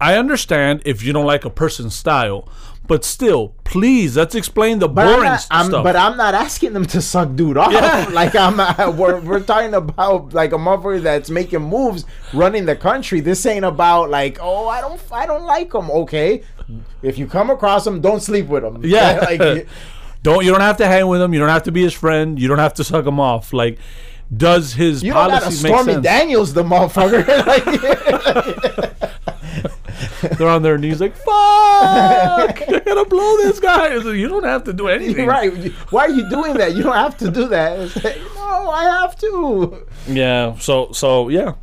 I 0.00 0.16
understand 0.16 0.82
if 0.84 1.02
you 1.02 1.12
don't 1.12 1.26
like 1.26 1.44
a 1.44 1.50
person's 1.50 1.94
style, 1.94 2.48
but 2.86 3.04
still, 3.04 3.54
please 3.64 4.16
let's 4.16 4.34
explain 4.34 4.78
the 4.78 4.88
But 4.88 5.06
I'm, 5.06 5.12
boring 5.14 5.30
not, 5.30 5.46
I'm 5.50 5.66
stuff. 5.66 5.84
but 5.84 5.96
I'm 5.96 6.16
not 6.16 6.34
asking 6.34 6.72
them 6.72 6.84
to 6.86 7.02
suck 7.02 7.34
dude 7.34 7.56
off. 7.56 7.72
Yeah. 7.72 8.08
Like 8.16 8.34
I'm, 8.34 8.58
uh, 8.60 8.94
we're 8.96 9.20
we're 9.20 9.40
talking 9.40 9.74
about 9.74 10.32
like 10.32 10.52
a 10.52 10.56
motherfucker 10.56 11.02
that's 11.02 11.30
making 11.30 11.62
moves, 11.62 12.04
running 12.32 12.66
the 12.66 12.76
country. 12.76 13.20
This 13.20 13.44
ain't 13.46 13.64
about 13.64 14.10
like, 14.10 14.38
oh, 14.40 14.68
I 14.68 14.80
don't, 14.80 15.00
I 15.12 15.26
don't 15.26 15.44
like 15.44 15.74
him. 15.74 15.90
Okay, 15.90 16.42
if 17.02 17.18
you 17.18 17.26
come 17.26 17.50
across 17.50 17.86
him, 17.86 18.00
don't 18.00 18.20
sleep 18.20 18.46
with 18.46 18.64
him. 18.64 18.82
Yeah. 18.84 19.18
like 19.30 19.66
don't 20.22 20.44
you 20.44 20.50
don't 20.50 20.60
have 20.60 20.78
to 20.78 20.86
hang 20.86 21.06
with 21.06 21.20
him. 21.20 21.32
You 21.32 21.40
don't 21.40 21.48
have 21.48 21.64
to 21.64 21.72
be 21.72 21.82
his 21.82 21.92
friend. 21.92 22.38
You 22.38 22.48
don't 22.48 22.58
have 22.58 22.74
to 22.74 22.84
suck 22.84 23.06
him 23.06 23.20
off. 23.20 23.52
Like, 23.52 23.78
does 24.34 24.72
his 24.72 25.02
you 25.02 25.12
don't 25.12 25.28
gotta 25.28 25.40
policies 25.44 25.62
make 25.62 25.72
Stormy 25.72 25.92
sense? 25.94 26.04
Daniels, 26.04 26.54
the 26.54 26.62
motherfucker. 26.62 27.24
they're 30.38 30.48
on 30.48 30.62
their 30.62 30.78
knees 30.78 31.00
like, 31.00 31.14
"Fuck! 31.16 32.58
They're 32.66 32.80
gonna 32.80 33.04
blow 33.04 33.36
this 33.38 33.60
guy." 33.60 33.96
Like, 33.96 34.16
you 34.16 34.28
don't 34.28 34.44
have 34.44 34.64
to 34.64 34.72
do 34.72 34.88
anything, 34.88 35.26
right? 35.26 35.52
Why 35.90 36.02
are 36.02 36.10
you 36.10 36.28
doing 36.28 36.54
that? 36.54 36.74
You 36.74 36.82
don't 36.82 36.96
have 36.96 37.16
to 37.18 37.30
do 37.30 37.48
that. 37.48 38.04
Like, 38.04 38.18
no, 38.34 38.70
I 38.70 38.84
have 38.84 39.16
to. 39.20 39.86
Yeah. 40.08 40.56
So 40.58 40.92
so 40.92 41.28
yeah. 41.28 41.54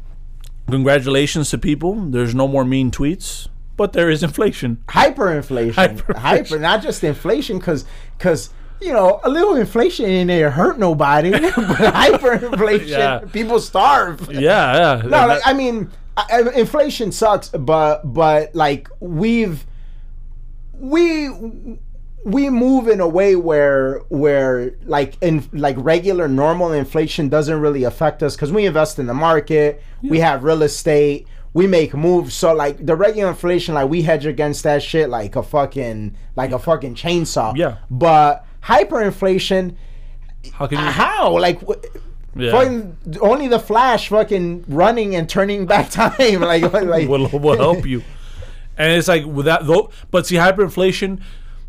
Congratulations 0.70 1.50
to 1.50 1.58
people. 1.58 1.96
There's 1.96 2.34
no 2.34 2.48
more 2.48 2.64
mean 2.64 2.90
tweets, 2.90 3.50
but 3.76 3.92
there 3.94 4.10
is 4.10 4.24
inflation. 4.24 4.82
Hyperinflation. 4.88 5.74
Hyperinflation. 5.74 6.16
Hyper, 6.16 6.60
not 6.60 6.82
just 6.82 7.04
inflation, 7.04 7.60
because 7.60 7.86
because 8.18 8.50
you 8.84 8.94
know 8.94 9.20
a 9.24 9.30
little 9.30 9.56
inflation 9.56 10.06
in 10.10 10.28
there 10.28 10.52
hurt 10.52 10.78
nobody, 10.80 11.32
but 11.32 11.42
hyperinflation, 11.54 12.88
Yeah. 12.88 13.20
people 13.32 13.60
starve. 13.60 14.32
Yeah, 14.32 14.40
yeah. 14.42 15.02
No, 15.04 15.28
like, 15.28 15.42
I 15.46 15.54
mean, 15.54 15.90
I, 16.18 16.42
inflation 16.56 17.12
sucks, 17.12 17.50
but 17.50 18.02
but 18.14 18.54
like 18.56 18.90
we've 19.00 19.66
we 20.74 21.30
we 22.26 22.50
move 22.50 22.88
in 22.88 23.00
a 23.02 23.08
way 23.08 23.36
where 23.36 24.00
where 24.10 24.76
like 24.86 25.18
in 25.22 25.48
like 25.54 25.76
regular 25.80 26.28
normal 26.28 26.72
inflation 26.72 27.30
doesn't 27.30 27.60
really 27.60 27.84
affect 27.84 28.24
us 28.24 28.36
because 28.36 28.52
we 28.52 28.66
invest 28.66 29.00
in 29.00 29.08
the 29.08 29.14
market, 29.14 29.82
we 30.02 30.20
have 30.20 30.44
real 30.44 30.62
estate, 30.64 31.28
we 31.54 31.68
make 31.68 31.94
moves. 31.94 32.34
So 32.34 32.54
like 32.54 32.86
the 32.86 32.96
regular 32.96 33.30
inflation, 33.30 33.76
like 33.76 33.90
we 33.90 34.04
hedge 34.04 34.26
against 34.26 34.64
that 34.64 34.82
shit 34.82 35.10
like 35.10 35.36
a 35.36 35.44
fucking 35.44 36.16
like 36.36 36.52
a 36.52 36.60
fucking 36.60 36.96
chainsaw. 36.96 37.56
Yeah. 37.58 37.78
But 37.92 38.46
hyperinflation, 38.64 39.76
how 40.54 40.68
can 40.68 40.80
you? 40.80 40.86
Uh, 40.86 40.92
how 40.92 41.38
like. 41.40 41.62
Yeah. 42.36 42.50
Fucking 42.50 42.98
only 43.22 43.48
the 43.48 43.60
Flash 43.60 44.10
fucking 44.10 44.66
running 44.68 45.16
and 45.16 45.30
turning 45.30 45.66
back 45.68 45.92
time 45.92 46.42
like 46.42 46.64
like 46.74 47.08
will 47.08 47.28
will 47.28 47.58
help 47.58 47.86
you. 47.86 48.02
And 48.76 48.92
it's 48.92 49.08
like 49.08 49.24
with 49.24 49.46
that 49.46 49.68
though, 49.68 49.92
but 50.10 50.26
see 50.26 50.36
hyperinflation. 50.38 51.22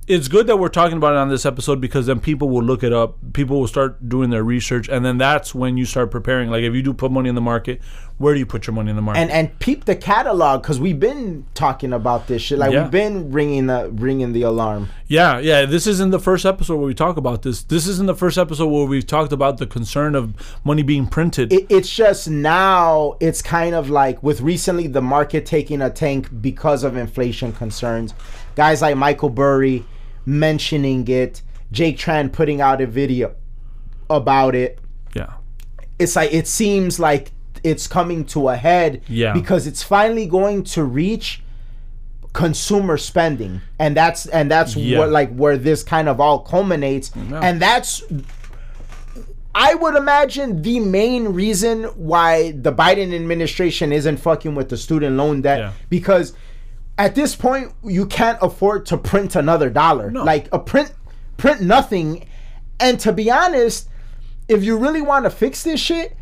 It's 0.06 0.28
good 0.28 0.46
that 0.48 0.58
we're 0.58 0.68
talking 0.68 0.98
about 0.98 1.14
it 1.14 1.18
on 1.18 1.30
this 1.30 1.46
episode 1.46 1.80
because 1.80 2.04
then 2.06 2.20
people 2.20 2.50
will 2.50 2.62
look 2.62 2.82
it 2.82 2.92
up. 2.92 3.16
People 3.32 3.58
will 3.60 3.66
start 3.66 4.06
doing 4.06 4.28
their 4.28 4.44
research, 4.44 4.86
and 4.88 5.02
then 5.02 5.16
that's 5.16 5.54
when 5.54 5.78
you 5.78 5.86
start 5.86 6.10
preparing. 6.10 6.50
Like 6.50 6.62
if 6.62 6.74
you 6.74 6.82
do 6.82 6.92
put 6.92 7.10
money 7.10 7.30
in 7.30 7.34
the 7.34 7.40
market, 7.40 7.80
where 8.18 8.34
do 8.34 8.38
you 8.38 8.44
put 8.44 8.66
your 8.66 8.74
money 8.74 8.90
in 8.90 8.96
the 8.96 9.02
market? 9.02 9.20
and 9.20 9.30
and 9.30 9.58
peep 9.60 9.86
the 9.86 9.96
catalog 9.96 10.60
because 10.62 10.78
we've 10.78 11.00
been 11.00 11.46
talking 11.54 11.92
about 11.94 12.26
this 12.26 12.42
shit 12.42 12.58
like 12.58 12.70
Yeah. 12.72 12.82
we've 12.82 12.90
been 12.90 13.32
ringing 13.32 13.66
the 13.66 13.90
ringing 13.92 14.32
the 14.32 14.42
alarm 14.42 14.88
yeah, 15.06 15.38
yeah. 15.38 15.64
This 15.66 15.86
isn't 15.86 16.10
the 16.10 16.18
first 16.20 16.44
episode 16.46 16.76
where 16.76 16.86
we 16.86 16.94
talk 16.94 17.16
about 17.16 17.42
this. 17.42 17.62
This 17.62 17.86
isn't 17.86 18.06
the 18.06 18.14
first 18.14 18.36
episode 18.38 18.68
where 18.68 18.86
we've 18.86 19.06
talked 19.06 19.32
about 19.32 19.58
the 19.58 19.66
concern 19.66 20.14
of 20.14 20.34
money 20.64 20.82
being 20.82 21.06
printed. 21.06 21.52
it, 21.52 21.66
it's 21.70 21.88
just 21.94 22.28
now 22.28 23.16
it's 23.20 23.40
kind 23.42 23.74
of 23.74 23.88
like 23.90 24.22
with 24.22 24.40
recently 24.42 24.86
the 24.86 25.02
market 25.02 25.44
taking 25.46 25.80
a 25.82 25.90
tank 25.90 26.28
because 26.42 26.84
of 26.84 26.96
inflation 26.96 27.52
concerns 27.52 28.14
guys 28.54 28.80
like 28.82 28.96
michael 28.96 29.30
burry 29.30 29.84
mentioning 30.26 31.06
it 31.08 31.42
jake 31.72 31.96
tran 31.98 32.32
putting 32.32 32.60
out 32.60 32.80
a 32.80 32.86
video 32.86 33.34
about 34.10 34.54
it 34.54 34.78
yeah, 35.14 35.32
it's 35.98 36.16
like 36.16 36.32
it 36.32 36.46
seems 36.46 36.98
like 36.98 37.30
it's 37.62 37.86
coming 37.86 38.24
to 38.26 38.48
a 38.48 38.56
head 38.56 39.00
Yeah. 39.08 39.32
because 39.32 39.66
it's 39.66 39.82
finally 39.82 40.26
going 40.26 40.64
to 40.64 40.84
reach 40.84 41.42
consumer 42.32 42.96
spending 42.96 43.60
and 43.78 43.96
that's 43.96 44.26
and 44.26 44.50
that's 44.50 44.74
Yeah. 44.76 44.98
what 44.98 45.10
like 45.10 45.34
where 45.34 45.56
this 45.56 45.82
kind 45.82 46.08
of 46.08 46.20
all 46.20 46.40
culminates 46.40 47.10
Yeah. 47.30 47.40
and 47.40 47.62
that's 47.62 48.02
I 49.54 49.74
would 49.76 49.94
imagine 49.94 50.62
the 50.62 50.80
main 50.80 51.28
reason 51.28 51.84
why 51.84 52.50
the 52.50 52.72
Biden 52.72 53.14
administration 53.14 53.92
isn't 53.92 54.16
fucking 54.16 54.56
with 54.56 54.68
the 54.68 54.76
student 54.76 55.16
loan 55.16 55.42
debt 55.42 55.58
Yeah. 55.58 55.72
because 55.88 56.34
at 56.98 57.14
this 57.14 57.34
point 57.34 57.72
you 57.82 58.06
can't 58.06 58.38
afford 58.40 58.86
to 58.86 58.96
print 58.96 59.36
another 59.36 59.70
dollar. 59.70 60.10
No. 60.10 60.24
Like 60.24 60.48
a 60.52 60.58
print 60.58 60.92
print 61.36 61.60
nothing. 61.60 62.26
And 62.80 62.98
to 63.00 63.12
be 63.12 63.30
honest, 63.30 63.88
if 64.48 64.62
you 64.64 64.76
really 64.76 65.02
want 65.02 65.24
to 65.24 65.30
fix 65.30 65.62
this 65.62 65.80
shit, 65.80 66.16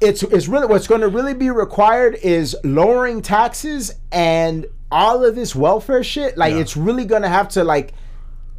it's 0.00 0.22
it's 0.22 0.48
really 0.48 0.66
what's 0.66 0.86
going 0.86 1.00
to 1.00 1.08
really 1.08 1.34
be 1.34 1.50
required 1.50 2.16
is 2.22 2.56
lowering 2.64 3.22
taxes 3.22 3.92
and 4.10 4.66
all 4.90 5.24
of 5.24 5.34
this 5.34 5.54
welfare 5.54 6.02
shit. 6.04 6.36
Like 6.36 6.52
Yeah. 6.54 6.60
it's 6.60 6.76
really 6.76 7.04
going 7.04 7.22
to 7.22 7.28
have 7.28 7.48
to 7.50 7.64
like 7.64 7.94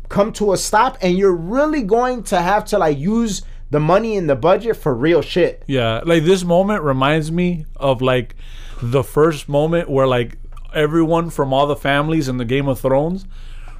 come 0.09 0.31
to 0.33 0.53
a 0.53 0.57
stop 0.57 0.97
and 1.01 1.17
you're 1.17 1.35
really 1.35 1.83
going 1.83 2.23
to 2.23 2.41
have 2.41 2.65
to 2.65 2.77
like 2.77 2.97
use 2.97 3.41
the 3.71 3.79
money 3.79 4.15
in 4.15 4.27
the 4.27 4.35
budget 4.35 4.77
for 4.77 4.93
real 4.93 5.21
shit. 5.21 5.63
Yeah, 5.67 6.01
like 6.05 6.23
this 6.23 6.43
moment 6.43 6.83
reminds 6.83 7.31
me 7.31 7.65
of 7.75 8.01
like 8.01 8.35
the 8.81 9.03
first 9.03 9.49
moment 9.49 9.89
where 9.89 10.05
like 10.05 10.37
everyone 10.73 11.29
from 11.29 11.53
all 11.53 11.67
the 11.67 11.75
families 11.75 12.27
in 12.27 12.37
the 12.37 12.45
Game 12.45 12.67
of 12.67 12.79
Thrones 12.79 13.25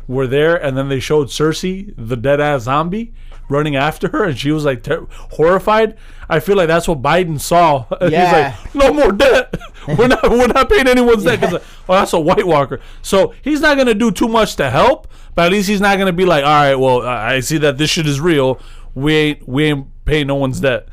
were 0.07 0.27
there, 0.27 0.55
and 0.55 0.77
then 0.77 0.89
they 0.89 0.99
showed 0.99 1.27
Cersei, 1.27 1.93
the 1.97 2.17
dead 2.17 2.41
ass 2.41 2.63
zombie, 2.63 3.13
running 3.49 3.75
after 3.75 4.09
her, 4.09 4.25
and 4.25 4.37
she 4.37 4.51
was 4.51 4.65
like 4.65 4.83
ter- 4.83 5.07
horrified. 5.31 5.97
I 6.29 6.39
feel 6.39 6.55
like 6.55 6.67
that's 6.67 6.87
what 6.87 7.01
Biden 7.01 7.39
saw. 7.39 7.85
Yeah. 8.01 8.51
He's 8.69 8.75
like, 8.75 8.75
no 8.75 8.93
more 8.93 9.11
debt. 9.11 9.55
we're 9.87 10.07
not 10.07 10.23
we're 10.29 10.47
not 10.47 10.69
paying 10.69 10.87
anyone's 10.87 11.23
debt 11.23 11.39
because 11.39 11.55
uh, 11.55 11.63
oh, 11.89 11.93
that's 11.93 12.13
a 12.13 12.19
White 12.19 12.47
Walker. 12.47 12.79
So 13.01 13.33
he's 13.41 13.61
not 13.61 13.77
gonna 13.77 13.93
do 13.93 14.11
too 14.11 14.27
much 14.27 14.55
to 14.57 14.69
help, 14.69 15.07
but 15.35 15.45
at 15.47 15.51
least 15.51 15.67
he's 15.67 15.81
not 15.81 15.97
gonna 15.97 16.13
be 16.13 16.25
like, 16.25 16.43
all 16.43 16.51
right, 16.51 16.75
well, 16.75 17.01
I 17.01 17.41
see 17.41 17.57
that 17.59 17.77
this 17.77 17.89
shit 17.89 18.07
is 18.07 18.21
real. 18.21 18.59
We 18.95 19.13
ain't 19.13 19.47
we 19.47 19.65
ain't 19.65 19.87
paying 20.05 20.27
no 20.27 20.35
one's 20.35 20.59
debt. 20.61 20.87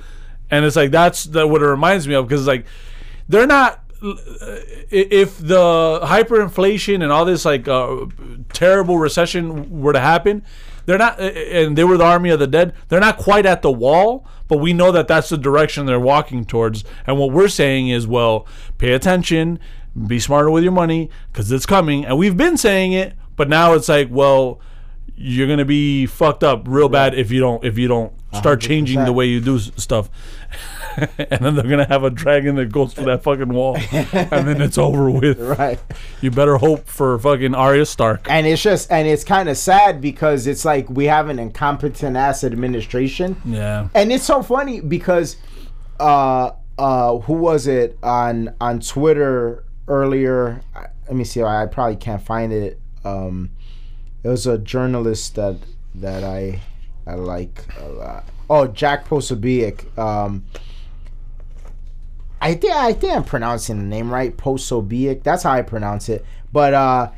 And 0.50 0.64
it's 0.64 0.76
like 0.76 0.90
that's 0.90 1.24
that 1.24 1.48
what 1.48 1.62
it 1.62 1.66
reminds 1.66 2.08
me 2.08 2.14
of 2.14 2.26
because 2.26 2.46
like 2.46 2.66
they're 3.28 3.46
not 3.46 3.79
if 4.02 5.38
the 5.38 6.00
hyperinflation 6.02 7.02
and 7.02 7.12
all 7.12 7.24
this 7.24 7.44
like 7.44 7.68
uh, 7.68 8.06
terrible 8.52 8.98
recession 8.98 9.80
were 9.80 9.92
to 9.92 10.00
happen 10.00 10.42
they're 10.86 10.98
not 10.98 11.20
and 11.20 11.76
they 11.76 11.84
were 11.84 11.96
the 11.96 12.04
army 12.04 12.30
of 12.30 12.38
the 12.38 12.46
dead 12.46 12.72
they're 12.88 13.00
not 13.00 13.18
quite 13.18 13.44
at 13.46 13.62
the 13.62 13.70
wall 13.70 14.26
but 14.50 14.58
we 14.58 14.72
know 14.72 14.90
that 14.90 15.06
that's 15.06 15.28
the 15.28 15.38
direction 15.38 15.86
they're 15.86 16.00
walking 16.00 16.44
towards. 16.44 16.82
And 17.06 17.16
what 17.20 17.30
we're 17.30 17.48
saying 17.48 17.88
is 17.88 18.04
well 18.06 18.46
pay 18.78 18.92
attention 18.92 19.60
be 20.06 20.18
smarter 20.18 20.50
with 20.50 20.64
your 20.64 20.72
money 20.72 21.08
because 21.32 21.50
it's 21.52 21.66
coming. 21.66 22.04
And 22.04 22.18
we've 22.18 22.36
been 22.36 22.56
saying 22.56 22.92
it 22.92 23.14
but 23.36 23.48
now 23.48 23.74
it's 23.74 23.88
like 23.88 24.08
well 24.10 24.60
you're 25.14 25.46
gonna 25.46 25.64
be 25.64 26.04
fucked 26.04 26.42
up 26.42 26.64
real 26.66 26.88
bad 26.88 27.14
if 27.14 27.30
you 27.30 27.38
don't 27.38 27.64
if 27.64 27.78
you 27.78 27.86
don't 27.86 28.12
start 28.34 28.60
changing 28.60 29.04
the 29.04 29.12
way 29.12 29.26
you 29.26 29.40
do 29.40 29.58
stuff 29.58 30.10
and 31.18 31.44
then 31.44 31.54
they're 31.54 31.68
gonna 31.68 31.86
have 31.86 32.02
a 32.04 32.10
dragon 32.10 32.56
that 32.56 32.70
goes 32.72 32.94
through 32.94 33.06
that 33.06 33.22
fucking 33.22 33.48
wall. 33.48 33.76
And 34.12 34.46
then 34.48 34.60
it's 34.60 34.78
over 34.78 35.10
with. 35.10 35.38
Right. 35.40 35.78
you 36.20 36.30
better 36.30 36.56
hope 36.56 36.86
for 36.86 37.18
fucking 37.18 37.54
Arya 37.54 37.86
Stark. 37.86 38.26
And 38.30 38.46
it's 38.46 38.62
just 38.62 38.90
and 38.90 39.06
it's 39.08 39.24
kind 39.24 39.48
of 39.48 39.56
sad 39.56 40.00
because 40.00 40.46
it's 40.46 40.64
like 40.64 40.88
we 40.90 41.06
have 41.06 41.28
an 41.28 41.38
incompetent 41.38 42.16
ass 42.16 42.44
administration. 42.44 43.40
yeah. 43.44 43.88
And 43.94 44.12
it's 44.12 44.24
so 44.24 44.42
funny 44.42 44.80
because 44.80 45.36
uh 45.98 46.52
uh 46.78 47.18
who 47.18 47.34
was 47.34 47.66
it 47.66 47.98
on 48.02 48.54
on 48.60 48.80
twitter 48.80 49.64
earlier? 49.88 50.60
I- 50.74 50.86
let 51.08 51.16
me 51.16 51.24
see 51.24 51.42
i 51.42 51.66
probably 51.66 51.96
can't 51.96 52.22
find 52.22 52.52
it. 52.52 52.80
Um 53.04 53.50
it 54.22 54.28
was 54.28 54.46
a 54.46 54.58
journalist 54.58 55.34
that 55.36 55.56
that 55.94 56.22
i 56.24 56.60
i 57.06 57.14
like 57.14 57.64
a 57.80 57.88
lot 57.88 58.24
oh 58.50 58.66
jack 58.66 59.08
posobiec 59.08 59.96
um 59.98 60.44
I 62.40 62.54
think 62.54 62.72
I 62.72 62.92
think 62.92 63.12
I'm 63.12 63.24
pronouncing 63.24 63.76
the 63.76 63.84
name 63.84 64.10
right, 64.10 64.34
Posobiec. 64.34 65.22
That's 65.22 65.42
how 65.42 65.52
I 65.52 65.62
pronounce 65.62 66.08
it. 66.08 66.24
But 66.52 66.74
uh, 66.74 67.10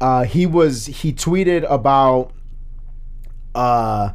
uh, 0.00 0.24
he 0.24 0.46
was 0.46 0.86
he 0.86 1.12
tweeted 1.12 1.70
about 1.70 2.32
uh, 3.54 4.12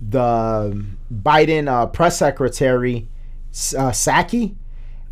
the 0.00 0.84
Biden 1.12 1.68
uh, 1.68 1.86
press 1.86 2.18
secretary 2.18 3.08
uh, 3.76 3.92
Psaki, 3.92 4.54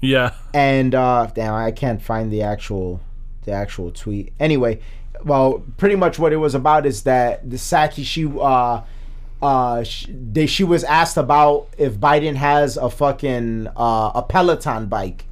yeah 0.00 0.32
and 0.54 0.94
uh, 0.94 1.30
damn, 1.34 1.54
I 1.54 1.70
can't 1.70 2.00
find 2.00 2.32
the 2.32 2.42
actual 2.42 3.00
the 3.44 3.52
actual 3.52 3.90
tweet. 3.90 4.32
Anyway, 4.40 4.80
well, 5.22 5.62
pretty 5.76 5.96
much 5.96 6.18
what 6.18 6.32
it 6.32 6.38
was 6.38 6.54
about 6.54 6.86
is 6.86 7.02
that 7.02 7.48
the 7.48 7.56
Psaki 7.56 8.04
she 8.04 8.24
uh 9.42 9.46
uh 9.46 9.84
sh- 9.84 10.06
they, 10.08 10.46
she 10.46 10.64
was 10.64 10.84
asked 10.84 11.16
about 11.16 11.68
if 11.78 11.94
Biden 11.94 12.34
has 12.36 12.76
a 12.76 12.90
fucking 12.90 13.68
uh, 13.76 14.12
a 14.14 14.24
Peloton 14.28 14.86
bike. 14.86 15.24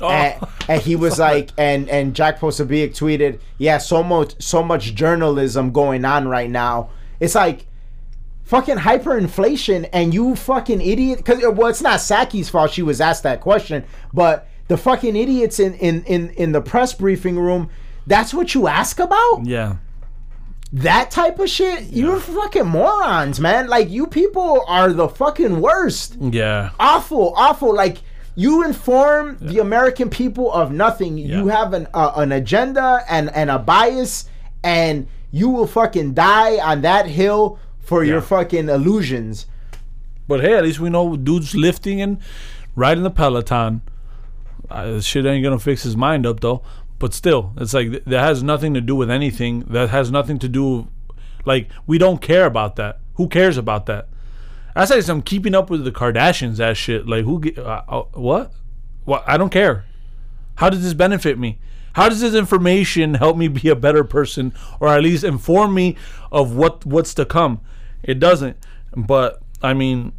Oh. 0.00 0.08
And, 0.08 0.46
and 0.68 0.82
he 0.82 0.96
was 0.96 1.18
like, 1.28 1.50
and 1.56 1.88
and 1.88 2.14
Jack 2.14 2.40
Posobiec 2.40 2.90
tweeted, 2.90 3.40
"Yeah, 3.58 3.78
so 3.78 4.02
much 4.02 4.40
so 4.42 4.62
much 4.62 4.94
journalism 4.94 5.72
going 5.72 6.04
on 6.04 6.28
right 6.28 6.50
now. 6.50 6.90
It's 7.18 7.34
like 7.34 7.66
fucking 8.44 8.76
hyperinflation, 8.76 9.88
and 9.92 10.12
you 10.12 10.36
fucking 10.36 10.80
idiot. 10.80 11.18
Because 11.18 11.42
well, 11.42 11.68
it's 11.68 11.82
not 11.82 12.00
Psaki's 12.00 12.48
fault. 12.48 12.72
She 12.72 12.82
was 12.82 13.00
asked 13.00 13.22
that 13.22 13.40
question, 13.40 13.84
but 14.12 14.48
the 14.68 14.76
fucking 14.76 15.16
idiots 15.16 15.58
in 15.58 15.74
in 15.74 16.04
in 16.04 16.30
in 16.30 16.52
the 16.52 16.60
press 16.60 16.92
briefing 16.92 17.38
room. 17.38 17.70
That's 18.06 18.32
what 18.32 18.54
you 18.54 18.68
ask 18.68 19.00
about 19.00 19.44
yeah 19.44 19.76
that 20.72 21.10
type 21.10 21.38
of 21.38 21.48
shit. 21.48 21.84
You're 21.84 22.20
fucking 22.20 22.66
morons, 22.66 23.40
man. 23.40 23.68
Like 23.68 23.88
you 23.90 24.06
people 24.06 24.64
are 24.66 24.92
the 24.92 25.08
fucking 25.08 25.60
worst 25.60 26.16
yeah 26.20 26.70
awful, 26.80 27.32
awful. 27.36 27.74
Like 27.74 27.98
you 28.34 28.64
inform 28.64 29.38
the 29.40 29.60
American 29.60 30.10
people 30.10 30.52
of 30.52 30.72
nothing. 30.72 31.16
You 31.18 31.48
have 31.48 31.72
an 31.72 31.88
uh, 31.94 32.12
an 32.16 32.32
agenda 32.32 33.02
and 33.08 33.30
and 33.34 33.50
a 33.50 33.58
bias, 33.58 34.28
and 34.62 35.06
you 35.30 35.48
will 35.48 35.66
fucking 35.66 36.14
die 36.14 36.58
on 36.58 36.82
that 36.82 37.06
hill 37.06 37.58
for 37.78 38.04
your 38.04 38.20
fucking 38.20 38.68
illusions. 38.68 39.46
But 40.28 40.40
hey, 40.40 40.54
at 40.54 40.64
least 40.64 40.80
we 40.80 40.90
know 40.90 41.16
dude's 41.16 41.54
lifting 41.54 42.00
and 42.00 42.18
riding 42.74 43.04
the 43.04 43.10
Peloton. 43.10 43.82
Uh, 44.68 45.00
shit 45.00 45.24
ain't 45.24 45.44
gonna 45.44 45.58
fix 45.58 45.84
his 45.84 45.96
mind 45.96 46.26
up 46.26 46.40
though. 46.40 46.62
But 46.98 47.12
still, 47.12 47.52
it's 47.58 47.74
like 47.74 48.04
that 48.04 48.20
has 48.20 48.42
nothing 48.42 48.72
to 48.74 48.80
do 48.80 48.94
with 48.96 49.10
anything. 49.10 49.60
That 49.68 49.90
has 49.90 50.10
nothing 50.10 50.38
to 50.38 50.48
do, 50.48 50.88
like 51.44 51.68
we 51.86 51.98
don't 51.98 52.22
care 52.22 52.46
about 52.46 52.76
that. 52.76 53.00
Who 53.14 53.28
cares 53.28 53.56
about 53.58 53.86
that? 53.86 54.08
That's 54.74 54.90
like 54.90 55.02
some 55.02 55.22
keeping 55.22 55.54
up 55.54 55.68
with 55.70 55.84
the 55.84 55.92
Kardashians. 55.92 56.56
That 56.56 56.76
shit. 56.76 57.06
Like 57.06 57.24
who? 57.24 57.40
ge- 57.40 57.58
Uh, 57.58 57.82
uh, 57.88 58.02
what? 58.14 58.52
What? 59.04 59.24
I 59.26 59.36
don't 59.36 59.50
care. 59.50 59.84
How 60.56 60.70
does 60.70 60.82
this 60.82 60.94
benefit 60.94 61.38
me? 61.38 61.58
How 61.94 62.08
does 62.08 62.20
this 62.20 62.34
information 62.34 63.14
help 63.14 63.36
me 63.38 63.48
be 63.48 63.68
a 63.68 63.76
better 63.76 64.04
person, 64.04 64.52
or 64.80 64.88
at 64.88 65.02
least 65.02 65.24
inform 65.24 65.74
me 65.74 65.96
of 66.32 66.54
what 66.56 66.84
what's 66.86 67.14
to 67.14 67.24
come? 67.24 67.60
It 68.02 68.18
doesn't. 68.18 68.56
But 68.96 69.42
I 69.62 69.74
mean, 69.74 70.12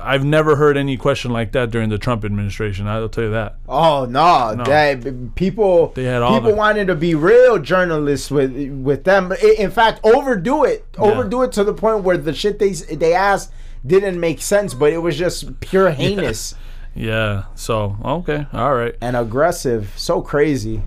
I've 0.00 0.24
never 0.24 0.56
heard 0.56 0.76
any 0.76 0.96
question 0.96 1.30
like 1.32 1.52
that 1.52 1.70
during 1.70 1.88
the 1.90 1.98
Trump 1.98 2.24
administration. 2.24 2.86
I'll 2.86 3.08
tell 3.08 3.24
you 3.24 3.30
that. 3.30 3.56
Oh 3.68 4.06
no, 4.06 4.54
that 4.64 5.34
people 5.34 5.88
They 5.94 6.04
had 6.04 6.22
all 6.22 6.34
people 6.38 6.50
the- 6.52 6.56
wanted 6.56 6.86
to 6.86 6.94
be 6.94 7.14
real 7.14 7.58
journalists 7.58 8.30
with 8.30 8.52
with 8.82 9.04
them. 9.04 9.32
In 9.58 9.70
fact, 9.70 10.00
overdo 10.04 10.64
it, 10.64 10.84
overdo 10.98 11.42
it 11.42 11.52
to 11.52 11.64
the 11.64 11.74
point 11.74 12.04
where 12.04 12.16
the 12.16 12.32
shit 12.32 12.58
they 12.58 12.70
they 12.72 13.14
asked 13.14 13.52
didn't 13.86 14.18
make 14.18 14.40
sense, 14.42 14.74
but 14.74 14.92
it 14.92 14.98
was 14.98 15.16
just 15.18 15.60
pure 15.60 15.90
heinous 16.00 16.54
Yeah. 16.94 17.44
So 17.54 17.96
okay. 18.04 18.46
All 18.52 18.74
right. 18.74 18.94
and 19.00 19.16
aggressive. 19.16 19.92
So 19.96 20.22
crazy. 20.22 20.82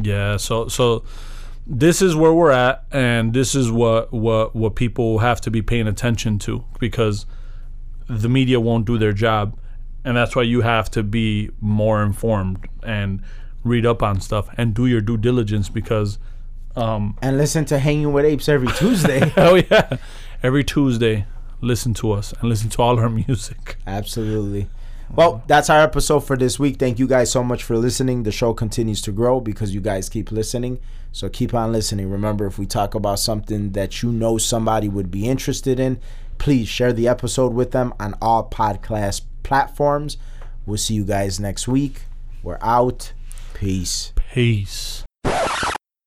Yeah. 0.00 0.36
So 0.36 0.68
so 0.68 1.04
this 1.66 2.02
is 2.02 2.16
where 2.16 2.32
we're 2.32 2.50
at, 2.50 2.84
and 2.90 3.32
this 3.32 3.54
is 3.54 3.70
what 3.70 4.12
what 4.12 4.54
what 4.56 4.74
people 4.74 5.18
have 5.20 5.40
to 5.42 5.50
be 5.50 5.62
paying 5.62 5.86
attention 5.86 6.38
to 6.40 6.64
because 6.80 7.24
the 8.20 8.28
media 8.28 8.60
won't 8.60 8.84
do 8.86 8.98
their 8.98 9.12
job, 9.12 9.58
and 10.04 10.16
that's 10.16 10.36
why 10.36 10.42
you 10.42 10.60
have 10.60 10.90
to 10.92 11.02
be 11.02 11.50
more 11.60 12.02
informed 12.02 12.68
and 12.82 13.22
read 13.64 13.86
up 13.86 14.02
on 14.02 14.20
stuff 14.20 14.48
and 14.56 14.74
do 14.74 14.86
your 14.86 15.00
due 15.00 15.16
diligence 15.16 15.68
because 15.68 16.18
um 16.74 17.16
And 17.22 17.38
listen 17.38 17.64
to 17.66 17.78
Hanging 17.78 18.12
with 18.12 18.24
Apes 18.24 18.48
every 18.48 18.68
Tuesday. 18.72 19.32
oh 19.36 19.54
yeah 19.54 19.98
every 20.42 20.64
tuesday 20.64 21.24
listen 21.60 21.94
to 21.94 22.10
us 22.10 22.32
and 22.40 22.48
listen 22.48 22.68
to 22.70 22.82
all 22.82 22.98
our 22.98 23.08
music 23.28 23.76
Absolutely. 23.86 24.68
Well, 25.14 25.44
that's 25.46 25.68
our 25.68 25.80
episode 25.82 26.20
for 26.20 26.38
this 26.38 26.58
week. 26.58 26.78
Thank 26.78 26.98
you 26.98 27.06
guys 27.06 27.30
so 27.30 27.44
much 27.44 27.62
for 27.64 27.76
listening. 27.76 28.22
The 28.22 28.32
show 28.32 28.54
continues 28.54 29.02
to 29.02 29.12
grow 29.12 29.40
because 29.40 29.74
you 29.74 29.82
guys 29.82 30.08
keep 30.08 30.32
listening. 30.32 30.80
So 31.12 31.28
keep 31.28 31.52
on 31.52 31.70
listening. 31.70 32.08
Remember, 32.08 32.46
if 32.46 32.58
we 32.58 32.64
talk 32.64 32.94
about 32.94 33.18
something 33.18 33.72
that 33.72 34.02
you 34.02 34.10
know 34.10 34.38
somebody 34.38 34.88
would 34.88 35.10
be 35.10 35.28
interested 35.28 35.78
in, 35.78 36.00
please 36.42 36.68
share 36.68 36.92
the 36.92 37.06
episode 37.06 37.54
with 37.54 37.70
them 37.70 37.94
on 38.00 38.16
all 38.20 38.50
podcast 38.50 39.22
platforms. 39.44 40.16
We'll 40.66 40.76
see 40.76 40.94
you 40.94 41.04
guys 41.04 41.38
next 41.38 41.68
week. 41.68 42.06
We're 42.42 42.58
out. 42.60 43.12
Peace. 43.54 44.12
peace 44.16 45.01